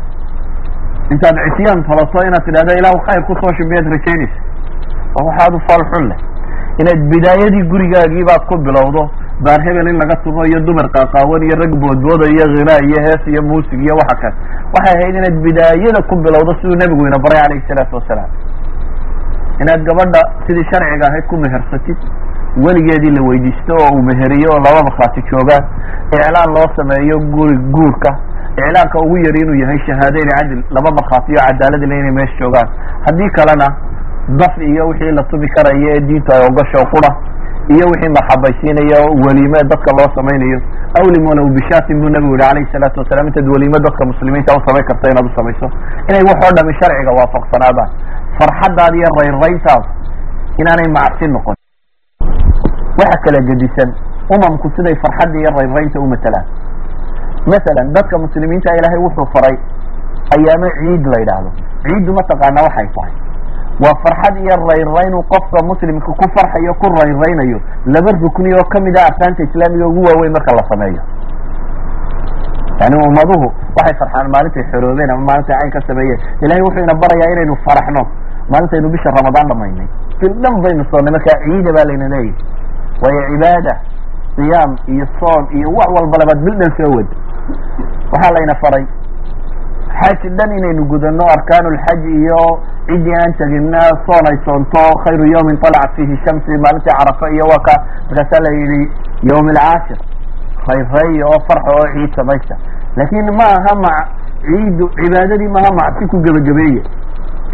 intaad 1.12 1.36
cisyaan 1.56 1.80
tolato 1.88 2.18
inaad 2.28 2.44
tidhahdo 2.48 2.72
ilahu 2.80 2.98
khayr 3.08 3.22
ku 3.28 3.32
soo 3.40 3.52
shimiyaad 3.58 3.86
rajaynaysa 3.94 4.38
waa 5.16 5.24
waxaad 5.28 5.54
u 5.54 5.60
falxun 5.68 6.04
leh. 6.10 6.18
Inaad 6.82 7.00
bidaayadii 7.12 7.64
gurigaagii 7.72 8.24
baad 8.30 8.42
ku 8.50 8.56
bilowdo 8.66 9.02
baar 9.44 9.60
hebel 9.66 9.88
in 9.90 9.96
laga 10.02 10.16
tumo 10.24 10.44
iyo 10.46 10.60
dumar 10.68 10.86
qaaqaawan 10.94 11.42
iyo 11.48 11.56
rag 11.62 11.72
boodbooda 11.82 12.26
iyo 12.34 12.44
hinaa 12.56 12.80
iyo 12.88 12.98
hees 13.06 13.22
iyo 13.32 13.42
muusig 13.42 13.80
iyo 13.86 13.94
waxa 14.00 14.16
kale. 14.22 14.34
Waxay 14.74 14.94
ahayd 15.00 15.14
inaad 15.20 15.36
bidaayada 15.46 16.00
ku 16.08 16.14
bilowdo 16.24 16.52
siduu 16.60 16.76
nebigu 16.82 17.06
ina 17.10 17.18
baray 17.24 17.42
calayhi 17.42 17.64
salaatu 17.68 17.96
wasalaam 17.98 18.30
inaad 19.62 19.82
gabadha 19.88 20.20
sidii 20.46 20.64
sharciga 20.70 21.06
ahayd 21.10 21.24
ku 21.30 21.36
mehersatid 21.44 21.98
weligeedii 22.64 23.12
la 23.16 23.22
weydiisto 23.28 23.72
oo 23.82 23.88
uu 23.96 24.02
meheriyo 24.10 24.48
oo 24.54 24.60
laba 24.66 24.80
markhaati 24.88 25.22
joogaan 25.30 25.64
iclaan 26.16 26.50
loo 26.56 26.68
sameeyo 26.76 27.16
guri 27.34 27.56
guurka 27.76 28.10
iclaanka 28.56 28.98
ugu 29.04 29.16
yari 29.26 29.40
inuu 29.44 29.54
yahay 29.62 29.78
shahaadeyn 29.86 30.28
cadil 30.36 30.60
laba 30.76 30.90
markhaati 30.98 31.32
iyo 31.32 31.40
cadaaladile 31.48 31.98
inay 32.00 32.12
meesha 32.18 32.36
joogaan. 32.40 32.68
Haddii 33.06 33.30
kalena 33.36 33.66
daf 34.40 34.54
iyo 34.70 34.88
wixii 34.88 35.12
la 35.18 35.22
tumi 35.30 35.48
karaya 35.54 35.94
ee 35.96 36.00
diinta 36.08 36.32
ay 36.36 36.46
ogasho 36.50 36.84
qura 36.92 37.10
iyo 37.74 37.84
wixii 37.92 38.12
maxabaysiinayo 38.18 39.00
weliime 39.24 39.58
dadka 39.70 39.90
loo 39.98 40.08
samaynayo. 40.16 40.58
Awlim 40.98 41.24
walow 41.30 41.46
bishaatin 41.56 42.00
buu 42.00 42.08
nabigu 42.10 42.34
yihi 42.34 42.42
calayhi 42.48 42.72
salaatu 42.72 43.00
wasalaam 43.00 43.26
intaad 43.30 43.48
weliime 43.54 43.78
dadka 43.86 44.02
muslimiinta 44.10 44.56
u 44.56 44.60
karta 44.88 45.10
inaad 45.12 45.26
u 45.30 45.34
inay 46.10 46.22
wax 46.28 46.38
oo 46.46 46.52
dhami 46.56 46.72
sharciga 46.80 47.12
waafaqsanaadaan. 47.18 47.90
Farxaddaada 48.38 48.96
iyo 48.98 49.08
raynrayntaada 49.18 49.88
inaanay 50.60 50.88
macsi 50.96 51.26
noqon. 51.34 51.54
Waxa 53.00 53.18
kala 53.24 53.40
gedisan 53.48 53.90
umamku 54.34 54.66
siday 54.76 54.96
farxadda 55.04 55.38
iyo 55.38 55.50
raynraynta 55.58 56.00
u 56.00 56.06
matalaan. 56.12 56.46
Masalan 57.52 57.92
dadka 57.96 58.18
muslimiinta 58.18 58.74
ilaahay 58.78 59.00
wuxuu 59.06 59.26
faray 59.34 59.56
ayaamo 60.34 60.68
ciid 60.78 61.04
la 61.12 61.18
yidhaahdo. 61.22 61.50
Ciiddu 61.86 62.10
mataqaana 62.18 62.60
waxay 62.66 62.88
tahay 62.96 63.12
waa 63.82 63.94
farxad 64.04 64.36
iyo 64.42 64.54
raynrayn 64.70 65.14
uu 65.14 65.24
qofka 65.32 65.58
muslimka 65.70 66.06
ku 66.20 66.24
farxayo 66.36 66.74
ku 66.80 66.86
raynraynayo. 66.98 67.58
Laba 67.94 68.10
rukni 68.22 68.54
oo 68.54 68.64
ka 68.72 68.80
mid 68.80 68.96
ah 68.98 69.06
arkaanta 69.10 69.42
islaamiga 69.42 69.86
ugu 69.86 70.00
waaweyn 70.08 70.32
marka 70.32 70.52
la 70.58 70.64
sameeyo. 70.70 71.02
Yani 72.80 72.96
ummaduhu 73.08 73.46
waxay 73.78 73.94
farxaan 74.00 74.30
maalintay 74.34 74.64
xoroobeen 74.72 75.10
ama 75.10 75.22
maalintay 75.30 75.56
cayn 75.60 75.70
ka 75.76 75.80
sameeyeen. 75.86 76.18
Ilahay 76.42 76.62
wuxuu 76.66 76.82
ina 76.86 76.94
barayaa 77.02 77.32
inaynu 77.34 77.56
faraxno 77.66 78.02
maalintaynu 78.52 78.88
bisha 78.94 79.10
ramadaan 79.18 79.46
dhamaynay. 79.52 79.88
Bil 80.20 80.34
dhan 80.42 80.54
baynu 80.64 80.84
soonnay 80.90 81.12
markaa 81.16 81.36
ciida 81.44 81.70
baa 81.76 81.84
layna 81.90 82.08
leeyahy 82.08 82.34
waayo 83.02 83.20
cibaada 83.30 83.72
siyaam 84.36 84.70
iyo 84.94 85.06
soon 85.20 85.44
iyo 85.58 85.68
wax 85.78 85.88
walba 85.96 86.16
labaad 86.22 86.38
bil 86.46 86.56
dhan 86.62 86.70
soo 86.78 86.90
wad. 86.96 87.08
Waxaa 88.12 88.32
layna 88.36 88.54
faray 88.62 88.84
xaji 90.00 90.28
dhan 90.38 90.50
inaynu 90.58 90.84
gudano 90.92 91.24
arkaan 91.34 91.66
lxaj 91.74 92.02
iyo 92.18 92.40
ciddii 92.88 93.14
aan 93.20 93.32
tegina 93.40 93.80
soon 94.06 94.24
ay 94.30 94.38
soonto 94.44 94.82
khayru 95.04 95.26
yawmin 95.34 95.58
talacat 95.64 95.94
fihi 95.96 96.16
shamsi 96.24 96.56
maalintii 96.64 96.94
carafa 96.98 97.26
iyo 97.36 97.44
waa 97.52 97.62
ka 97.68 97.74
markaasaa 98.08 98.40
la 98.46 98.50
yidhi 98.58 98.82
yawm 99.30 99.48
alcaashir 99.52 99.98
rayreeya 100.68 101.24
oo 101.26 101.38
farxa 101.48 101.70
oo 101.76 101.86
ciid 101.94 102.12
samaysta. 102.16 102.54
Laakin 102.96 103.28
ma 103.38 103.46
aha 103.58 103.72
ma 103.84 103.92
ciiddu 104.46 104.84
cibaadadii 104.98 105.48
maaha 105.56 105.70
macsi 105.80 106.06
ku 106.12 106.16
gebagabeeye. 106.24 106.82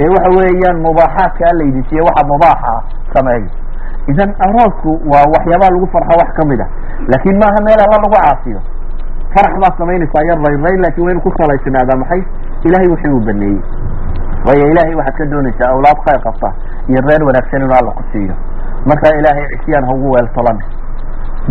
Ee 0.00 0.08
waxa 0.14 0.30
weeyaan 0.38 0.78
mubaaxaadka 0.86 1.44
alaydin 1.52 1.84
siiye 1.88 2.02
waxa 2.08 2.22
mubaaxa 2.32 2.72
sameeya. 3.14 3.48
Idan 4.12 4.30
aroosku 4.46 4.90
waa 5.12 5.24
waxyaabaha 5.34 5.70
lagu 5.74 5.86
farxo 5.94 6.14
wax 6.20 6.30
ka 6.38 6.44
mid 6.50 6.60
ah. 6.60 6.68
Laakin 7.12 7.36
maaha 7.42 7.58
meel 7.66 7.80
alla 7.84 7.96
lagu 7.96 8.10
caasiyo 8.16 8.60
farax 9.34 9.52
baad 9.62 9.74
samaynaysaa 9.78 10.22
iyo 10.26 10.34
rayrayn 10.46 10.80
laakiin 10.84 11.06
waynu 11.06 11.20
ku 11.20 11.30
salaysnaadaa 11.38 11.96
maxay? 12.02 12.22
Ilahay 12.68 12.88
wixii 12.92 13.12
uu 13.16 13.20
baneeyey. 13.28 13.60
Waayo 14.46 14.64
ilahay 14.72 14.94
waxaad 15.00 15.16
ka 15.18 15.24
doonaysaa 15.32 15.70
awlaad 15.74 15.98
khayr 16.06 16.20
qabta 16.26 16.48
iyo 16.88 17.00
reer 17.08 17.22
wanaagsan 17.28 17.62
inuu 17.62 17.76
alla 17.80 17.92
ku 17.98 18.02
siiyo. 18.12 18.34
Marka 18.88 19.08
ilaahay 19.20 19.46
cisyaan 19.58 19.84
ha 19.88 19.92
ugu 19.94 20.10
weeltolan 20.14 20.58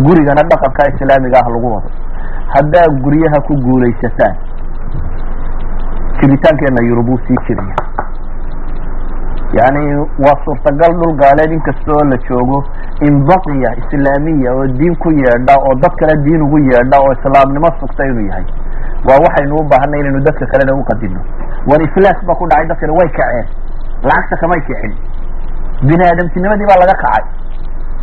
gurigana 0.06 0.42
dhaqanka 0.50 0.88
islaamiga 0.92 1.38
ah 1.44 1.48
lagu 1.54 1.68
wado. 1.74 1.88
Haddaa 2.54 2.86
guryaha 3.04 3.38
ku 3.46 3.54
guulaysataan 3.66 4.34
jiritaankeena 6.20 6.80
yurub 6.88 7.08
uu 7.08 7.18
sii 7.26 7.36
jiraya 7.46 7.76
yani 9.56 9.82
waa 10.24 10.36
suurtagal 10.44 10.92
dhul 11.00 11.14
gaaleed 11.20 11.52
inkastoo 11.56 12.00
la 12.10 12.16
joogo 12.28 12.58
in 13.08 13.14
baqiya 13.28 13.70
islaamiya 13.82 14.52
oo 14.54 14.66
diin 14.78 14.96
ku 14.96 15.10
yeedha 15.20 15.54
oo 15.66 15.74
dad 15.84 15.94
kale 16.00 16.14
diin 16.26 16.42
ugu 16.42 16.58
yeedha 16.58 16.96
oo 17.00 17.12
islaamnimo 17.16 17.70
sugta 17.80 18.04
inuu 18.10 18.26
yahay. 18.28 18.44
Waa 19.08 19.18
waxaynu 19.24 19.56
u 19.56 19.64
baahanay 19.70 20.00
inaynu 20.00 20.20
dadka 20.26 20.46
kalena 20.52 20.74
uqadino 20.82 21.20
wan 21.70 21.80
iflaas 21.86 22.18
ba 22.26 22.34
ku 22.34 22.44
dhacay 22.50 22.66
dadkani 22.68 22.92
way 22.98 23.08
kaceen. 23.08 23.46
Lacagta 24.04 24.36
kamay 24.42 24.60
kicin. 24.68 24.92
Bini 25.88 26.04
aadamtinimadii 26.10 26.68
baa 26.70 26.80
laga 26.84 26.94
kacay. 27.02 27.24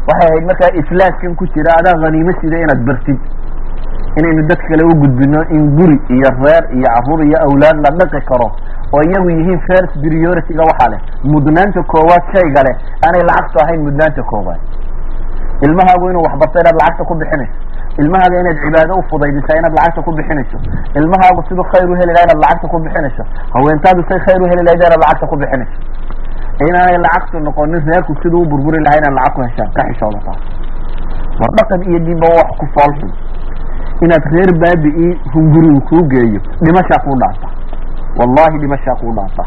Waxay 0.10 0.28
ahayd 0.30 0.46
markaa 0.50 0.72
iflaaskan 0.82 1.36
ku 1.36 1.46
jira 1.54 1.72
adaa 1.80 1.96
haniimo 2.06 2.32
sida 2.42 2.58
inaad 2.66 2.82
bartid. 2.90 3.20
Inaynu 4.20 4.48
dadka 4.50 4.68
kale 4.72 4.84
u 4.92 4.96
gudbino 5.02 5.40
in 5.56 5.64
guri 5.78 5.98
iyo 6.16 6.30
reer 6.44 6.64
iyo 6.78 6.88
carruur 6.96 7.22
iyo 7.28 7.38
awlaad 7.46 7.78
la 7.86 7.90
dhaqi 8.00 8.22
karo 8.32 8.48
oo 8.96 9.02
iyagu 9.10 9.30
yihiin 9.38 9.60
first 9.70 9.94
priority-ga 10.04 10.64
waxaa 10.72 10.90
leh 10.94 11.00
mudnaanta 11.34 11.82
koowaad 11.94 12.24
shayga 12.34 12.62
leh 12.68 12.76
aanay 13.06 13.24
lacagtu 13.30 13.58
ahayn 13.64 13.82
mudnaanta 13.88 14.24
koowaad. 14.32 14.62
Ilmahaagu 15.66 16.10
inuu 16.12 16.24
waxbarto 16.28 16.60
inaad 16.62 16.78
lacagta 16.82 17.04
ku 17.10 17.14
bixinayso. 17.20 17.56
Ilmahaaga 18.02 18.36
inaad 18.42 18.58
cibaado 18.64 18.94
ufudaydisaa 19.02 19.58
inaad 19.60 19.74
lacagta 19.78 20.02
ku 20.08 20.12
bixinayso. 20.18 20.58
Ilmahaagu 21.00 21.40
siduu 21.48 21.66
khayr 21.72 21.88
u 21.92 21.96
heli 22.00 22.12
laha 22.16 22.26
inaad 22.28 22.42
lacagta 22.46 22.68
ku 22.74 22.78
bixinayso. 22.86 23.24
Haweentaadu 23.56 24.02
say 24.10 24.20
khayr 24.26 24.42
u 24.44 24.48
heli 24.52 24.64
lahayd 24.68 24.82
inaad 24.84 25.02
lacagta 25.04 25.26
ku 25.32 25.36
bixinayso. 25.42 25.78
Inaanay 26.68 26.98
lacagtu 27.06 27.40
noqonin 27.48 27.82
reerku 27.90 28.14
siduu 28.24 28.42
u 28.46 28.50
burburi 28.52 28.80
lahaa 28.86 29.00
inaad 29.02 29.16
lacag 29.20 29.34
ku 29.36 29.42
heshaan 29.48 29.70
ka 29.78 29.82
xishooda 29.90 30.20
taas 30.28 30.42
war 31.40 31.52
dhaqan 31.60 31.82
iyo 31.90 32.00
diinba 32.06 32.28
wax 32.38 32.50
ku 32.60 32.66
foolxun 32.76 33.12
inaad 34.06 34.24
reer 34.36 34.52
baabi'ii 34.64 35.12
hungurigu 35.34 35.82
kuu 35.90 36.04
geeyo 36.14 36.40
dhimashaa 36.66 37.00
kuu 37.06 37.16
dhaanta 37.22 37.48
wallahi 38.20 38.58
dhimashaa 38.64 38.96
kuu 39.02 39.14
dhaanta 39.18 39.44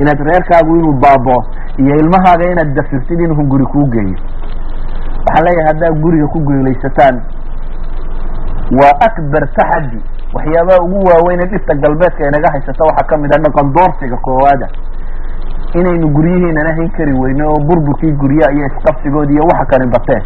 inaad 0.00 0.20
reerkaagu 0.28 0.76
inuu 0.78 0.92
baaboo 1.04 1.40
iyo 1.82 1.94
ilmahaaga 2.02 2.50
inaad 2.52 2.74
dafirtid 2.74 3.20
inuu 3.20 3.36
hunguri 3.40 3.66
kuu 3.72 3.86
geeyo. 3.94 4.16
Waxaan 5.26 5.44
leeyahay 5.46 5.66
haddaa 5.72 5.90
guriga 6.02 6.26
ku 6.32 6.38
guulaysataan 6.40 7.16
waa 8.80 8.94
akbar 9.08 9.42
taxaddi. 9.58 10.00
Waxyaabaha 10.34 10.78
ugu 10.84 10.98
waaweyn 11.08 11.40
ee 11.42 11.46
dhibta 11.52 11.74
galbeedka 11.74 12.28
inaga 12.28 12.48
haysata 12.52 12.84
waxaa 12.88 13.06
ka 13.10 13.16
mid 13.22 13.32
ah 13.34 13.40
dhaqan 13.46 13.72
doorsiga 13.76 14.16
koowaada. 14.26 14.68
Inaynu 15.74 16.08
guryihiinana 16.16 16.72
hayn 16.76 16.90
kari 16.96 17.12
weyno 17.22 17.44
oo 17.52 17.60
burburkii 17.68 18.12
guryaha 18.12 18.52
iyo 18.52 18.66
isqabsigoodi 18.66 19.32
iyo 19.34 19.42
waxa 19.50 19.64
kani 19.72 19.86
bateen 19.96 20.22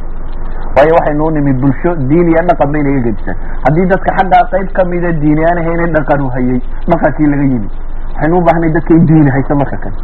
waayo 0.77 0.93
waxaynu 0.99 1.25
u 1.27 1.31
nimi 1.31 1.53
bulsho? 1.63 1.95
Diin 2.11 2.29
iyo 2.33 2.43
dhaqan 2.51 2.71
ba 2.73 2.79
inaga 2.79 3.01
gedisan 3.07 3.37
haddii 3.67 3.87
dadka 3.93 4.11
xaggaa 4.19 4.45
qayb 4.53 4.69
kamida 4.79 5.13
diini 5.23 5.43
aan 5.51 5.59
hayna 5.67 5.87
dhaqan 5.97 6.21
u 6.27 6.29
hayay 6.37 6.61
dhaqankii 6.91 7.27
laga 7.33 7.43
yimi. 7.53 7.69
Waxaynu 8.15 8.37
u 8.39 8.43
baahnay 8.49 8.71
dadka 8.77 8.95
in 8.99 9.05
diini 9.11 9.31
hayso 9.37 9.55
marka 9.61 9.77
kale 9.85 9.97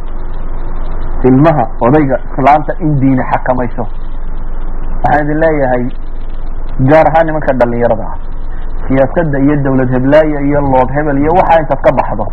ilmaha 1.30 1.64
odayga 1.86 2.16
islaanta 2.30 2.72
in 2.84 2.92
diini 3.00 3.22
xakamayso. 3.32 3.84
Waxaan 5.02 5.24
idin 5.26 5.38
leeyahay 5.42 5.84
gaar 6.90 7.06
ahaan 7.10 7.26
nimanka 7.28 7.52
dhalinyarada 7.60 8.04
ah 8.10 8.16
siyaasadda 8.86 9.38
iyo 9.44 9.56
dawlad 9.64 9.90
heblaaya 9.96 10.40
iyo 10.48 10.60
lood 10.72 10.90
hebel 10.96 11.18
iyo 11.18 11.32
waxaa 11.40 11.60
intaad 11.62 11.80
ka 11.86 11.90
baxdo. 11.98 12.26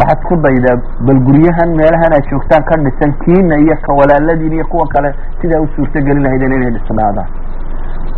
Waxaad 0.00 0.20
ku 0.28 0.34
daydaa 0.44 0.76
bal 1.08 1.18
guryahan 1.26 1.70
meelahan 1.80 2.12
aad 2.18 2.24
joogtaan 2.30 2.62
ka 2.68 2.76
dhisan 2.84 3.12
kiina 3.24 3.56
iyo 3.64 3.74
ka 3.86 3.92
walaaladiin 3.98 4.52
iyo 4.52 4.66
kuwa 4.70 4.86
kale 4.94 5.10
sidaa 5.40 5.60
u 5.64 5.66
suurtagelin 5.76 6.22
lahaydeen 6.22 6.52
inay 6.52 6.70
dhisnaadaan 6.76 7.28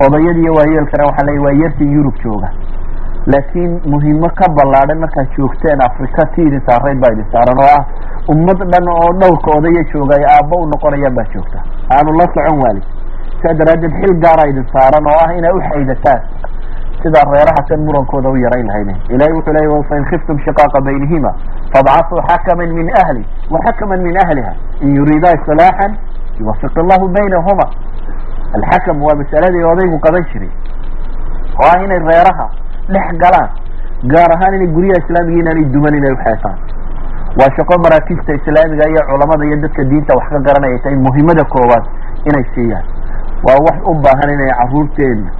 odayad 0.06 0.36
iyo 0.42 0.52
waayeelkana 0.58 1.04
waxaa 1.08 1.26
leeya 1.28 1.42
waa 1.46 1.56
yartii 1.62 1.92
yurub 1.96 2.14
jooga. 2.24 2.48
Laakiin 3.32 3.72
muhiimo 3.92 4.28
ka 4.38 4.46
ballaadhan 4.56 4.98
markaad 5.04 5.28
joogteen 5.36 5.80
afrika 5.88 6.26
ti 6.34 6.42
idin 6.48 6.62
saarayd 6.68 6.98
baa 7.02 7.12
idin 7.14 7.26
saaran 7.32 7.58
oo 7.64 7.70
ah. 7.78 7.82
Ummad 8.32 8.58
dhan 8.72 8.88
oo 8.94 9.08
dhowrka 9.20 9.50
odaya 9.58 9.82
jooga 9.92 10.14
ay 10.18 10.24
aabba 10.34 10.56
u 10.62 10.66
noqonayaan 10.72 11.14
baa 11.18 11.26
joogta. 11.34 11.58
Aanu 11.94 12.12
la 12.18 12.26
socon 12.34 12.58
waalid 12.62 12.84
saa 13.42 13.54
daraaddeed 13.60 13.94
xil 14.00 14.14
gaara 14.24 14.48
idin 14.52 14.66
saaran 14.72 15.04
oo 15.12 15.18
ah 15.24 15.30
inay 15.38 15.52
uxaydataan 15.58 16.20
sidaa 17.02 17.24
reeraha 17.32 17.62
kan 17.68 17.80
murankooda 17.86 18.28
u 18.30 18.36
yarayn 18.44 18.66
lahayden 18.70 18.96
ilahay 19.14 19.32
wuxuu 19.38 19.52
leya 19.56 19.82
fain 19.90 20.04
khiftum 20.10 20.38
shiqaaqa 20.46 20.80
baynihima 20.86 21.30
fabcasuu 21.74 22.22
xakaman 22.30 22.70
min 22.78 22.88
ahli 23.02 23.22
wa 23.52 23.58
xakaman 23.66 24.00
min 24.06 24.16
ahliha 24.24 24.52
in 24.80 24.96
yuriidaa 24.98 25.32
islaaxan 25.38 25.92
yuwafiq 26.40 26.74
allahu 26.82 27.06
baynahuma 27.18 27.66
alxakam 28.56 29.02
waa 29.06 29.14
masaladii 29.20 29.64
odaygu 29.72 29.98
qaban 30.06 30.24
jiray 30.32 30.50
oo 31.60 31.68
ah 31.72 31.76
inay 31.84 31.98
reeraha 32.10 32.46
dhex 32.94 33.08
galaan 33.22 33.48
gaar 34.12 34.30
ahaan 34.36 34.54
inay 34.58 34.70
guryaha 34.76 35.00
islaamiga 35.04 35.40
inaanay 35.42 35.64
duman 35.74 35.94
inay 36.00 36.12
uxeesaan 36.16 36.58
waa 37.40 37.50
shaqo 37.56 37.78
maraakiista 37.84 38.32
islaamiga 38.40 38.84
iyo 38.92 39.02
culamada 39.10 39.44
iyo 39.48 39.56
dadka 39.64 39.84
diinta 39.90 40.14
wax 40.18 40.28
ka 40.34 40.38
garanaya 40.46 40.78
tahay 40.84 40.98
muhimada 41.08 41.44
koowaad 41.54 41.84
inay 42.30 42.44
siiyaan 42.54 42.86
waa 43.46 43.58
wax 43.66 43.76
u 43.90 43.94
baahan 44.06 44.30
inay 44.36 44.50
caruurteena 44.60 45.30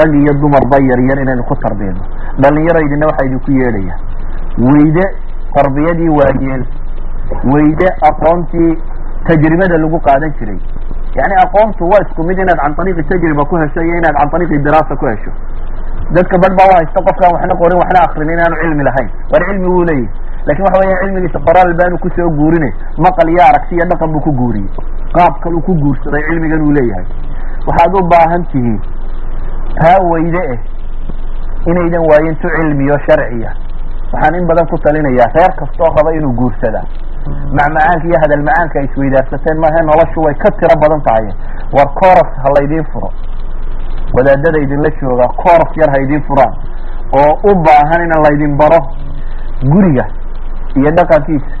rag 0.00 0.14
iyo 0.22 0.32
dumarba 0.42 0.76
yaryar 0.90 1.18
inaynu 1.24 1.44
ku 1.50 1.54
tarbiyano 1.64 2.02
dhallinyaraydina 2.42 3.06
waxaa 3.10 3.26
idinku 3.28 3.50
yeedhaya 3.60 3.94
weyde 4.70 5.04
tarbiyadii 5.56 6.10
waayeel 6.18 6.64
weyde 7.54 7.88
aqoontii 8.10 8.72
tajribada 9.28 9.78
lagu 9.84 9.98
qaadan 10.08 10.32
jiray 10.40 10.58
yani 11.20 11.34
aqoontu 11.44 11.84
waa 11.92 12.00
isku 12.06 12.22
mid 12.28 12.38
inaad 12.44 12.58
can 12.64 12.74
ariiqi 12.84 13.02
tajriba 13.10 13.44
ku 13.50 13.56
hesho 13.62 13.80
iyo 13.86 13.94
inaad 14.00 14.16
can 14.20 14.34
ariiqi 14.38 14.58
diraasa 14.66 14.96
ku 15.00 15.06
hesho 15.12 15.30
dadka 16.16 16.36
badh 16.42 16.54
baa 16.58 16.68
uhaysta 16.72 17.00
qofkaan 17.08 17.32
waxna 17.36 17.54
qorin 17.62 17.78
waxna 17.82 18.00
akrin 18.06 18.30
inaanu 18.36 18.56
cilmi 18.62 18.84
lahayn 18.88 19.08
war 19.32 19.42
cilmi 19.48 19.68
wuu 19.74 19.84
leeyahy 19.90 20.08
laakiin 20.46 20.66
waxa 20.68 20.78
weya 20.82 20.96
cilmigiisa 21.02 21.38
qoraal 21.46 21.72
baanu 21.80 21.98
ku 22.04 22.08
soo 22.16 22.28
guurine 22.40 22.68
maqal 23.06 23.28
iyo 23.34 23.42
aragti 23.48 23.74
iyo 23.78 23.84
dhaqan 23.92 24.08
buu 24.14 24.22
ku 24.26 24.32
guuriyey 24.40 24.68
qaab 25.16 25.34
kaluu 25.44 25.62
ku 25.68 25.72
guursaday 25.82 26.22
cilmigan 26.28 26.62
uu 26.66 26.72
leeyahay 26.78 27.06
waxaad 27.68 27.94
u 28.00 28.02
baahan 28.12 28.44
tihiin 28.52 28.78
taa 29.80 29.98
weyde 30.12 30.42
eh 30.54 30.60
inaydan 31.70 32.02
waayintu 32.10 32.48
cilmiyo 32.58 32.98
sharciya 33.08 33.50
waxaan 34.12 34.34
in 34.40 34.46
badan 34.50 34.66
ku 34.72 34.78
talinayaa 34.86 35.32
reer 35.36 35.52
kastoo 35.60 35.90
raba 35.98 36.10
inuu 36.18 36.32
guursadaa 36.40 36.86
macmacaanka 37.58 38.06
iyo 38.08 38.18
hadal 38.22 38.42
macaanka 38.48 38.78
ay 38.80 38.84
isweydaarsateen 38.88 39.58
maahe 39.64 39.80
noloshu 39.90 40.20
way 40.26 40.34
ka 40.44 40.50
tiro 40.58 40.74
badan 40.82 41.00
tahay. 41.08 41.26
War 41.76 41.88
coros 42.00 42.30
ha 42.42 42.48
laydiin 42.58 42.84
furo. 42.92 43.10
Wadaadada 44.16 44.58
idinla 44.64 44.90
jooga 45.00 45.26
coros 45.42 45.70
yar 45.80 45.90
ha 45.94 45.98
idiin 46.04 46.22
furaan. 46.28 46.52
Oo 47.20 47.32
u 47.50 47.54
baahan 47.66 48.02
in 48.06 48.12
laydin 48.26 48.56
baro 48.60 48.78
guriga 49.72 50.04
iyo 50.76 50.90
dhaqankiisa 50.98 51.52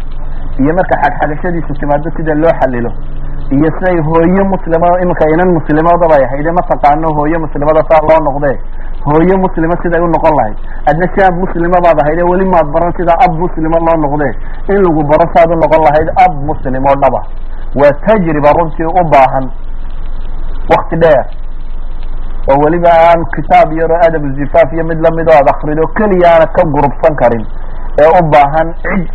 iyo 0.62 0.72
marka 0.78 0.94
xagxagashadiisu 1.02 1.72
timaado 1.80 2.10
sida 2.16 2.34
loo 2.34 2.52
xalilo 2.60 2.90
iyo 3.56 3.68
siday 3.78 3.98
hooyo 4.08 4.44
muslima 4.52 4.88
iminka 5.02 5.24
inan 5.34 5.48
muslimadaba 5.58 6.14
ay 6.18 6.24
ahayde 6.26 6.50
mataqaano 6.58 7.08
hooyo 7.18 7.38
muslimada 7.44 7.80
saa 7.90 8.02
loo 8.08 8.20
noqdee 8.26 8.56
hooyo 9.08 9.36
muslima 9.44 9.74
siday 9.82 10.00
u 10.02 10.08
noqon 10.14 10.34
lahayd. 10.38 10.56
Adna 10.90 11.06
si 11.14 11.20
ab 11.28 11.34
muslima 11.44 11.78
baad 11.84 11.98
ahayde 12.02 12.22
weli 12.30 12.44
maad 12.54 12.66
baran 12.74 12.92
sidaa 12.98 13.18
ab 13.26 13.32
muslima 13.42 13.78
loo 13.86 13.96
noqdee. 14.04 14.32
In 14.74 14.82
lagu 14.86 15.02
baro 15.10 15.26
saad 15.34 15.50
u 15.50 15.56
noqon 15.64 15.82
lahayd 15.86 16.08
ab 16.24 16.32
muslim 16.50 16.82
oo 16.90 16.96
dhaba. 17.04 17.20
Waa 17.80 17.92
tajriba 18.06 18.50
runtii 18.58 18.86
u 19.00 19.02
baahan 19.12 19.46
wakti 20.72 20.96
dheer. 21.02 21.24
Oo 22.50 22.58
weliba 22.64 22.90
aan 23.08 23.20
kitaab 23.34 23.72
yaroo 23.78 24.00
adab 24.06 24.24
zifaaf 24.38 24.72
iyo 24.72 24.84
mid 24.90 24.98
la 25.04 25.10
mid 25.18 25.26
oo 25.28 25.36
aad 25.38 25.48
akrido 25.54 25.86
keliya 25.98 26.28
aana 26.34 26.46
ka 26.56 26.62
gurubsan 26.74 27.14
karin 27.22 27.44
ee 28.02 28.08
u 28.18 28.20
baahan 28.34 28.68
cid 28.82 29.06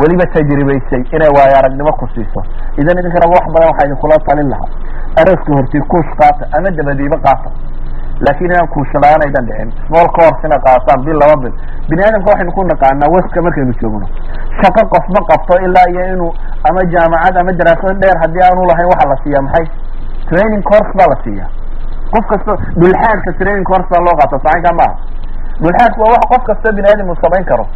weliba 0.00 0.24
tajribaysay 0.34 1.02
inay 1.16 1.30
waayo 1.36 1.54
aragnimo 1.58 1.92
ku 1.98 2.06
siiso. 2.14 2.40
Idan 2.78 2.98
idinkanaba 3.02 3.34
wax 3.38 3.46
badan 3.54 3.68
waxaa 3.70 3.86
idinkula 3.86 4.16
talin 4.28 4.48
lahaa. 4.52 4.70
Arooska 5.20 5.50
hortii 5.58 5.82
kuush 5.90 6.10
qaata 6.20 6.44
ama 6.58 6.70
dabadiiba 6.70 7.16
qaata 7.26 7.50
laakin 8.26 8.46
inaan 8.50 8.68
kuushalaan 8.74 9.20
aydan 9.26 9.44
dhicin 9.48 9.70
small 9.86 10.08
course 10.16 10.40
ina 10.48 10.58
qaataan 10.66 11.04
bil 11.06 11.18
laba 11.22 11.36
bil 11.42 11.52
bini 11.90 12.02
aadamka 12.06 12.30
waxaynu 12.32 12.52
ku 12.56 12.64
naqaanaa 12.72 13.10
weska 13.16 13.42
markaynu 13.46 13.74
joogno 13.82 14.06
shaqo 14.60 14.82
qof 14.94 15.06
ma 15.16 15.20
qabto 15.30 15.54
ilaa 15.66 15.86
iyo 15.92 16.02
inuu 16.14 16.32
ama 16.70 16.80
jaamacad 16.94 17.36
ama 17.42 17.52
daraasado 17.60 17.94
dheer 18.02 18.16
haddii 18.22 18.42
aanu 18.48 18.66
lahayn 18.70 18.88
waxaa 18.92 19.10
la 19.12 19.16
siiyaa 19.24 19.42
maxay 19.48 19.66
training 20.30 20.62
course 20.70 20.90
baa 20.98 21.08
la 21.12 21.16
siiyaa 21.24 21.50
qof 22.14 22.24
kasto 22.32 22.52
dhulxaadka 22.80 23.30
training 23.42 23.66
course 23.70 23.88
baa 23.94 24.02
loo 24.06 24.16
qaata 24.22 24.36
saxinka 24.46 24.72
maaha 24.80 24.94
dhulxaadku 25.62 26.00
waa 26.04 26.12
wax 26.14 26.24
qof 26.32 26.42
kasta 26.50 26.72
bini 26.78 26.88
aadam 26.92 27.08
uu 27.14 27.18
samayn 27.24 27.44
karo 27.52 27.66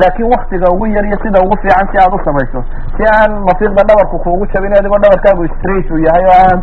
laakin 0.00 0.26
waktiga 0.34 0.66
ugu 0.74 0.86
yar 0.96 1.04
iyo 1.10 1.18
sida 1.24 1.38
ugu 1.46 1.56
fiican 1.62 1.86
si 1.92 1.96
aad 2.04 2.12
u 2.16 2.18
samayso 2.28 2.60
si 2.96 3.02
aan 3.16 3.32
mafiiqda 3.48 3.82
dhabarku 3.90 4.18
kuugu 4.24 4.46
jabin 4.54 4.74
adigoo 4.80 4.98
dhabarkaagu 5.04 5.46
straight 5.56 5.90
uu 5.94 6.00
yahay 6.06 6.24
oo 6.30 6.36
aan 6.48 6.60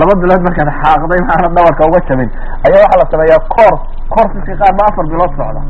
laba 0.00 0.14
bilood 0.22 0.42
markaad 0.48 0.68
xaaqday 0.82 1.20
maana 1.30 1.48
dhabarka 1.56 1.82
uga 1.90 2.00
jabin 2.08 2.30
ayaa 2.68 2.82
waxaa 2.84 3.00
la 3.02 3.06
sameeyaa 3.14 3.42
course 3.54 3.82
courseska 4.14 4.54
qaar 4.62 4.72
ma 4.78 4.84
afar 4.90 5.04
bilood 5.12 5.32
socda 5.40 5.62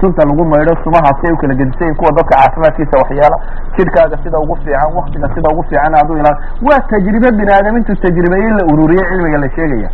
sunta 0.00 0.22
lagu 0.28 0.44
maydho 0.52 0.72
sumaha 0.84 1.10
si 1.20 1.26
ay 1.28 1.32
u 1.32 1.36
kala 1.42 1.54
gedisayin 1.60 1.94
kuwa 2.00 2.10
dadka 2.18 2.34
caafimaadkiisa 2.36 2.98
waxyaala 3.02 3.36
jidhkaaga 3.76 4.16
sida 4.24 4.38
ugu 4.44 4.54
fiican 4.64 4.90
waktiga 4.98 5.28
sida 5.34 5.48
ugu 5.52 5.62
fiican 5.68 5.94
aad 6.00 6.10
u 6.10 6.16
ilaan 6.20 6.36
waa 6.68 6.80
tajribe 6.92 7.28
bini 7.38 7.52
aadam 7.56 7.76
intuu 7.80 7.96
tajribeeye 8.04 8.46
in 8.50 8.56
la 8.60 8.64
ururiye 8.72 9.02
cilmiga 9.10 9.38
la 9.44 9.48
sheegaya. 9.56 9.90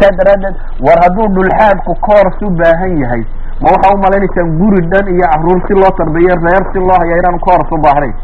Saa 0.00 0.10
daraaddeed 0.18 0.56
war 0.86 0.98
hadduu 1.04 1.26
dhulxaadku 1.36 1.92
course 2.06 2.42
u 2.46 2.50
baahan 2.60 2.96
yahay 3.02 3.22
ma 3.62 3.68
waxaa 3.74 3.94
umalaynaysaa 3.98 4.46
guri 4.60 4.80
dhan 4.92 5.06
iyo 5.14 5.26
carruur 5.32 5.60
si 5.68 5.74
loo 5.80 5.92
tarbiye 6.00 6.34
reer 6.44 6.64
si 6.72 6.78
loo 6.88 6.98
haya 7.02 7.16
inaanu 7.22 7.38
course 7.48 7.70
u 7.74 7.78
baahnayn. 7.86 8.14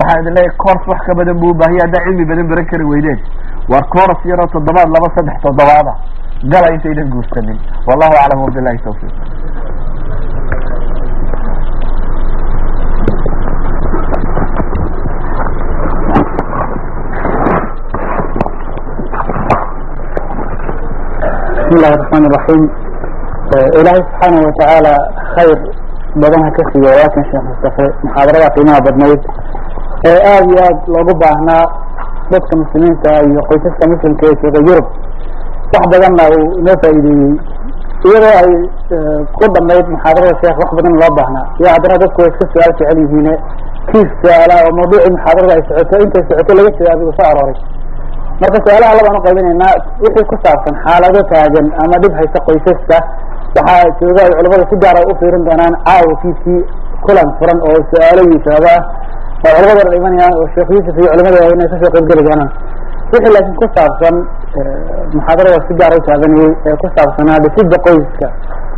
Waxaan 0.00 0.20
idin 0.22 0.34
leeyahay 0.38 0.56
course 0.64 0.84
wax 0.92 1.00
ka 1.08 1.14
badan 1.20 1.36
buu 1.42 1.50
ubaahiya 1.56 1.82
haddaa 1.86 2.04
cilmi 2.06 2.24
badan 2.32 2.46
baran 2.52 2.66
kari 2.72 2.84
weydeen 2.92 3.18
war 3.71 3.83
course 3.95 4.21
yaroo 4.31 4.47
toddobaad 4.55 4.89
laba 4.95 5.07
saddex 5.15 5.37
toddobaada 5.45 5.93
gala 6.53 6.67
intaydan 6.75 7.09
guursanin 7.15 7.59
wallahu 7.87 8.13
aclam 8.23 8.39
wabilahi 8.45 8.79
tawfiiq 8.87 9.15
بسم 21.57 21.75
الله 21.77 21.93
الرحمن 21.97 22.23
الرحيم 22.29 22.63
إلهي 23.79 23.99
سبحانه 24.09 24.39
وتعالى 24.47 24.93
خير 25.35 25.57
بدنها 26.15 26.49
كسي 26.49 26.79
ولكن 26.87 27.23
شيخ 27.23 27.41
مصطفى 27.51 27.85
محاضرة 28.03 28.47
قيمة 28.55 28.79
بدنيد 28.79 29.19
آد 30.05 30.45
ياد 30.59 30.77
لوgu 30.87 31.13
baahnaa 31.21 31.65
dadka 32.34 32.52
muslimiinta 32.62 33.10
iyo 33.28 33.40
qoysaska 33.50 33.84
muslimka 33.92 34.22
ee 34.30 34.36
jooga 34.42 34.60
yurub. 34.68 34.86
Wax 35.74 35.84
badanna 35.92 36.24
uu 36.36 36.46
inoo 36.60 36.76
faa'iideeyey. 36.82 37.34
Iyadoo 38.08 38.34
ay 38.42 38.52
ku 39.36 39.44
dhamayd 39.54 39.86
muxaadarada 39.94 40.34
sheekh 40.40 40.58
wax 40.62 40.70
badan 40.78 40.94
loo 41.02 41.10
baahnaa. 41.18 41.46
Iyo 41.60 41.68
haddana 41.74 41.96
dadku 42.02 42.18
way 42.22 42.30
iska 42.32 42.44
su'aal 42.52 42.72
jecel 42.78 42.98
yihiin 43.02 43.28
kiis 43.90 44.10
su'aala 44.22 44.54
oo 44.64 44.72
mawduucii 44.78 45.12
muxaadarada 45.16 45.52
ay 45.58 45.62
socoto 45.68 45.94
intay 46.04 46.22
socoto 46.30 46.52
laga 46.58 46.70
jawaabi 46.78 47.04
uu 47.08 47.14
soo 47.18 47.26
arooray. 47.32 47.56
Marka 48.42 48.58
su'aalaha 48.66 48.92
labaan 48.98 49.18
uqaybinaynaa 49.20 49.74
wixii 50.04 50.26
ku 50.30 50.36
saabsan 50.44 50.74
xaalado 50.84 51.20
taagan 51.32 51.66
ama 51.84 51.96
dhib 52.02 52.12
haysta 52.20 52.38
qoysaska 52.48 52.96
waxaa 53.56 53.90
jooga 54.00 54.20
ay 54.26 54.32
culamada 54.38 54.64
si 54.70 54.76
gaara 54.84 55.00
u 55.10 55.12
fiirin 55.20 55.44
doonaan 55.48 55.74
caawakiisii 55.88 56.60
kulan 57.06 57.28
furan 57.38 57.58
oo 57.68 57.78
su'aalo 57.90 58.20
iyo 58.28 58.38
jawaabo 58.46 58.70
ah 58.76 58.82
oo 59.46 59.52
culamada 59.56 59.82
dhan 59.86 59.94
imanayaan 60.00 60.34
oo 60.40 60.46
sheekh 60.54 60.68
yuusuf 60.74 60.94
iyo 61.00 61.08
culamada 61.12 61.36
waaweyn 61.42 61.62
ay 61.64 61.68
ka 61.72 61.76
soo 61.82 61.90
qaybgeli 61.96 62.22
doonaan 62.28 62.50
wixii 63.12 63.32
laakiin 63.36 63.56
ku 63.60 63.66
saabsan 63.76 64.16
muxaadarada 65.16 65.58
si 65.68 65.72
gaara 65.80 65.96
u 65.98 66.46
ee 66.68 66.76
ku 66.82 66.86
saabsanaa 66.96 67.38
dhisidda 67.44 67.76
qoyska 67.86 68.28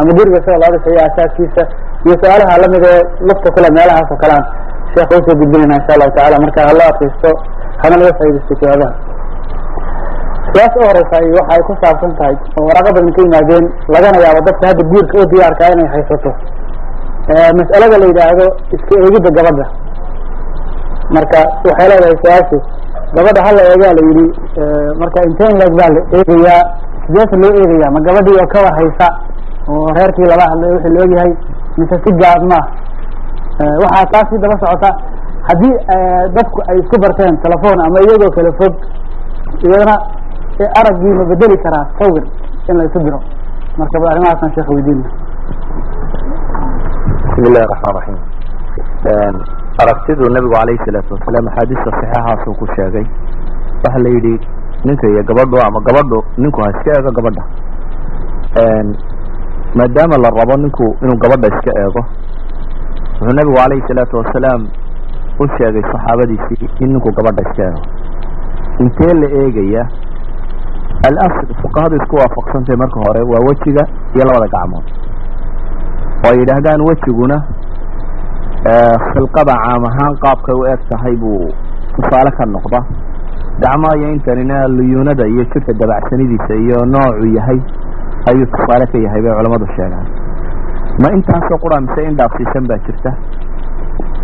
ama 0.01 0.11
guriga 0.19 0.39
sida 0.45 0.57
loo 0.63 0.71
dhisayo 0.75 1.01
asaaskiisa 1.09 1.63
iyo 2.07 2.15
su'aalaha 2.23 2.55
la 2.63 2.67
mid 2.75 2.85
ee 2.93 3.01
lufta 3.29 3.49
kule 3.57 3.69
meelahaas 3.77 4.11
oo 4.15 4.19
kalean 4.25 4.45
sheekha 4.95 5.13
u 5.19 5.23
soo 5.27 5.37
gudbinayna 5.41 5.75
insha 5.81 5.93
allahu 5.97 6.13
tacala 6.17 6.37
marka 6.45 6.61
hala 6.69 6.85
akristo 6.93 7.31
hana 7.83 7.95
laga 8.01 8.13
faaidaysto 8.19 8.55
jawaabaha. 8.63 8.93
Su'aasha 10.53 10.79
u 10.83 10.85
horeysa 10.89 11.17
waxa 11.39 11.53
ay 11.55 11.63
ku 11.69 11.73
saabsan 11.83 12.13
tahay 12.19 12.35
oo 12.59 12.65
waraaqo 12.69 12.91
badan 12.97 13.13
ka 13.17 13.21
yimaadeen 13.27 13.65
lagana 13.95 14.19
yaabo 14.25 14.41
dadka 14.49 14.65
hadda 14.71 14.83
guurka 14.93 15.15
u 15.23 15.25
diyaarkaa 15.33 15.71
inay 15.77 15.89
haysato. 15.95 16.31
Mas'alada 17.61 17.97
la 18.03 18.07
yidhaahdo 18.11 18.47
iska 18.77 18.93
eegidda 19.05 19.31
gabadha 19.39 19.67
marka 21.17 21.39
waxay 21.69 21.89
leedahay 21.91 22.17
su'aashu 22.23 22.57
gabadha 23.17 23.41
hala 23.47 23.61
eegaa 23.71 23.93
la 23.99 24.03
yidhi 24.09 24.27
marka 25.03 25.19
inteen 25.29 25.55
leeg 25.61 25.73
baa 25.81 25.91
la 25.97 26.01
eegayaa 26.19 26.63
sideesa 27.07 27.37
loo 27.43 27.53
eegayaa 27.63 27.91
ma 27.97 28.01
gabadhii 28.09 28.39
oo 28.43 28.47
kawa 28.55 28.71
haysa 28.79 29.07
oo 29.69 29.87
reerkii 29.99 30.27
lala 30.31 30.45
hadlay 30.51 30.71
wixii 30.75 30.95
la 30.97 31.01
ogyahay 31.07 31.33
mise 31.79 31.97
si 32.05 32.11
gaadma 32.23 32.59
waxaa 33.83 34.05
taasii 34.13 34.39
daba 34.45 34.57
socota 34.63 34.91
haddii 35.49 35.75
dadku 36.37 36.59
ay 36.71 36.79
isku 36.83 36.97
barteen 37.05 37.35
telefoon 37.45 37.79
ama 37.87 37.99
iyagoo 38.07 38.31
kala 38.37 38.53
fog 38.61 38.75
iyadana 39.67 39.95
araggii 40.81 41.15
ma 41.19 41.25
bedeli 41.33 41.57
karaa 41.65 41.87
sawir 41.99 42.25
in 42.69 42.77
la 42.79 42.85
isu 42.85 42.99
diro. 43.05 43.21
Marka 43.79 44.01
bal 44.01 44.11
arrimahaasaan 44.13 44.53
sheekha 44.55 44.73
weydiina 44.75 45.09
bismi 47.29 47.47
illahi 47.49 47.67
raxmaan 47.73 47.95
raxiim 47.99 49.64
aragtidu 49.85 50.25
nabigu 50.35 50.55
calayhi 50.55 50.81
salaatu 50.87 51.15
wasalaam 51.15 51.49
axaadiista 51.49 51.91
saxiixaasuu 51.97 52.55
ku 52.61 52.67
sheegay. 52.77 53.07
Waxa 53.85 53.99
la 54.05 54.09
yidhi 54.15 54.35
ninka 54.85 55.07
iyo 55.09 55.23
gabadhu 55.29 55.57
ama 55.67 55.81
gabadhu 55.89 56.19
ninku 56.39 56.61
ha 56.65 56.69
iska 56.75 56.91
eego 56.99 57.11
gabadha. 57.19 57.43
Maadaama 59.79 60.17
la 60.25 60.29
rabo 60.39 60.55
ninku 60.63 60.87
inuu 61.03 61.19
gabadha 61.25 61.47
iska 61.57 61.71
eego 61.83 62.03
wuxuu 63.21 63.37
nabigu 63.37 63.57
calayhi 63.57 63.89
salaatu 63.89 64.17
wasalaam 64.17 64.63
u 65.43 65.47
sheegay 65.57 65.83
saxaabadiisii 65.93 66.69
in 66.81 66.89
ninku 66.93 67.11
gabadha 67.19 67.43
iska 67.51 67.63
eego. 67.69 67.83
Intee 68.79 69.15
la 69.23 69.29
eegaya? 69.43 69.83
Alasl 71.09 71.49
fuqahadu 71.63 71.97
isku 72.01 72.17
waafaqsantahay 72.17 72.77
marka 72.83 72.99
hore 73.07 73.21
waa 73.33 73.43
wejiga 73.49 73.83
iyo 74.15 74.25
labada 74.25 74.49
gacmood. 74.55 74.87
Oo 76.25 76.31
ay 76.31 76.39
yidhaahdaan 76.41 76.81
wejiguna 76.89 77.37
khilqada 78.69 79.55
caam 79.65 79.85
ahaan 79.91 80.15
qaabkay 80.25 80.55
u 80.57 80.65
eg 80.73 80.81
tahay 80.91 81.15
buu 81.21 81.49
tusaale 81.97 82.31
ka 82.39 82.45
noqda. 82.47 82.81
Gacmaha 83.61 83.97
iyo 84.01 84.09
intanina 84.17 84.67
luyuunada 84.69 85.27
iyo 85.29 85.45
jirka 85.53 85.73
dabacsanidiisa 85.81 86.55
iyo 86.65 86.79
noocu 86.93 87.27
yahay 87.37 87.61
ayuu 88.33 88.47
tusaale 88.55 88.87
ka 88.93 88.99
yahay 89.05 89.21
bay 89.23 89.33
culamadu 89.37 89.67
sheegaan. 89.77 90.07
Ma 91.03 91.09
intaasoo 91.17 91.59
qura 91.61 91.81
mise 91.85 92.01
in 92.09 92.17
dhaafsiisan 92.17 92.65
baa 92.71 92.79
jirta? 92.87 93.13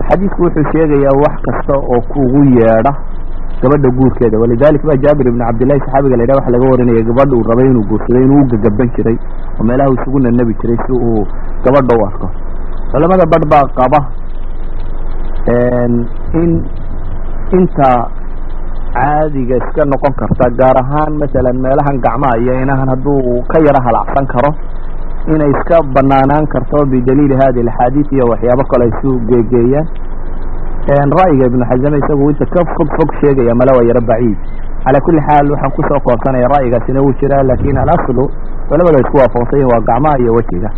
Xadiisku 0.08 0.42
wuxuu 0.42 0.64
sheegayaa 0.72 1.14
wax 1.22 1.34
kasta 1.46 1.74
oo 1.76 2.00
kugu 2.08 2.42
yeedha 2.56 2.92
gabadha 3.62 3.88
guurkeeda. 3.98 4.38
Walidalik 4.40 4.82
ba 4.88 4.96
jaabir 5.04 5.28
ibn 5.28 5.38
cabdillahi 5.44 5.80
saxaabiga 5.84 6.16
la 6.16 6.22
yidhah 6.24 6.36
waxa 6.40 6.50
laga 6.56 6.66
warinaya 6.72 7.02
gabadha 7.10 7.34
uu 7.36 7.44
rabay 7.50 7.66
inuu 7.70 7.84
guursaday 7.92 8.24
inuu 8.24 8.40
u 8.40 8.48
gagaban 8.56 8.88
jiray 8.96 9.16
oo 9.60 9.64
meelaha 9.68 9.92
isugu 10.00 10.18
nanabi 10.24 10.54
jiray 10.62 10.78
si 10.86 10.92
uu 10.96 11.26
gabadha 11.64 11.92
u 12.00 12.02
arko. 12.08 12.28
Culamada 12.90 13.24
badh 13.32 13.46
baa 13.52 13.64
qaba 13.78 13.98
in 15.48 16.52
inta 17.58 17.90
caadiga 18.94 19.56
iska 19.56 19.84
noqon 19.92 20.12
karta 20.20 20.50
gaar 20.60 20.76
ahaan 20.82 21.16
masalan 21.22 21.56
meelahan 21.64 21.96
gacmaha 22.04 22.36
iyo 22.42 22.52
inahan 22.62 22.88
hadduu 22.92 23.42
ka 23.48 23.58
yaro 23.66 23.80
halacsan 23.86 24.26
karo 24.34 24.50
inay 25.34 25.50
iska 25.56 25.78
banaanaan 25.94 26.46
karto 26.52 26.84
bidaliili 26.92 27.34
hadi 27.42 27.60
axaadiid 27.68 28.06
iyo 28.12 28.24
waxyaabo 28.32 28.64
kale 28.70 28.84
ay 28.84 28.92
isu 28.98 29.10
geegeeyaan. 29.28 29.86
Ra'yiga 30.90 31.44
ibnu 31.46 31.64
xasame 31.70 31.98
isagu 32.02 32.30
inta 32.30 32.44
ka 32.50 32.60
fog 32.74 32.88
fog 32.98 33.10
sheegaya 33.20 33.54
male 33.54 33.70
waa 33.78 33.84
yaro 33.88 34.00
baciid. 34.10 34.38
Calaa 34.84 35.00
kulli 35.06 35.20
xaal 35.28 35.46
waxaan 35.52 35.72
ku 35.76 35.82
soo 35.88 36.00
koobsanaya 36.06 36.48
ra'yigaasina 36.54 37.00
wuu 37.04 37.12
jiraa 37.20 37.42
laakiin 37.46 37.78
alaslu 37.78 38.24
culamada 38.68 38.98
isku 39.04 39.16
waafaqsan 39.22 39.58
yihiin 39.60 39.70
waa 39.72 39.84
gacmaha 39.90 40.16
iyo 40.18 40.32
wejiga 40.38 40.70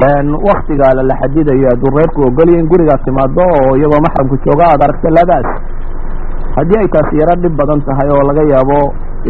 waktiga 0.00 0.92
la 0.94 1.14
xadidayo 1.20 1.68
hadduu 1.72 1.96
reerku 1.96 2.20
ogolya 2.28 2.58
in 2.60 2.68
gurigaa 2.68 2.98
timaado 3.04 3.40
oo 3.42 3.76
iyagoo 3.76 4.00
maxramku 4.06 4.36
jooga 4.44 4.64
aad 4.72 4.82
aragta 4.84 5.08
labaas 5.10 5.48
haddii 6.56 6.78
ay 6.82 6.88
taasi 6.88 7.16
yaro 7.20 7.34
dhib 7.42 7.56
badan 7.56 7.80
tahay 7.88 8.08
oo 8.12 8.22
laga 8.28 8.42
yaabo 8.52 8.78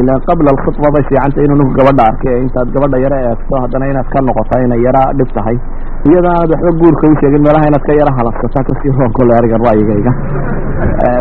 ilan 0.00 0.20
qabla 0.26 0.50
alkhutba 0.54 0.90
bay 0.94 1.04
fiicanta 1.08 1.38
inuu 1.44 1.56
ninku 1.60 1.74
gabadha 1.78 2.02
arkay 2.10 2.36
intaad 2.42 2.68
gabadha 2.74 2.98
yaro 3.04 3.16
eegto 3.30 3.54
haddana 3.62 3.86
inaad 3.92 4.08
ka 4.14 4.18
noqota 4.28 4.60
inay 4.66 4.80
yaro 4.86 5.02
dhib 5.18 5.30
tahay. 5.36 5.56
Iyadoo 6.08 6.30
aanad 6.34 6.50
waxba 6.54 6.70
guurka 6.80 7.04
u 7.10 7.14
sheegin 7.20 7.42
meelaha 7.46 7.66
inaad 7.70 7.84
ka 7.88 7.92
yaro 8.00 8.12
halafsataa 8.18 8.62
ka 8.68 8.72
sii 8.82 8.92
roon 8.98 9.12
kole 9.18 9.32
arigan 9.38 9.62
ra'yigayga 9.68 10.12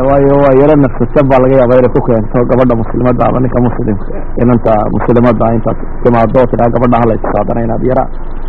waayo 0.10 0.34
waa 0.44 0.54
yaro 0.62 0.74
nafsatan 0.84 1.26
baa 1.32 1.40
laga 1.46 1.56
yaaba 1.62 1.74
inay 1.80 1.92
ku 1.96 2.02
keento 2.10 2.38
gabadha 2.52 2.74
muslimadda 2.82 3.24
ama 3.30 3.40
ninka 3.46 3.60
muslimka 3.68 4.06
inanta 4.44 4.74
muslimadda 4.98 5.46
intaad 5.58 5.78
timaado 6.04 6.38
oo 6.44 6.48
tidhaa 6.54 6.70
gabadha 6.76 6.98
hala 7.04 7.14
iska 7.20 7.36
haddana 7.42 7.62
inaad 7.68 7.84
yaro 7.92 8.04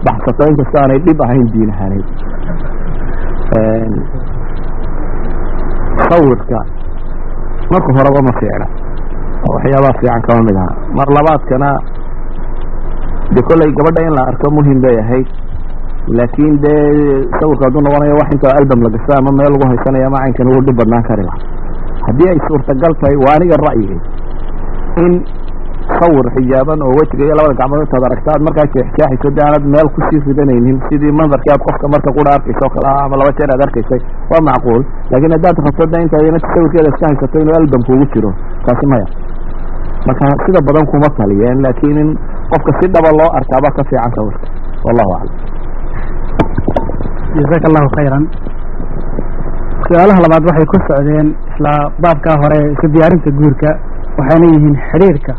baxsato 0.09 0.43
inkasta 0.53 0.77
aanay 0.83 0.99
dhib 1.07 1.19
ahayn 1.27 1.47
diin 1.55 1.71
ahaaneyd 1.75 2.07
sawirka 6.11 6.61
marka 7.73 7.91
horeba 7.97 8.21
ma 8.27 8.33
fiicna. 8.41 8.67
Oo 9.47 9.53
waxyaabaha 9.57 9.99
fiican 10.01 10.23
kama 10.27 10.43
mid 10.49 10.57
aha. 10.63 10.71
Mar 10.99 11.09
labaadkana 11.17 11.71
de 13.35 13.41
kolley 13.49 13.71
gabadha 13.79 14.03
in 14.09 14.15
la 14.19 14.23
arko 14.31 14.47
muhiim 14.57 14.79
bay 14.85 14.97
ahayd. 15.03 15.27
Laakin 16.19 16.53
dee 16.63 17.27
sawirka 17.41 17.65
hadduu 17.67 17.83
noqonayo 17.87 18.15
wax 18.21 18.29
intoo 18.37 18.53
albam 18.59 18.81
la 18.87 18.91
gasta 18.97 19.13
ama 19.19 19.31
meel 19.39 19.51
lagu 19.55 19.65
haysanayo 19.73 20.07
ama 20.11 20.19
caynkan 20.25 20.47
wuu 20.53 20.63
dhib 20.67 20.77
badnaan 20.81 21.03
kari 21.09 21.23
laha 21.27 21.39
haddii 22.07 22.29
ay 22.33 22.39
suurtagal 22.49 22.93
tahay 23.03 23.17
waa 23.25 23.35
aniga 23.39 23.57
ra'yigay 23.67 24.01
in 25.05 25.13
sawir 25.87 26.27
xijaaban 26.37 26.81
oo 26.87 26.93
wejiga 26.99 27.25
iyo 27.27 27.35
labada 27.39 27.55
gacmood 27.61 27.83
intaad 27.87 28.05
aragta 28.09 28.29
aad 28.35 28.43
markaa 28.47 28.67
jeexjeexayso 28.75 29.29
de 29.37 29.41
aanad 29.47 29.65
meel 29.75 29.89
ku 29.95 30.01
sii 30.09 30.21
ridanaynin 30.29 30.79
sidii 30.89 31.13
mandarkii 31.21 31.53
aad 31.55 31.63
qofka 31.67 31.87
marka 31.95 32.11
qura 32.17 32.31
arkaysa 32.37 32.65
o 32.67 32.71
kale. 32.75 32.87
Ah 32.93 33.05
ama 33.07 33.15
laba 33.21 33.31
jeer 33.39 33.51
aad 33.55 33.63
arkaysay 33.67 34.01
waa 34.31 34.43
macquul. 34.49 34.83
Laakin 35.11 35.31
haddaad 35.37 35.57
rabto 35.67 35.85
de 35.93 35.99
intaad 36.05 36.25
inanta 36.31 36.49
sawirkeeda 36.55 36.89
iska 36.93 37.05
haysato 37.11 37.37
inuu 37.43 37.55
albamka 37.61 37.91
ugu 37.97 38.07
jiro. 38.15 38.31
Taasi 38.67 38.87
maya. 38.93 39.07
Marka 40.07 40.25
sida 40.45 40.61
badan 40.69 40.87
kuma 40.93 41.09
taliyeen 41.21 41.59
laakin 41.67 41.99
in 42.03 42.11
qofka 42.53 42.71
si 42.81 42.87
dhaba 42.95 43.11
loo 43.21 43.31
arkaaba 43.39 43.69
ka 43.79 43.83
fiican 43.91 44.13
sawirka. 44.19 44.47
Wallahu 44.87 45.11
aclam. 45.19 45.35
Jazaaka 47.37 47.67
allahu 47.71 47.89
khayran. 47.97 48.25
Su'aalaha 49.87 50.21
labaad 50.25 50.43
waxay 50.51 50.67
ku 50.73 50.77
socdeen 50.89 51.29
isla 51.53 51.73
baabkaa 52.05 52.37
hore 52.43 52.59
isu 52.75 52.87
diyaarinta 52.95 53.31
guurka 53.41 53.71
waxayna 54.19 54.47
yihiin 54.55 54.77
xidhiirka 54.91 55.33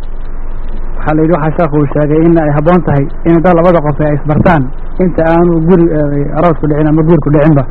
waxaa 0.98 1.16
la 1.18 1.22
yidhi 1.24 1.36
waxaa 1.38 1.56
sheekhu 1.58 1.76
uu 1.82 1.88
sheegay 1.94 2.20
in 2.28 2.36
ay 2.44 2.50
habboon 2.58 2.82
tahay 2.88 3.06
in 3.30 3.38
da 3.46 3.50
labada 3.60 3.80
qof 3.88 4.00
ay 4.08 4.14
isbartaan 4.20 4.64
inta 5.06 5.22
aanu 5.34 5.54
guri 5.70 5.86
aroosku 6.40 6.66
dhicin 6.72 6.88
ama 6.92 7.02
guurku 7.10 7.30
dhicinba. 7.36 7.64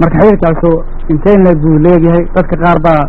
Marka 0.00 0.16
xidhiirkaasu 0.22 0.70
intee 1.12 1.36
leeg 1.46 1.58
buu 1.64 1.76
leegyahay 1.86 2.22
dadka 2.36 2.56
qaar 2.64 2.78
baa 2.86 3.02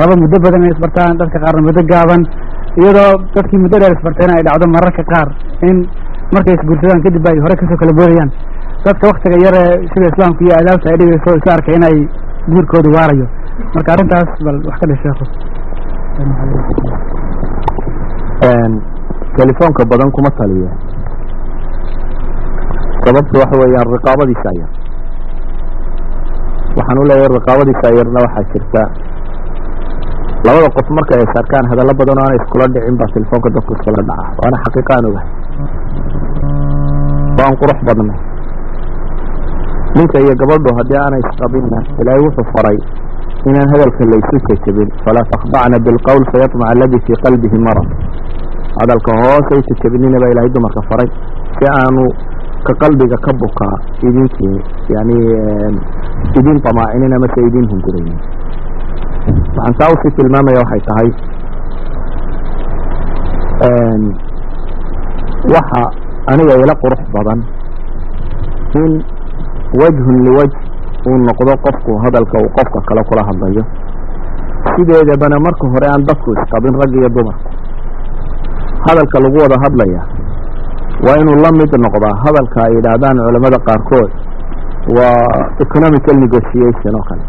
raba 0.00 0.14
muddo 0.22 0.36
badan 0.44 0.60
inay 0.64 0.72
isbartaan 0.76 1.12
dadka 1.20 1.38
qaarna 1.44 1.62
muddo 1.68 1.82
gaaban 1.92 2.22
iyadoo 2.82 3.12
dadkii 3.36 3.60
muddo 3.64 3.76
dheer 3.82 3.92
isbartayna 3.98 4.32
ay 4.38 4.42
dhacdo 4.48 4.66
mararka 4.76 5.02
qaar 5.12 5.28
in 5.68 5.76
markay 6.34 6.54
isguursadaan 6.58 7.00
kadib 7.06 7.26
ay 7.32 7.38
hore 7.44 7.54
ka 7.60 7.64
soo 7.70 7.78
kala 7.82 7.92
boodayaan. 8.00 8.30
Dadka 8.86 9.04
waktiga 9.12 9.36
yare 9.46 9.62
sida 9.92 10.06
islaamku 10.12 10.40
iyo 10.48 10.54
adaabta 10.60 10.86
ay 10.92 10.96
dhigayso 11.02 11.30
isu 11.40 11.48
arkay 11.56 11.74
inay 11.80 11.96
guurkooda 12.52 12.88
waarayo. 12.96 13.26
Marka 13.76 13.90
arrintaas 13.94 14.28
bal 14.48 14.56
wax 14.68 14.76
ka 14.82 14.86
dhe 14.90 14.96
sheekhu 15.02 15.24
telefoonka 19.38 19.82
badan 19.92 20.10
kuma 20.16 20.30
taliya 20.38 20.70
sababtu 23.04 23.34
waxa 23.42 23.56
weeyaan 23.62 23.88
riqaabadiisa 23.96 24.48
ayar 24.54 24.70
waxaan 26.78 26.98
u 27.02 27.04
leeyahay 27.10 27.30
riqaabadiisa 27.38 27.84
ayarna 27.92 28.18
waxaa 28.26 28.44
jirta. 28.52 28.82
Labada 30.46 30.68
qof 30.76 30.88
marka 30.96 31.12
ay 31.20 31.26
sarkaan 31.34 31.66
hadallo 31.72 31.92
badan 32.00 32.18
oo 32.20 32.24
aanay 32.24 32.38
iskula 32.42 32.66
dhicin 32.74 32.96
baa 33.00 33.10
telefoonka 33.16 33.48
dadku 33.56 33.70
iskula 33.76 34.02
dhaca 34.08 34.24
waana 34.42 34.56
xaqiiqa 34.64 34.92
aan 34.96 35.06
ogahay 35.10 35.28
waan 37.38 37.54
qurux 37.60 37.78
badnay. 37.88 38.18
Ninka 39.96 40.16
iyo 40.24 40.34
gabadhu 40.42 40.70
haddii 40.78 40.98
aanay 41.04 41.22
isqabinna 41.28 41.78
ilaahay 42.00 42.22
wuxuu 42.26 42.46
faray 42.54 42.78
inaan 43.48 43.68
hadalka 43.72 44.02
laysu 44.12 44.36
jejebin 44.48 44.88
falaa 45.04 45.26
takdacna 45.32 45.76
bilqowl 45.86 46.24
fayatmaca 46.32 46.70
aladi 46.74 46.98
fii 47.06 47.16
qalbihi 47.24 47.58
marad 47.66 47.88
hadalka 48.78 49.12
hoos 49.22 49.46
ay 49.56 49.60
jejebinina 49.68 50.18
baa 50.22 50.30
ilahay 50.34 50.50
dumarka 50.56 50.80
faray 50.90 51.08
si 51.58 51.64
aanu 51.78 52.04
ka 52.66 52.72
qalbiga 52.82 53.16
ka 53.26 53.32
bukaa 53.42 53.76
idinkii 54.08 54.56
yani 54.94 55.16
idin 56.38 56.58
damaacinin 56.64 57.12
amase 57.18 57.40
idin 57.48 57.66
hunguraynin. 57.72 58.18
Waxaan 59.56 59.74
taa 59.80 59.90
u 59.92 59.96
sii 60.02 60.12
tilmaamaya 60.16 60.58
waxay 60.62 60.82
tahay 60.88 61.08
waxa 65.54 65.82
aniga 66.32 66.54
ila 66.62 66.74
qurux 66.82 67.00
badan 67.14 67.40
in 68.82 68.92
wajhun 69.80 70.16
liwajh 70.26 70.54
uu 71.08 71.18
noqdo 71.28 71.52
qofku 71.64 71.92
hadalka 72.04 72.36
uu 72.44 72.50
qofka 72.56 72.80
kale 72.88 73.02
kula 73.08 73.22
hadlayo. 73.28 73.62
Sideedabana 74.74 75.36
marka 75.46 75.66
hore 75.72 75.86
aan 75.92 76.02
dadku 76.08 76.32
isqabin 76.32 76.74
rag 76.80 76.92
iyo 76.98 77.08
dumarku 77.16 77.48
hadalka 78.86 79.16
lagu 79.24 79.38
wada 79.44 79.56
hadlaya 79.64 80.02
waa 81.06 81.16
inuu 81.22 81.36
la 81.44 81.50
mid 81.60 81.72
noqdaa 81.86 82.14
hadalka 82.24 82.58
ay 82.66 82.72
yidhaahdaan 82.78 83.16
culamada 83.26 83.58
qaarkood 83.68 84.10
waa 84.96 85.18
economical 85.64 86.16
negotiation 86.24 86.92
oo 87.00 87.04
kale. 87.10 87.24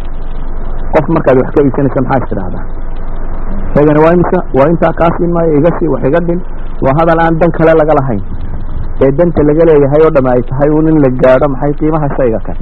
Qof 0.94 1.06
markaad 1.16 1.38
wax 1.42 1.50
ka 1.56 1.60
iibsanaysa 1.66 2.02
maxaa 2.08 2.28
tidhahdaa 2.32 2.64
shaygani 3.74 4.00
waa 4.06 4.14
imisa? 4.18 4.40
Waa 4.58 4.68
intaa 4.74 4.94
kaa 5.00 5.12
siin 5.18 5.32
maayo 5.36 5.54
iga 5.60 5.72
sii 5.80 5.90
wax 5.94 6.02
iga 6.10 6.20
dhin 6.28 6.40
waa 6.86 6.94
hadal 7.00 7.20
aan 7.26 7.36
dan 7.42 7.52
kale 7.58 7.74
laga 7.82 7.94
lahayn. 8.00 8.22
Ee 9.04 9.12
danta 9.20 9.42
laga 9.50 9.64
leeyahay 9.70 10.02
oo 10.08 10.12
dham 10.18 10.28
ay 10.34 10.42
tahay 10.50 10.70
un 10.80 10.88
in 10.92 10.98
la 11.06 11.10
gaadho 11.24 11.48
maxay 11.54 11.74
qiimaha 11.80 12.08
shayga 12.18 12.40
kale 12.48 12.62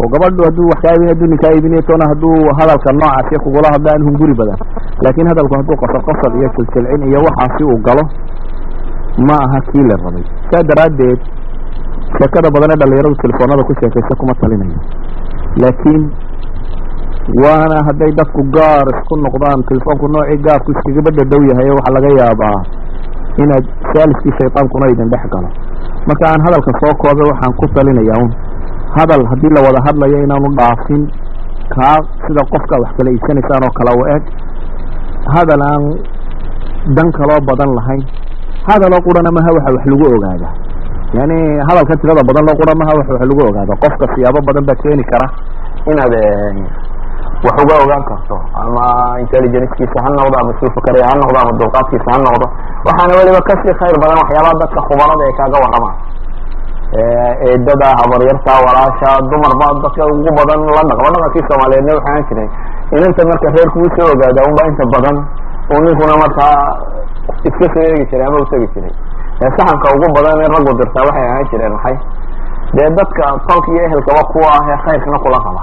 oo 0.00 0.08
gabadhu 0.12 0.40
hadduu 0.48 0.66
wax 0.72 0.80
kaa 0.84 1.52
iibin 1.54 1.82
toona 1.88 2.04
hadduu 2.10 2.36
hadalka 2.58 2.88
noocaasi 3.00 3.34
kugula 3.44 3.68
hadla 3.74 3.88
aan 3.94 4.02
hunguri 4.08 4.34
badan. 4.40 4.58
Laakiin 5.04 5.28
hadalku 5.32 5.54
hadduu 5.60 5.76
qosol 5.82 6.02
qosol 6.08 6.32
iyo 6.40 6.48
jilsilcin 6.56 7.02
iyo 7.10 7.18
waxaasi 7.26 7.62
uu 7.70 7.78
galo 7.86 8.04
ma 9.28 9.36
aha 9.44 9.58
kii 9.70 9.84
la 9.90 9.96
rabay. 10.04 10.24
Saa 10.50 10.62
daraaddeed 10.70 11.20
sheekada 12.16 12.48
badan 12.54 12.70
ee 12.74 12.78
dhalinyaradu 12.82 13.16
telefoonada 13.24 13.62
ku 13.68 13.72
sheekaysa 13.80 14.12
kuma 14.20 14.34
talinayo. 14.40 14.80
Laakiin 15.62 16.02
waana 17.42 17.76
hadday 17.88 18.10
dadku 18.18 18.40
gaar 18.56 18.86
isku 18.96 19.14
noqdaan 19.26 19.60
telefoonku 19.70 20.06
noocii 20.14 20.40
gaarku 20.46 20.68
iskagaba 20.74 21.10
dhadhow 21.18 21.42
yahay 21.50 21.68
waxaa 21.78 21.94
laga 21.96 22.10
yaabaa 22.20 22.58
inaad 23.42 23.64
saaliskii 23.92 24.34
shaytaankuna 24.38 24.86
idin 24.92 25.10
dhex 25.12 25.24
galo. 25.34 25.48
Marka 26.08 26.24
aan 26.32 26.40
hadalka 26.46 26.70
soo 26.80 26.94
koobay 27.02 27.26
waxaan 27.32 27.52
ku 27.60 27.64
talinayaa 27.76 28.18
un 28.24 28.30
hadal 28.96 29.22
haddii 29.30 29.52
la 29.56 29.60
wada 29.66 29.80
hadlayo 29.86 30.18
inaanu 30.26 30.48
dhaafin 30.58 31.02
kaa 31.74 31.96
sida 32.26 32.42
qofka 32.52 32.74
wax 32.82 32.90
kala 32.98 33.10
iibsanaysaan 33.14 33.62
oo 33.68 33.72
kale 33.78 33.92
u 34.00 34.02
eg 34.16 34.22
hadal 35.34 35.62
aan 35.70 35.84
dan 36.96 37.08
kaloo 37.18 37.40
badan 37.48 37.70
lahayn. 37.78 38.02
Hadaloo 38.68 39.00
qurana 39.06 39.30
maha 39.36 39.50
waxa 39.56 39.70
wax 39.76 39.84
lagu 39.92 40.04
ogaada. 40.16 40.48
Yani 41.18 41.38
hadalka 41.68 41.94
tirada 42.00 42.22
badan 42.28 42.44
loo 42.48 42.56
qura 42.60 42.72
maha 42.80 42.92
waxa 42.98 43.12
wax 43.14 43.22
lagu 43.30 43.42
ogaada. 43.50 43.72
Qofka 43.84 44.04
siyaabo 44.14 44.40
badan 44.48 44.64
baa 44.68 44.78
keeni 44.82 45.04
kara 45.12 45.26
inaad 45.90 46.14
wax 47.46 47.56
uga 47.64 47.74
ogaan 47.84 48.02
karto 48.10 48.36
ama 48.62 48.84
intelligencekiisa 49.22 49.98
ha 50.04 50.08
noqdo 50.18 50.36
ama 50.42 50.52
suu 50.60 50.70
fakaraya 50.76 51.06
ha 51.10 51.14
noqdo 51.22 51.38
ama 51.44 51.52
dulqaadkiisa 51.60 52.08
ha 52.14 52.18
noqdo. 52.26 52.46
Waxaana 52.88 53.12
weliba 53.20 53.40
ka 53.48 53.54
sii 53.62 53.74
khayr 53.80 53.96
badan 54.02 54.18
waxyaabaha 54.22 54.54
dadka 54.62 54.80
khubarada 54.88 55.22
ee 55.28 55.34
kaaga 55.40 55.58
waramaan 55.64 55.96
eedada 56.94 57.88
habaryarta 58.02 58.52
walaasha 58.66 59.10
dumarba 59.30 59.66
dadka 59.82 60.02
ugu 60.12 60.30
badan 60.38 60.60
la 60.76 60.82
dhaqmo 60.90 61.08
dhaqankii 61.14 61.44
soomaaliyeedna 61.48 61.92
waxaa 61.98 62.14
aan 62.16 62.24
jiray 62.28 62.48
inanta 62.96 63.22
marka 63.30 63.48
reerku 63.56 63.78
u 63.86 63.88
soo 63.96 64.08
ogaada 64.14 64.40
unba 64.48 64.62
inta 64.70 64.84
badan 64.94 65.16
uu 65.74 65.80
ninkuna 65.86 66.14
markaa 66.22 66.56
iska 67.48 67.66
soo 67.74 67.82
eegi 67.90 68.04
jiray 68.10 68.26
ama 68.26 68.38
utegi 68.44 68.66
jiray. 68.74 68.92
Saxanka 69.40 69.86
ugu 69.96 70.06
badan 70.16 70.36
ee 70.44 70.48
raggu 70.54 70.72
dirtaa 70.80 71.04
waxay 71.08 71.26
ahaan 71.30 71.46
jireen 71.50 71.72
maxay? 71.76 71.96
Dee 72.74 72.88
dadka 72.98 73.24
tolka 73.48 73.68
iyo 73.74 73.82
ehelkaba 73.86 74.22
kuwa 74.32 74.48
ah 74.58 74.64
ee 74.72 74.78
khayrkana 74.84 75.18
kula 75.24 75.38
qaba 75.46 75.62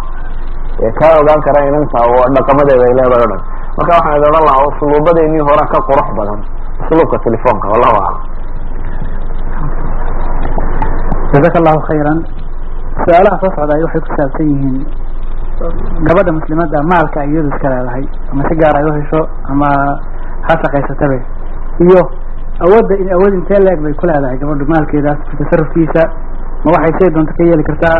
kaa 0.99 1.13
ogaan 1.21 1.41
kara 1.45 1.59
inanta 1.69 1.97
oo 2.07 2.23
dhaqamadeeda 2.35 2.83
ay 2.87 2.93
leedahay 2.99 3.23
o 3.25 3.29
dhan. 3.31 3.41
Marka 3.77 3.91
waxaan 3.97 4.15
idin 4.17 4.29
odhan 4.31 4.43
lahaa 4.47 4.65
usluubadeenii 4.71 5.43
hore 5.49 5.63
ka 5.73 5.79
qurux 5.89 6.07
badan. 6.19 6.39
Usluubka 6.81 7.17
telefoonka 7.25 7.67
wallahu 7.73 7.97
aclam 7.99 8.15
jazaka 11.33 11.57
allahu 11.61 11.79
khayran. 11.87 12.19
Su'aalaha 13.03 13.37
soo 13.41 13.51
socdaay 13.57 13.81
waxay 13.85 14.01
ku 14.05 14.09
saabsan 14.17 14.47
yihiin. 14.51 14.77
Gabadha 16.07 16.31
muslimadda 16.37 16.79
maalka 16.91 17.17
ay 17.23 17.29
iyadu 17.33 17.49
iska 17.53 17.67
leedahay 17.73 18.03
ama 18.31 18.41
si 18.49 18.55
gaar 18.61 18.75
ay 18.79 18.85
uhesho 18.91 19.21
ama 19.53 19.69
ha 20.47 20.53
shaqaysatabe. 20.63 21.17
Iyo 21.85 22.01
awoodda 22.65 22.93
in 23.01 23.09
awood 23.17 23.33
intee 23.39 23.59
leeg 23.65 23.79
bay 23.85 23.93
ku 23.97 24.05
leedahay 24.09 24.37
gabadhu 24.37 24.65
maalkeedaas 24.73 25.17
tasarufkiisa 25.41 26.03
ma 26.65 26.69
waxay 26.77 26.93
say 27.01 27.09
doonto 27.15 27.33
ka 27.37 27.43
yeeli 27.49 27.63
kartaa 27.69 27.97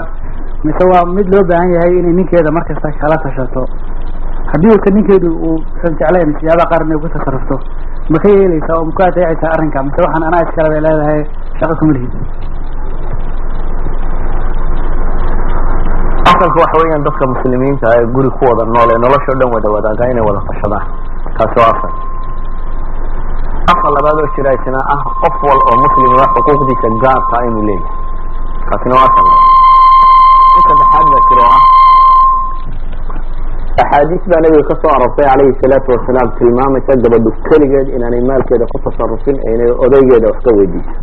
mise 0.66 0.84
waa 0.92 1.06
mid 1.18 1.28
loo 1.34 1.44
baahan 1.50 1.70
yahay 1.78 1.94
inay 2.02 2.14
ninkeeda 2.20 2.52
markasta 2.58 2.90
kala 3.02 3.18
tashato? 3.26 3.66
Haddii 4.54 4.74
uka 4.78 4.90
ninkeedu 4.98 5.30
uu 5.34 5.58
usan 5.78 5.94
jeclayn 6.02 6.34
siyaabaha 6.42 6.70
qaar 6.74 6.82
inay 6.86 7.00
ku 7.02 7.10
tasarufto 7.18 7.56
ma 8.14 8.18
ka 8.22 8.30
yeeleysaa 8.38 8.78
oo 8.82 8.86
ma 8.86 8.94
ku 8.98 9.02
adeecaysaa 9.10 9.54
arrinka? 9.58 9.82
Mise 9.84 10.00
waxaan 10.06 10.24
anaa 10.30 10.46
iskale 10.46 10.70
bay 10.78 10.82
leedahay 10.88 11.22
shaqo 11.60 11.74
kuma 11.82 11.94
lihid 11.98 12.14
asalka 16.38 16.60
waxa 16.62 16.78
weeyaan 16.82 17.04
dadka 17.08 17.26
muslimiinta 17.34 17.88
ee 17.98 18.06
guri 18.16 18.30
ku 18.38 18.46
wada 18.50 18.64
nool 18.76 18.90
ee 18.96 19.00
nolosha 19.04 19.30
o 19.34 19.38
dhan 19.42 19.50
wada 19.56 19.70
wadaaga 19.76 20.04
inay 20.12 20.24
wada 20.30 20.42
tashadaan 20.50 20.86
taasi 21.38 21.58
waa 21.62 21.72
asal 21.76 21.92
asal 23.74 23.92
labaad 23.98 24.18
oo 24.24 24.30
jira 24.36 24.52
isna 24.58 24.80
ah 24.94 25.02
qof 25.22 25.36
wal 25.50 25.62
oo 25.70 25.76
muslim 25.86 26.12
waa 26.20 26.30
xuquuqdiisa 26.36 26.88
gaarka 27.04 27.38
inuu 27.48 27.64
leeyahay. 27.70 27.94
Taasina 28.70 28.94
waa 29.00 29.08
asal 29.10 29.26
in 30.58 30.62
saddexaad 30.68 31.06
baa 31.14 31.24
jiro 31.30 31.44
ah. 31.56 31.62
Axaadiis 33.82 34.24
baa 34.32 34.42
nabiga 34.46 34.64
ka 34.70 34.76
soo 34.82 34.92
arortay 34.98 35.26
calayhi 35.32 35.58
salaatu 35.64 35.90
wasalaam 35.96 36.30
tilmaamaysa 36.38 36.94
gabadhu 37.04 37.30
keligeed 37.50 37.88
inaanay 37.98 38.22
maalkeeda 38.30 38.66
ku 38.74 38.78
tasarufin 38.86 39.38
ee 39.48 39.54
inay 39.58 39.72
odaygeeda 39.86 40.26
wax 40.32 40.40
ka 40.48 40.52
weydiiso. 40.60 40.94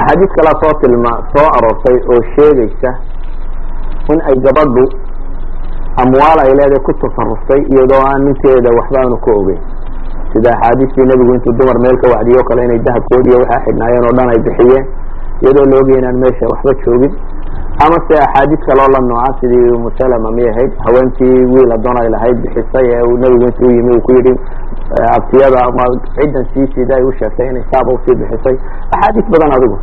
Axaadiis 0.00 0.32
kalaa 0.38 0.56
soo 0.62 0.72
tilma 0.84 1.12
soo 1.32 1.46
aroortay 1.56 1.96
oo 2.12 2.20
sheegaysa 2.34 2.90
in 4.12 4.20
ay 4.28 4.36
gabadhu 4.46 4.84
amwaal 6.02 6.38
ay 6.44 6.50
leedahay 6.58 6.82
ku 6.86 6.92
tasaruftay 7.02 7.60
iyadoo 7.72 8.02
aan 8.10 8.22
ninkeeda 8.26 8.70
waxba 8.78 8.98
aanu 9.02 9.16
ka 9.24 9.30
ogeyn. 9.40 9.60
Sida 10.32 10.50
axaadiistii 10.54 11.06
nebigu 11.10 11.32
intuu 11.36 11.52
dumar 11.58 11.78
meel 11.84 11.96
ka 12.02 12.06
wacdiyo 12.14 12.40
o 12.40 12.44
kale 12.48 12.64
inay 12.64 12.78
dahabkoodi 12.86 13.28
iyo 13.30 13.38
waxaa 13.42 13.62
xidhnaayeen 13.66 14.04
oo 14.08 14.14
dhan 14.18 14.28
ay 14.34 14.40
bixiyeen 14.46 14.84
iyadoo 15.42 15.64
la 15.70 15.76
ogay 15.82 15.98
inaan 16.00 16.18
meesha 16.22 16.46
waxba 16.52 16.72
joogin. 16.84 17.12
Ama 17.84 17.96
se 18.08 18.14
axaadiis 18.26 18.62
kaloo 18.66 18.88
la 18.94 19.00
nooca 19.06 19.30
sidii 19.40 19.70
umusalama 19.78 20.30
miyay 20.36 20.50
ahayd 20.54 20.72
haweentii 20.84 21.38
wiil 21.54 21.72
adoon 21.76 21.96
ay 22.02 22.08
lahayd 22.14 22.36
bixisay 22.42 22.86
ee 22.96 23.02
uu 23.08 23.16
nebigu 23.22 23.44
intuu 23.50 23.70
yimi 23.76 23.92
uu 23.96 24.00
ku 24.06 24.12
yidhi 24.16 24.34
abtiyada 25.16 25.58
ama 25.68 25.84
ciddan 26.18 26.44
sii 26.54 26.66
sida 26.74 26.94
ay 26.96 27.02
u 27.08 27.12
sheegtay 27.18 27.48
inay 27.50 27.64
saaba 27.72 27.90
u 27.94 27.98
sii 28.06 28.14
bixisay. 28.20 28.56
Axaadiis 28.94 29.26
badan 29.34 29.52
adigu 29.56 29.78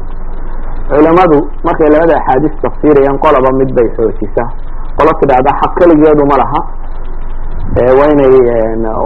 culamadu 0.92 1.38
markay 1.68 1.90
labada 1.94 2.14
axaadiis 2.20 2.56
tafsiirayaan 2.64 3.18
qolaba 3.26 3.50
mid 3.60 3.70
bay 3.78 3.88
xoojisa. 3.98 4.44
Qolo 4.98 5.12
tidhaahda 5.22 5.52
xaq 5.62 5.72
keligeedu 5.80 6.24
ma 6.32 6.36
laha. 6.42 6.60
Waa 8.00 8.08
inay 8.14 8.34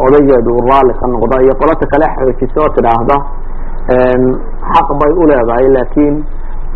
odaygeedu 0.05 0.51
raalli 0.69 0.93
ka 0.99 1.05
noqdo 1.13 1.35
iyo 1.45 1.53
qolota 1.61 1.85
kale 1.93 2.05
xoojisa 2.17 2.57
oo 2.63 2.69
tidhaahda 2.77 3.15
xaq 4.73 4.87
bay 5.01 5.11
u 5.21 5.23
leedahay 5.29 5.67
laakin 5.77 6.13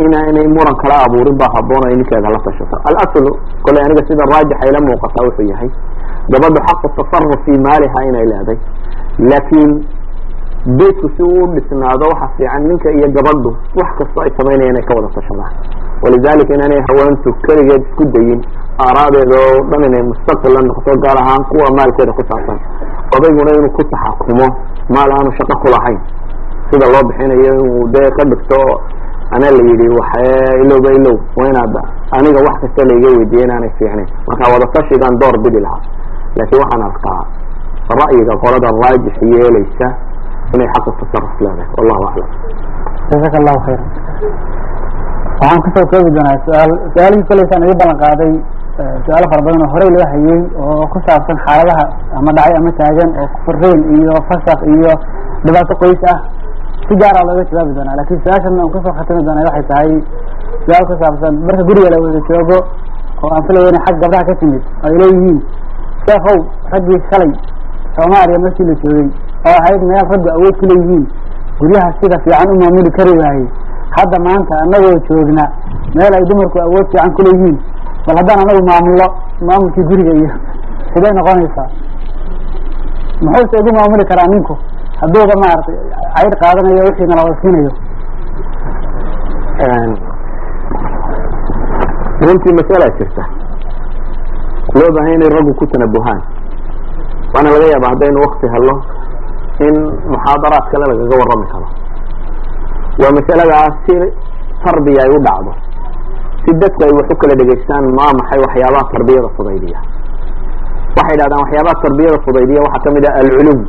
inaanay 0.03 0.47
muran 0.55 0.75
kala 0.81 0.95
abuurin 1.05 1.35
baa 1.41 1.49
haboon 1.55 1.83
ay 1.89 1.95
ninkeeda 1.99 2.29
la 2.35 2.39
tashato 2.45 2.75
alaslu 2.89 3.31
koley 3.65 3.81
aniga 3.85 4.01
sida 4.09 4.23
raajixa 4.33 4.63
ila 4.69 4.79
muuqataa 4.87 5.23
wuxuu 5.27 5.47
yahay 5.51 5.69
gabadhu 6.33 6.59
xaqu 6.67 6.87
tasaruf 6.99 7.39
fi 7.45 7.53
maaliha 7.65 7.99
inay 8.09 8.25
leeday 8.31 8.57
laakin 9.31 9.69
beydku 10.77 11.07
si 11.15 11.23
uu 11.23 11.45
dhisnaado 11.55 12.05
waxa 12.11 12.27
fiican 12.37 12.63
ninka 12.69 12.89
iyo 12.91 13.07
gabadhu 13.15 13.49
wax 13.79 13.89
kastoo 13.99 14.21
ay 14.23 14.31
samaynaya 14.37 14.69
inay 14.71 14.83
ka 14.89 14.93
wada 14.97 15.09
tashadaan 15.15 15.53
walidalika 16.03 16.53
inaanay 16.53 16.81
haweentu 16.89 17.29
keligeed 17.45 17.81
isku 17.89 18.03
dayin 18.13 18.41
aaraadeeda 18.85 19.35
oo 19.45 19.57
dhan 19.71 19.83
inay 19.89 20.03
mustaqil 20.11 20.51
la 20.55 20.61
noqoto 20.67 20.91
gaar 21.05 21.17
ahaan 21.23 21.43
kuwa 21.51 21.67
maalkeeda 21.77 22.13
ku 22.17 22.23
saabsan. 22.29 22.59
Odayguna 23.15 23.51
inuu 23.59 23.71
ku 23.77 23.83
taxakumo 23.91 24.47
maal 24.95 25.11
aanu 25.17 25.31
shaqo 25.37 25.55
ku 25.63 25.67
lahayn. 25.73 25.99
Sida 26.69 26.85
loo 26.93 27.03
bixinayo 27.09 27.51
inuu 27.55 27.87
dee 27.93 28.09
ka 28.17 28.23
dhigto 28.31 28.59
anaa 29.35 29.51
la 29.57 29.61
yidhi 29.69 29.87
wax 29.97 30.11
ilowba 30.63 30.89
ilow 30.97 31.15
waa 31.39 31.47
inaad 31.51 31.75
aniga 32.17 32.39
wax 32.47 32.55
kasta 32.63 32.81
laiga 32.89 33.09
weydiiya 33.17 33.43
inaanay 33.47 33.71
fiicnayn. 33.79 34.09
Marka 34.27 34.43
wadatashigaan 34.53 35.15
door 35.21 35.35
bidi 35.43 35.59
lahaa 35.65 35.81
laakiin 36.37 36.59
waxaan 36.63 36.83
arkaa 36.89 37.21
ra'yiga 38.01 38.33
qolada 38.43 38.69
raajix 38.83 39.15
yeelaysa 39.33 39.87
inay 40.55 40.67
xaqu 40.75 40.89
tasaruf 40.99 41.31
leedahay 41.43 41.67
wallahu 41.77 42.01
aclam 42.09 42.27
jazaka 43.11 43.37
allahu 43.41 43.59
khayra 43.65 43.83
waxaan 45.41 45.59
ku 45.65 45.69
soo 45.75 45.85
koobi 45.91 46.09
doonaa 46.17 46.37
su'aal 46.45 46.71
su'aalihii 46.93 47.27
koleysaan 47.31 47.63
iga 47.67 47.75
ballan 47.81 47.97
qaaday 48.03 48.31
su'aalo 49.05 49.25
fara 49.31 49.41
badan 49.47 49.61
oo 49.65 49.69
horey 49.73 49.89
laga 49.95 50.07
hayay 50.13 50.39
oo 50.65 50.83
ku 50.93 50.97
saabsan 51.07 51.37
xaaladaha 51.45 51.85
ama 52.19 52.31
dhacay 52.37 52.53
ama 52.59 52.71
taagan 52.79 53.09
oo 53.21 53.27
furiin 53.45 53.79
iyo 53.97 54.13
fasaq 54.29 54.59
iyo 54.75 54.91
dhibaato 55.45 55.73
qoys 55.83 56.03
ah. 56.13 56.19
Si 56.89 56.95
gaara 57.01 57.21
looga 57.29 57.43
jawaabi 57.51 57.73
doonaa 57.77 57.95
laakiin 57.99 58.19
su'aashan 58.25 58.59
aan 58.61 58.69
ku 58.73 58.77
soo 58.85 58.93
khatimi 58.99 59.21
doona 59.27 59.41
waxay 59.47 59.65
tahay 59.71 59.91
su'aal 60.65 60.85
ku 60.89 60.93
saabsan 61.01 61.33
marka 61.47 61.63
guriga 61.69 61.89
la 61.93 61.97
wada 62.05 62.21
joogo 62.29 62.57
oo 63.23 63.29
aan 63.35 63.43
filayo 63.47 63.67
inay 63.71 63.83
xag 63.87 63.95
gabdhaha 64.03 64.23
ka 64.29 64.33
timid 64.41 64.63
oo 64.65 64.87
ay 64.89 64.93
leeyihiin 65.01 65.39
sheekow 66.05 66.37
raggii 66.73 66.99
shalay 67.11 67.31
soomaaliya 67.97 68.39
markii 68.45 68.67
la 68.69 68.75
joogay 68.83 69.07
oo 69.47 69.55
ahayd 69.59 69.81
meel 69.89 70.05
raggu 70.11 70.29
awood 70.35 70.55
ku 70.59 70.65
leeyihiin. 70.71 71.05
Guryaha 71.59 71.89
sida 71.99 72.17
fiican 72.23 72.49
u 72.53 72.59
maamuli 72.61 72.91
kari 72.97 73.13
waayey. 73.21 73.47
Hadda 73.95 74.17
maanta 74.27 74.53
anagoo 74.63 74.97
joogna 75.07 75.43
meel 75.95 76.13
ay 76.17 76.23
dumarku 76.29 76.57
awood 76.65 76.87
fiican 76.91 77.11
ku 77.15 77.21
leeyihiin. 77.27 77.57
Bal 78.05 78.17
haddaan 78.19 78.39
anagu 78.43 78.61
maamullo 78.69 79.07
maamulkii 79.47 79.87
guriga 79.89 80.13
iyo 80.19 80.29
siday 80.93 81.13
noqonaysaa? 81.17 81.69
Muxuuse 83.21 83.55
igu 83.61 83.71
maamuli 83.77 84.05
karaa 84.09 84.27
ninku? 84.33 84.53
Hadduuba 85.01 85.35
maaragtay 85.43 85.77
cayr 86.15 86.33
qaadanayo 86.41 86.83
wixiina 86.87 87.15
la 87.15 87.23
wada 87.23 87.37
siinayo 87.41 87.71
runtii 92.25 92.53
masalaa 92.59 92.91
jirta 92.97 93.23
loo 94.75 94.89
baahay 94.95 95.13
inay 95.15 95.29
raggu 95.35 95.53
ku 95.59 95.65
tanabuhaan. 95.67 96.21
Waana 97.33 97.49
laga 97.53 97.67
yaaba 97.73 97.87
haddaynu 97.91 98.19
wakti 98.25 98.47
helo 98.53 98.73
in 99.67 99.75
muxaadaraad 100.13 100.65
kale 100.71 100.85
lagaga 100.91 101.15
warrami 101.21 101.47
karo. 101.53 101.67
Waa 103.01 103.11
masaladaas 103.17 103.73
si 103.85 103.95
tarbiya 104.63 105.01
ay 105.05 105.11
u 105.15 105.19
dhacdo. 105.27 105.51
Si 106.43 106.49
dadku 106.61 106.79
ay 106.87 106.91
wax 106.99 107.07
u 107.13 107.15
kala 107.21 107.33
dhegaystaan 107.41 107.85
maa 107.97 108.11
maxay 108.19 108.39
waxyaabaha 108.45 108.85
tarbiyada 108.93 109.29
fudaydiya? 109.37 109.79
Waxay 110.97 111.15
dhahdaan 111.21 111.41
waxyaabaha 111.43 111.75
tarbiyada 111.85 112.17
fudaydiya 112.27 112.59
waxaa 112.67 112.83
ka 112.85 112.89
mid 112.95 113.05
ah 113.11 113.15
alculum. 113.21 113.59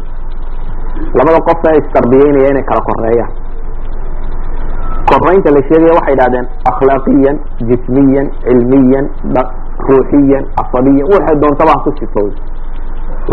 Labada 1.19 1.41
qof 1.49 1.61
ee 1.71 1.77
istarbiyeynaya 1.83 2.49
inay 2.55 2.65
kala 2.71 2.81
koreeyaan 2.89 3.33
koraynta 5.11 5.51
la 5.57 5.61
sheegaya 5.69 5.93
waxay 5.99 6.17
dhahdeen 6.21 6.47
akhlaaqiyan 6.71 7.37
jismiyan 7.69 8.27
cilmiyan 8.47 9.07
ruuxiyan 9.89 10.45
casabiyan 10.59 11.07
waxay 11.15 11.37
doontaba 11.43 11.75
ku 11.85 11.91
sifooy 12.01 12.31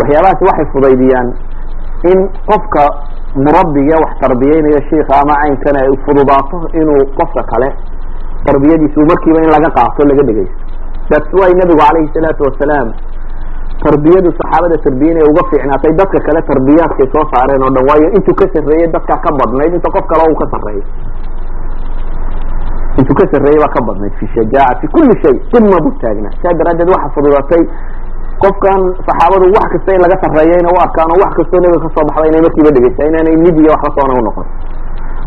waxyaabahaasi 0.00 0.42
waxay 0.50 0.66
fudaydiyaan 0.74 1.28
in 2.12 2.18
qofka 2.50 2.84
murabbiga 3.44 3.96
wax 4.04 4.12
tarbiyeynayo 4.24 4.80
shiika 4.90 5.12
ama 5.22 5.34
caynkana 5.42 5.78
ay 5.86 5.94
fududaato 6.06 6.56
inuu 6.80 7.02
qofka 7.18 7.42
kale 7.52 7.68
tarbiyadiisu 8.46 9.00
markiiba 9.10 9.38
in 9.44 9.50
laga 9.56 9.70
qaato 9.78 10.02
laga 10.10 10.22
dhegaysto. 10.28 10.58
That's 11.10 11.30
why 11.38 11.48
nabigu 11.60 11.80
calayhi 11.82 12.10
salaatu 12.14 12.42
wasalaam 12.48 12.88
tarbiyadu 13.84 14.30
saxaabada 14.38 14.76
tarbiyanay 14.86 15.24
uga 15.30 15.42
fiicnaatay 15.50 15.92
dadka 16.00 16.18
kale 16.28 16.40
tarbiyaadkay 16.50 17.06
soo 17.14 17.24
saareen 17.34 17.62
oo 17.66 17.70
dhan. 17.76 17.84
Waayo 17.90 18.08
intuu 18.18 18.34
ka 18.40 18.46
sarreeyey 18.54 18.88
dadkaa 18.96 19.18
ka 19.26 19.30
badnayd. 19.40 19.72
Inta 19.78 19.88
qof 19.96 20.04
kale 20.12 20.22
uu 20.30 20.36
ka 20.42 20.46
sarreeyo 20.54 20.84
intuu 22.98 23.14
ka 23.20 23.24
sarreeyey 23.32 23.60
baa 23.62 23.72
ka 23.76 23.80
badnayd. 23.88 24.14
Fi 24.20 24.26
shajaaca 24.34 24.80
fi 24.82 24.86
kulli 24.94 25.14
shay 25.22 25.34
qima 25.52 25.78
buu 25.84 25.94
taagnaa. 26.02 26.32
Saa 26.42 26.54
daraaddeed 26.60 26.90
waxa 26.94 27.08
fududatay 27.16 27.62
qofkan 28.42 28.80
saxaabadu 29.06 29.46
wax 29.56 29.66
kasta 29.74 29.90
in 29.96 30.00
laga 30.04 30.16
sarreeyo 30.22 30.54
inay 30.62 30.72
u 30.76 30.78
arkaan 30.86 31.08
oo 31.14 31.18
wax 31.24 31.32
kastoo 31.38 31.60
nabiga 31.62 31.80
ka 31.84 31.88
soo 31.94 32.04
baxda 32.08 32.26
inay 32.30 32.42
markiiba 32.46 32.70
dhegeysta 32.76 33.02
inaanay 33.10 33.36
mid 33.44 33.56
iyo 33.62 33.70
waxba 33.74 33.90
soona 33.96 34.14
unoqon 34.22 34.46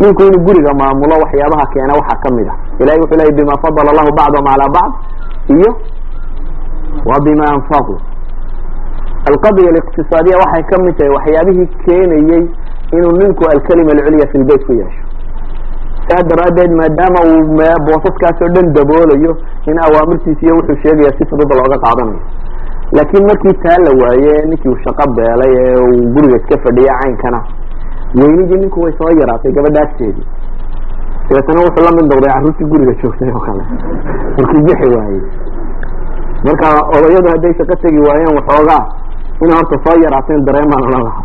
ninku 0.02 0.22
inuu 0.28 0.42
guriga 0.48 0.72
maamulo 0.82 1.16
waxyaabaha 1.24 1.66
keena 1.74 1.94
waxaa 2.00 2.20
ka 2.24 2.30
mid 2.38 2.48
ah. 2.54 2.58
Ilahay 2.82 3.00
wuxuu 3.04 3.18
leeyay 3.20 3.36
bima 3.40 3.56
fadala 3.64 3.90
allahu 3.94 4.12
bacdahum 4.20 4.48
calaa 4.52 4.72
bacd 4.78 4.94
iyo 5.56 5.70
wa 7.10 7.18
bima 7.26 7.46
anfaquu 7.56 7.96
alqadya 9.30 9.68
aliqtisaadiya 9.74 10.36
waxay 10.44 10.64
ka 10.72 10.76
mid 10.86 10.94
tahay 10.98 11.12
waxyaabihii 11.18 11.68
keenayey 11.86 12.44
inuu 12.98 13.14
ninku 13.22 13.44
alkalima 13.54 13.92
alculya 13.96 14.26
fi 14.32 14.38
lbeyt 14.44 14.62
ku 14.68 14.74
yeesho. 14.80 15.02
Saa 16.08 16.22
daraaddeed 16.32 16.72
maadaama 16.80 17.20
uu 17.32 17.42
boosaskaas 17.88 18.38
oo 18.46 18.50
dhan 18.56 18.68
daboolayo 18.78 19.32
in 19.70 19.78
awaamirtiisa 19.86 20.42
iyo 20.46 20.56
wuxuu 20.60 20.78
sheegaya 20.84 21.12
si 21.18 21.24
fudud 21.30 21.52
looga 21.60 21.78
qaadanayo 21.86 22.22
laakiin 22.96 23.26
markii 23.30 23.56
taa 23.64 23.78
la 23.86 23.92
waaye 24.02 24.34
ninkii 24.50 24.70
uu 24.72 24.80
shaqo 24.86 25.06
beelay 25.18 25.52
ee 25.64 25.76
uu 25.86 26.02
guriga 26.16 26.36
iska 26.42 26.56
fadhiya 26.66 26.94
caynkana 27.02 27.40
weynidii 28.20 28.60
ninku 28.64 28.82
way 28.84 28.94
soo 29.00 29.12
yaraatay 29.22 29.52
gabadha 29.58 29.82
agteedii 29.88 30.28
dabeetana 31.30 31.60
wuxuu 31.66 31.84
la 31.88 31.92
mid 31.98 32.06
noqday 32.12 32.32
carruurtii 32.34 32.68
guriga 32.72 32.94
joogtay 33.02 33.30
oo 33.36 33.40
kale. 33.46 33.64
Markuu 34.38 34.62
bixi 34.68 34.88
waayey. 34.96 35.22
Marka 36.46 36.68
odayadu 36.96 37.28
hadday 37.34 37.54
shaqo 37.60 37.76
tegi 37.84 38.00
waayeen 38.08 38.34
waxoogaa 38.40 38.84
inay 39.44 39.56
horta 39.60 39.76
soo 39.86 39.96
yaraateen 40.06 40.42
dareemaan 40.48 40.84
odhan 40.88 41.04
lahaa. 41.08 41.24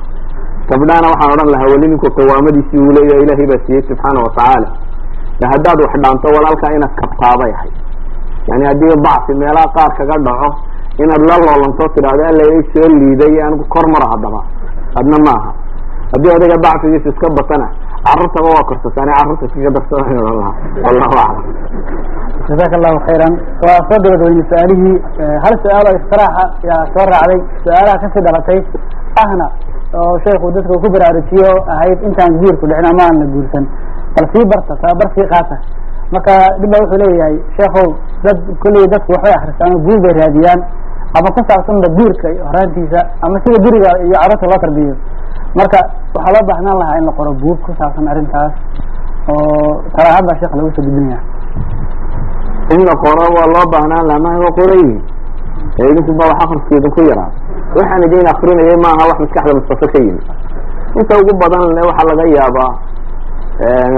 Gabdhahana 0.71 1.07
waxaan 1.13 1.33
odhan 1.35 1.49
lahaa 1.55 1.69
weli 1.73 1.87
ninku 1.93 2.07
qiwaamadiisii 2.19 2.81
uu 2.85 2.93
leeyahay 2.97 3.23
ilaahay 3.27 3.47
baa 3.53 3.61
siiyey 3.67 3.83
subxaana 3.89 4.21
watacaala 4.27 4.69
de 5.41 5.45
haddaad 5.53 5.79
wax 5.85 5.93
dhaanto 6.05 6.27
walaalkaa 6.37 6.71
inaad 6.79 6.95
kabtaabay 7.01 7.53
ahay. 7.59 7.71
Yani 8.49 8.65
haddii 8.71 8.97
bacsi 9.07 9.33
meelaha 9.43 9.69
qaar 9.77 9.91
kaga 9.99 10.17
dhaco 10.29 10.49
inaad 11.03 11.23
la 11.29 11.37
loolanto 11.45 11.85
tidhahdo 11.95 12.23
alla 12.31 12.45
soo 12.73 12.89
liiday 13.01 13.35
anigu 13.47 13.65
kor 13.69 13.87
mara 13.95 14.07
haddaba. 14.13 14.41
Adna 14.99 15.19
maaha. 15.27 15.51
Haddii 16.13 16.33
odayga 16.37 16.57
bacsigiisa 16.65 17.09
iska 17.13 17.29
batana 17.39 17.69
carruurtaba 18.07 18.49
waa 18.55 18.65
korsataan 18.69 19.11
carruurta 19.19 19.45
iskaga 19.47 19.71
darsadaan 19.77 20.19
odhan 20.23 20.37
lahaa 20.41 20.55
wallahu 20.85 21.15
aclam. 21.23 21.45
Jazaaka 22.49 22.75
allahu 22.79 22.99
khayran. 23.07 23.35
Waa 23.67 23.79
soo 23.89 23.99
gabagabeyne 24.05 24.45
su'aalihii 24.51 24.97
hal 25.45 25.55
su'aal 25.63 25.87
oo 25.91 25.97
istiraaxa 26.01 26.45
yaa 26.69 26.83
soo 26.95 27.07
raacday. 27.13 27.41
Su'aalaha 27.65 27.97
ka 28.03 28.07
sii 28.15 28.25
dhalatay 28.27 28.59
ahna 29.25 29.47
oo 30.01 30.15
sheekhu 30.25 30.53
dadka 30.57 30.75
ku 30.83 30.89
baraarujiyo 30.95 31.51
ahayd 31.75 31.99
intaan 32.09 32.33
guurku 32.41 32.65
dhicin 32.71 32.89
ama 32.93 33.03
aan 33.09 33.17
la 33.21 33.27
guursan. 33.35 33.65
Bal 34.15 34.27
sii 34.33 34.45
barta 34.53 34.73
tababar 34.83 35.09
sii 35.15 35.29
qaata. 35.35 35.57
Marka 36.15 36.35
dhib 36.61 36.71
ba 36.71 36.79
wuxuu 36.83 36.99
leeyahay 37.03 37.37
sheekhow 37.59 37.89
dad 38.25 38.39
kolley 38.63 38.87
dadku 38.95 39.11
waxbay 39.13 39.35
akristaan 39.39 39.71
ama 39.75 39.85
guur 39.87 39.99
bay 40.05 40.15
raadiyaan 40.23 40.61
ama 41.17 41.29
ku 41.37 41.41
saabsanba 41.49 41.89
guurka 41.99 42.29
horaantiisa 42.49 43.01
ama 43.25 43.37
sida 43.45 43.59
guriga 43.67 43.91
iyo 44.07 44.15
carruurta 44.21 44.47
loo 44.53 44.61
tarbiyo. 44.65 44.95
Marka 45.59 45.79
waxaa 46.15 46.33
loo 46.37 46.45
baahnaan 46.51 46.77
lahaa 46.83 46.99
in 47.01 47.05
la 47.09 47.13
qoro 47.19 47.33
buug 47.43 47.59
ku 47.67 47.71
saabsan 47.81 48.09
arrintaas 48.13 48.53
oo 49.33 49.83
talaahan 49.97 50.25
baa 50.29 50.37
sheekh 50.41 50.55
lagu 50.59 50.71
soo 50.77 50.85
gudbinaya 50.87 51.19
in 52.75 52.81
la 52.89 52.95
qoro 53.05 53.25
waa 53.37 53.47
loo 53.55 53.65
baahnaan 53.75 54.05
lahaa 54.11 54.25
maha 54.27 54.37
waa 54.45 54.55
qorayihin 54.59 55.01
ee 55.81 55.87
idinku 55.93 56.13
ba 56.19 56.25
wax 56.31 56.39
akriska 56.45 56.73
idinku 56.81 57.01
yaraa. 57.11 57.31
Waxaan 57.77 58.03
idin 58.07 58.27
akrinayay 58.33 58.77
maaha 58.85 59.03
wax 59.11 59.17
maskaxda 59.25 59.53
mustafa 59.59 59.87
ka 59.93 59.99
yimi 60.05 60.23
inta 61.01 61.15
ugu 61.21 61.33
badan 61.43 61.63
waxaa 61.89 62.07
laga 62.11 62.25
yaabaa 62.37 62.71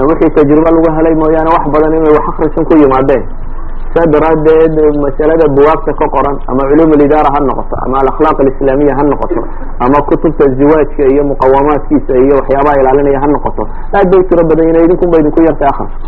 wixii 0.09 0.31
tajriba 0.35 0.69
lagu 0.75 0.89
helay 0.97 1.15
mooyaane 1.21 1.49
wax 1.55 1.63
badan 1.75 1.91
inay 1.99 2.11
wax 2.17 2.25
akrisan 2.31 2.63
ku 2.69 2.73
yimaadeen 2.83 3.23
saa 3.93 4.05
daraadeed 4.13 4.75
masalada 5.05 5.45
buwaagta 5.57 5.91
ka 6.01 6.05
qoran 6.15 6.37
ama 6.51 6.61
culum 6.71 6.89
alidaara 6.97 7.29
ha 7.35 7.39
noqoto 7.49 7.75
ama 7.85 7.95
alakhlaaq 8.03 8.37
alislaamiya 8.43 8.93
ha 8.99 9.03
noqoto 9.11 9.41
ama 9.85 9.97
kutubta 10.09 10.45
ziwaajka 10.59 11.03
iyo 11.13 11.23
muqawamaadkiisa 11.31 12.13
iyo 12.25 12.33
waxyaabaha 12.39 12.75
ilaalinaya 12.81 13.19
ha 13.23 13.27
noqoto 13.35 13.63
aad 13.97 14.07
bay 14.13 14.21
tiro 14.29 14.43
badan 14.51 14.65
yihiin 14.69 14.85
idinkun 14.85 15.09
ba 15.13 15.17
idinku 15.23 15.39
yartay 15.47 15.67
akriska 15.73 16.07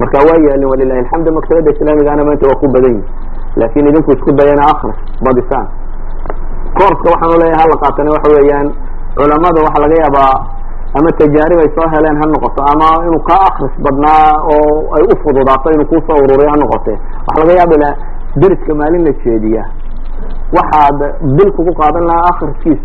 marka 0.00 0.18
waa 0.28 0.38
yaalin 0.48 0.68
walilahi 0.72 0.98
alxamdu 1.04 1.28
maktabada 1.38 1.68
islaamigana 1.76 2.22
maanta 2.28 2.44
waa 2.50 2.60
ku 2.62 2.66
badan 2.76 2.92
yihiin 2.96 3.06
laakin 3.60 3.84
idinku 3.92 4.10
isku 4.16 4.30
dayana 4.40 4.64
akris 4.72 4.98
badisaan 5.26 5.66
koorska 6.78 7.06
waxaan 7.14 7.30
uleeyahay 7.36 7.60
hala 7.62 7.74
qaatana 7.84 8.08
waxa 8.16 8.28
weeyaan 8.36 8.66
culamada 9.18 9.58
waxaa 9.66 9.82
laga 9.84 9.96
yaabaa 10.04 10.32
ama 10.96 11.08
tajaarib 11.20 11.58
ay 11.64 11.70
soo 11.76 11.88
heleen 11.94 12.16
ha 12.20 12.26
noqoto. 12.34 12.60
Ama 12.72 12.88
inuu 13.06 13.22
ka 13.28 13.36
akris 13.48 13.74
badnaa 13.84 14.26
oo 14.52 14.68
ay 14.96 15.02
u 15.12 15.14
fududaato 15.22 15.68
inuu 15.74 15.88
ku 15.92 15.96
soo 16.08 16.18
ururiyo 16.24 16.50
ha 16.52 16.56
noqote. 16.62 16.92
Waxaa 17.26 17.40
laga 17.42 17.52
yaaba 17.60 17.76
la 17.84 17.90
deriska 18.42 18.72
maalin 18.80 19.02
la 19.08 19.12
jeediya. 19.24 19.64
Waxaad 20.56 20.98
bil 21.36 21.50
kugu 21.56 21.72
qaadan 21.80 22.04
lahaa 22.10 22.28
akriskiis 22.32 22.80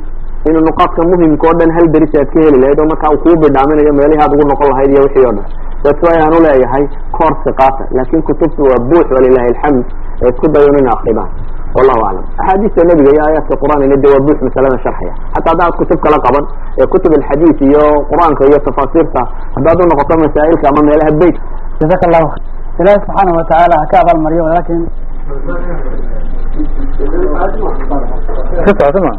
inuu 0.49 0.63
nuqaadka 0.67 1.01
muhimka 1.11 1.45
oo 1.49 1.55
dhan 1.59 1.71
hal 1.77 1.85
deris 1.95 2.13
aad 2.21 2.29
ka 2.33 2.39
heli 2.45 2.57
lahayd 2.63 2.79
oo 2.83 2.87
marka 2.91 3.05
uu 3.13 3.19
kuu 3.23 3.35
bidhaaminayo 3.43 3.93
meelihii 3.99 4.23
aad 4.25 4.33
ugu 4.35 4.45
noqon 4.51 4.67
lahayd 4.73 4.89
iyo 4.95 5.01
wixii 5.07 5.27
o 5.29 5.33
dhan. 5.37 5.47
That's 5.83 6.01
why 6.05 6.15
aan 6.23 6.33
uleeyahay 6.39 6.83
koorska 7.17 7.51
qaata 7.61 7.83
laakin 7.97 8.21
kutubta 8.27 8.61
waa 8.69 8.79
buux 8.89 9.05
walilahi 9.15 9.47
alxamd 9.51 9.83
ee 10.23 10.29
isku 10.33 10.45
dayon 10.55 10.75
in 10.81 10.87
akridaan 10.95 11.29
wallahu 11.77 12.01
aclam 12.07 12.25
axaadiista 12.41 12.81
nebiga 12.89 13.11
iyo 13.15 13.21
aayaadka 13.27 13.53
qur'aanina 13.63 13.95
de 14.03 14.07
waa 14.13 14.21
buux 14.27 14.37
masalada 14.47 14.77
sharxaya 14.85 15.13
xataa 15.35 15.51
haddaad 15.53 15.73
kutub 15.79 15.99
kala 16.05 16.17
qaban 16.27 16.45
ee 16.81 16.87
kutub 16.93 17.11
alxadiid 17.19 17.57
iyo 17.69 17.83
qur'aanka 18.11 18.41
iyo 18.49 18.57
tafaasiirta 18.67 19.21
haddaad 19.55 19.77
u 19.81 19.85
noqoto 19.91 20.13
masaa'ilka 20.25 20.65
ama 20.71 20.81
meelaha 20.89 21.11
beyt 21.21 21.37
jazaaka 21.81 22.03
allahu 22.09 22.27
ilaahi 22.81 22.99
subxaanahu 23.05 23.35
watacaala 23.41 23.75
ha 23.81 23.85
ka 23.91 23.95
abaal 24.03 24.19
mariyo 24.25 24.43
walakin 24.49 24.79
ka 28.65 28.71
socota 28.77 28.99
ma 29.07 29.13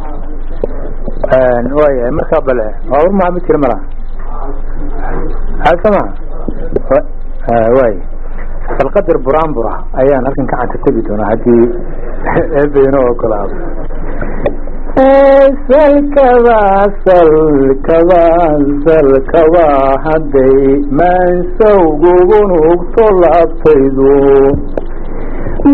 wayahay 1.81 2.13
markaa 2.19 2.41
bale 2.49 2.67
waawar 2.91 3.13
maha 3.21 3.31
ma 3.35 3.41
jira 3.47 3.59
mala 3.65 3.77
halkama 5.67 6.03
way 7.79 7.95
alqadar 8.83 9.17
buraanbura 9.27 9.73
ayaan 10.03 10.25
halkan 10.29 10.47
gacanta 10.53 10.77
tegi 10.85 11.01
doonaa 11.09 11.29
haddii 11.33 11.65
eebayno 12.61 13.01
ogolaado 13.11 13.57
salkaba 15.69 16.61
salkaba 17.07 18.23
salkaba 18.87 19.67
hadday 20.07 20.59
maansawgugunugto 21.01 23.05
laabtaydu 23.23 24.15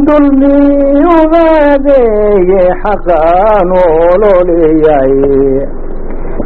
dulmiyumadeeye 0.06 2.62
xaqaan 2.82 3.70
ololeyay 3.82 5.14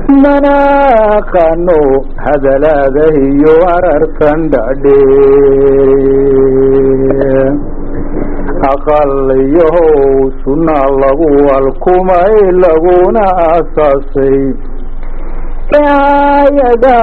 manaqano 0.09 1.81
hadalaada 2.25 3.05
iyo 3.25 3.55
arartan 3.77 4.41
dhadhe 4.53 5.01
aqalayahow 8.73 10.29
sunna 10.45 10.79
lagu 11.03 11.31
alkumay 11.57 12.35
laguna 12.65 13.25
asaasay 13.57 14.39
aayada 15.81 17.01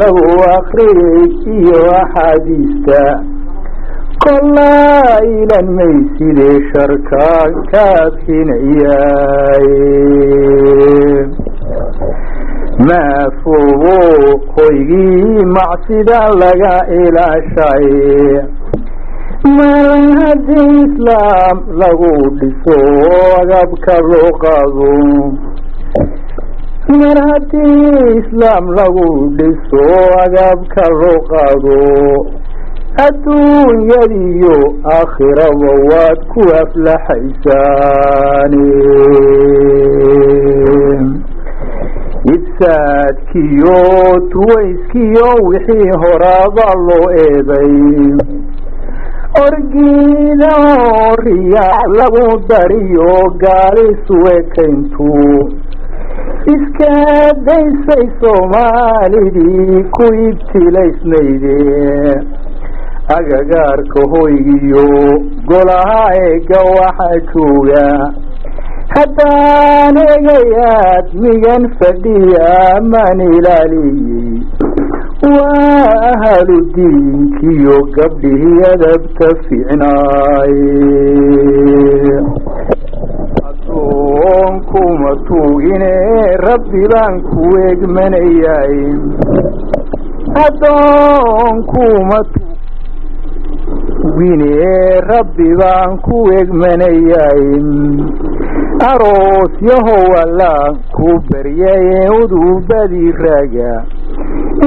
lagu 0.00 0.28
akriyay 0.56 1.24
iyo 1.56 1.80
axaadiista 2.04 3.02
kolaa 4.24 5.16
ilan 5.40 5.68
mayside 5.80 6.48
sharkaan 6.72 7.52
kaabxinayay 7.72 9.68
maafogo 12.78 13.96
hoygii 14.56 15.44
macsida 15.56 16.20
laga 16.42 16.74
ilaashay 17.00 17.88
malan 19.56 20.06
haddii 20.20 20.74
islaam 20.86 21.56
lagu 21.82 22.12
dhiso 22.40 22.78
agabka 23.42 23.94
loo 24.10 24.30
qaado 24.44 24.92
mar 27.00 27.18
haddii 27.30 28.04
islaam 28.20 28.64
lagu 28.78 29.08
dhiso 29.38 29.84
agabka 30.24 30.84
loo 31.00 31.18
qaado 31.32 31.78
adduunyadiyo 33.06 34.56
aakhiraba 34.96 35.70
waad 35.90 36.18
ku 36.32 36.42
aflaxaysaani 36.62 38.66
ibsaadkiyo 42.34 43.78
tuwayskiyo 44.32 45.28
wixii 45.48 45.90
horaaba 46.02 46.66
loo 46.86 47.06
eeday. 47.24 47.76
Orgiida 49.44 50.54
riyaax 51.24 51.88
lagu 51.98 52.26
dariyo 52.48 53.10
gaalisu 53.42 54.16
ekayntu 54.38 55.12
iska 56.54 56.92
daysay 57.46 58.04
soomaalidii 58.20 59.82
ku 59.96 60.04
ibtilaysnayde 60.28 61.56
agagaarka 63.16 64.00
hoygiyo 64.12 64.86
golaha 65.48 66.02
eega 66.26 66.60
waxaa 66.76 67.20
jooga 67.34 67.84
haddaan 68.94 69.96
egayaad 70.14 71.06
migan 71.24 71.64
fadhiya 71.78 72.50
maan 72.92 73.20
ilaaliyey 73.20 74.34
waa 75.34 76.10
ahlu 76.32 76.56
diinkiyo 76.76 77.76
gabdhihii 77.96 78.60
adabta 78.72 79.28
fiicnaaye 79.44 80.72
addoonkuma 83.50 85.12
tuugine 85.28 85.92
rabbi 86.46 86.82
baan 86.94 87.14
ku 87.30 87.44
egmanayay 87.70 88.76
addoonkuma 90.46 92.18
tuugine 94.02 94.52
rabbi 95.12 95.48
baan 95.62 95.92
ku 96.08 96.18
egmanayay 96.40 97.42
aroos 98.90 99.52
yahow 99.70 100.04
allaan 100.24 100.74
ku 100.96 101.08
baryaye 101.30 102.00
udubadi 102.20 103.04
raga 103.24 103.72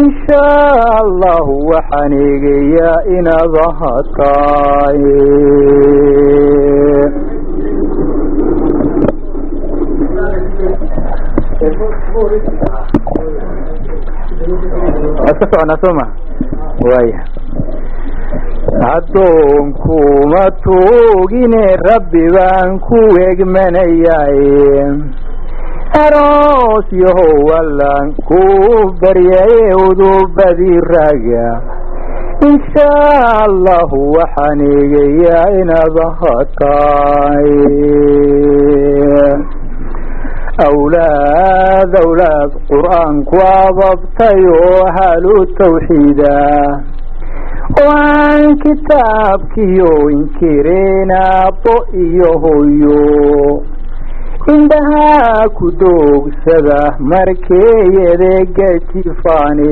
inshaa 0.01 0.87
allahu 1.03 1.53
waxaan 1.71 2.13
eegayaa 2.27 2.97
inaad 3.17 3.55
ahataay 3.69 5.03
waad 15.25 15.37
ka 15.39 15.45
soconaa 15.51 15.77
sooma 15.83 16.05
waaya 16.89 17.19
addoonkuma 18.83 20.43
tuugine 20.63 21.65
rabbi 21.89 22.23
baan 22.35 22.79
ku 22.87 22.99
egmanayay 23.29 24.39
aroos 26.03 26.87
yahow 26.91 27.47
allaan 27.59 28.11
ku 28.27 28.41
baryaye 29.01 29.71
udubadi 29.87 30.73
raga 30.91 31.47
inshaa 32.49 33.47
allahu 33.47 33.99
waxaan 34.17 34.59
eegayaa 34.67 35.45
inaad 35.61 35.95
ahataay 36.09 37.51
awlaad 40.67 41.91
awlaad 42.03 42.51
qur'aanku 42.71 43.39
ababtay 43.55 44.39
oo 44.59 44.83
halu 44.97 45.35
tawxiida 45.59 46.35
oo 47.81 47.91
aan 47.91 48.57
kitaabkiyo 48.63 49.91
inkireen 50.15 51.11
aabbo 51.21 51.75
iyo 52.05 52.31
hoyo. 52.43 52.99
Indhahaa 54.53 55.43
ku 55.57 55.71
doogsada 55.81 56.79
markeeyadeega 57.11 58.69
jifaane 58.91 59.71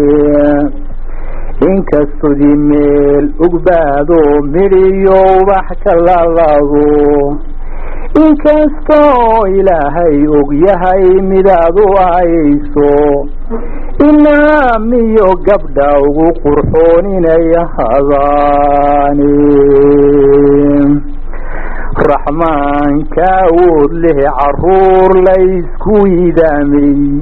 inkastodii 1.69 2.57
meel 2.69 3.25
ugbaado 3.45 4.19
midhiyo 4.53 5.19
ubax 5.41 5.67
ka 5.83 5.93
lalado 8.03 8.27
inkastoo 8.27 9.47
ilaahay 9.47 10.27
og 10.27 10.53
yahay 10.67 11.03
midaad 11.21 11.77
u 11.79 11.97
ahayso 11.97 13.27
inaamiyo 14.09 15.29
gabdha 15.45 15.99
ugu 16.01 16.27
qurxoon 16.43 17.05
inay 17.17 17.55
ahadaani. 17.63 19.33
Raxmaanka 22.09 23.25
awood 23.45 23.91
leh 24.03 24.19
carruur 24.39 25.11
laysku 25.27 26.07
idaamay 26.07 27.21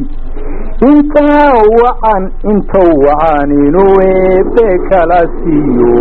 intaa 0.90 1.54
wacan 1.82 2.24
intou 2.52 2.92
wacan 3.06 3.52
inuu 3.52 3.96
eebe 4.02 4.68
kala 4.90 5.20
siiyo 5.38 5.96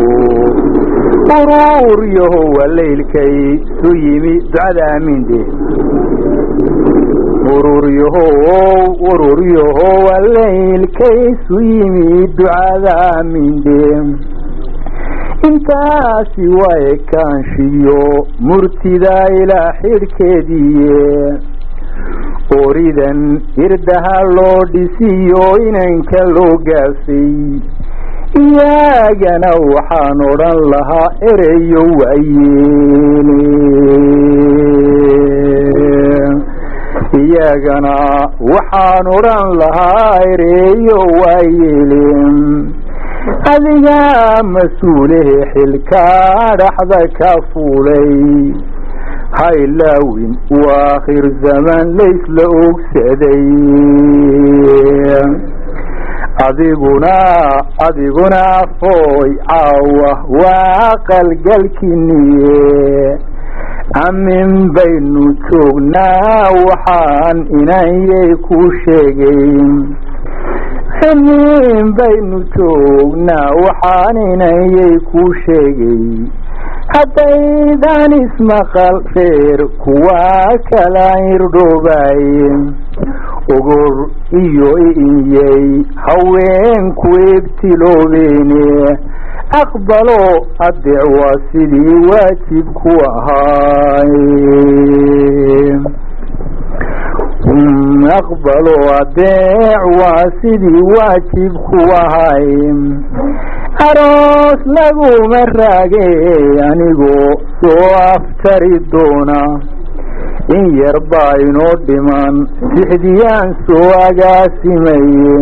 uruur 1.38 2.00
yahowa 2.18 2.66
laylkay 2.78 3.36
su 3.80 3.90
yimi 4.04 4.32
ducada 4.40 4.82
aamiinde 4.92 5.40
urur 7.54 7.84
yahow 8.00 8.96
urur 9.12 9.40
yahowa 9.58 10.16
laylkay 10.36 11.20
su 11.46 11.60
yimi 11.70 12.26
ducada 12.38 12.94
aamiinde 13.04 13.78
intaasi 15.48 16.48
waa 16.60 16.78
ekaanshiyo 16.94 18.00
murtida 18.48 19.14
ilaa 19.42 19.70
xidhkeediiye 19.82 20.98
oridan 22.66 23.20
irdaha 23.66 24.16
loo 24.36 24.58
dhisiyo 24.72 25.44
inanka 25.68 26.24
loo 26.36 26.54
gaafay 26.68 27.30
iyagana 28.38 29.50
waxaan 29.74 30.20
odhan 30.32 30.58
lahaa 30.72 31.08
ereyo 31.30 31.82
waayeele 32.00 33.38
iyagana 37.22 37.94
waxaan 38.52 39.06
odhan 39.18 39.48
lahaa 39.62 40.14
ereyo 40.32 40.98
waayeele 41.20 42.04
adiga 43.54 43.98
mas'uulehe 44.54 45.36
xilkaa 45.54 46.54
dhaxda 46.62 47.00
ka 47.18 47.32
fuulay 47.52 48.12
haylaawin 49.40 50.32
u 50.58 50.60
aakhir 50.78 51.24
zaman 51.46 51.86
laysla 52.00 52.46
ogsaday 52.66 53.44
adiguna 56.38 57.14
adiguna 57.86 58.42
fooy 58.80 59.30
caawa 59.48 60.12
waa 60.42 60.92
qalgalkiniye 61.08 63.18
amin 64.08 64.72
baynu 64.74 65.24
joognaa 65.50 66.44
waxaan 66.68 67.38
inanyay 67.60 68.30
ku 68.46 68.60
sheegayn 68.84 69.72
amin 71.10 71.92
baynu 71.98 72.38
joognaa 72.56 73.50
waxaan 73.64 74.16
inanyay 74.32 74.94
ku 75.10 75.24
sheegay 75.44 76.04
haddaydan 76.94 78.12
ismaqal 78.22 78.96
reer 79.16 79.60
kuwaa 79.84 80.48
kala 80.70 81.08
irdhoobay 81.34 82.22
ogor 83.56 83.94
iyo 84.42 84.70
inyay 85.06 85.66
haweenku 86.04 87.08
ebtiloobeene 87.36 88.64
aqbalo 89.62 90.20
adeec 90.66 91.04
waa 91.18 91.36
sidii 91.52 91.98
waajib 92.10 92.66
ku 92.80 92.92
ahaay 93.10 94.14
aqbalo 98.18 98.74
adeec 99.00 99.82
waa 100.00 100.24
sidii 100.40 100.82
waajib 100.94 101.52
ku 101.68 101.78
ahay. 102.02 102.48
Aroos 103.88 104.60
laguma 104.76 105.42
raage 105.58 106.06
anigoo 106.70 107.30
soo 107.60 107.86
aftari 108.14 108.78
doona 108.92 109.40
in 110.56 110.64
yar 110.82 110.96
baa 111.12 111.32
inoo 111.48 111.74
dhiman 111.88 112.36
sixdiyaan 112.76 113.50
soo 113.66 113.88
agaasimaye 114.06 115.36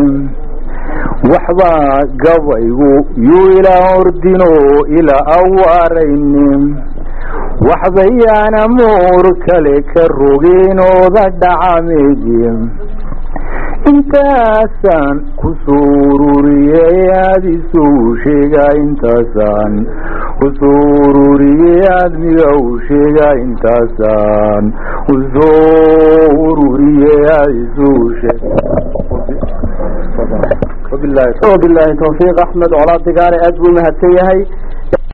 waxbaa 1.32 1.92
gabaygu 2.24 2.92
yuu 3.28 3.46
ilaa 3.58 3.86
ordino 4.00 4.50
ilaa 4.98 5.24
awaaraynin 5.38 6.62
waxbayaana 7.68 8.62
muur 8.78 9.26
kale 9.46 9.76
ka 9.92 10.04
rogeenooda 10.20 11.24
dhacameedi 11.42 12.36
intaasaan 13.86 15.16
ku 15.40 15.54
soo 15.64 15.86
ururiyey 16.12 16.98
aada 17.22 17.48
isuu 17.58 18.16
sheegaa 18.24 18.72
intaasaan 18.82 19.74
ku 20.40 20.48
soo 20.58 20.82
ururiyey 21.08 21.86
aadmiga 21.94 22.48
u 22.62 22.78
sheegaa 22.88 23.34
intaasaan 23.44 24.64
ku 25.06 25.16
soo 25.34 26.26
ururiyey 26.48 27.22
aada 27.36 27.54
isuu 27.64 28.02
sheeg 28.20 28.40
wabilaahi 31.50 31.94
tawfiiq 32.02 32.38
axmed 32.46 32.72
colaad 32.78 33.02
digaale 33.08 33.38
aad 33.46 33.56
buu 33.62 33.72
mahadsan 33.78 34.12
yahay 34.18 34.40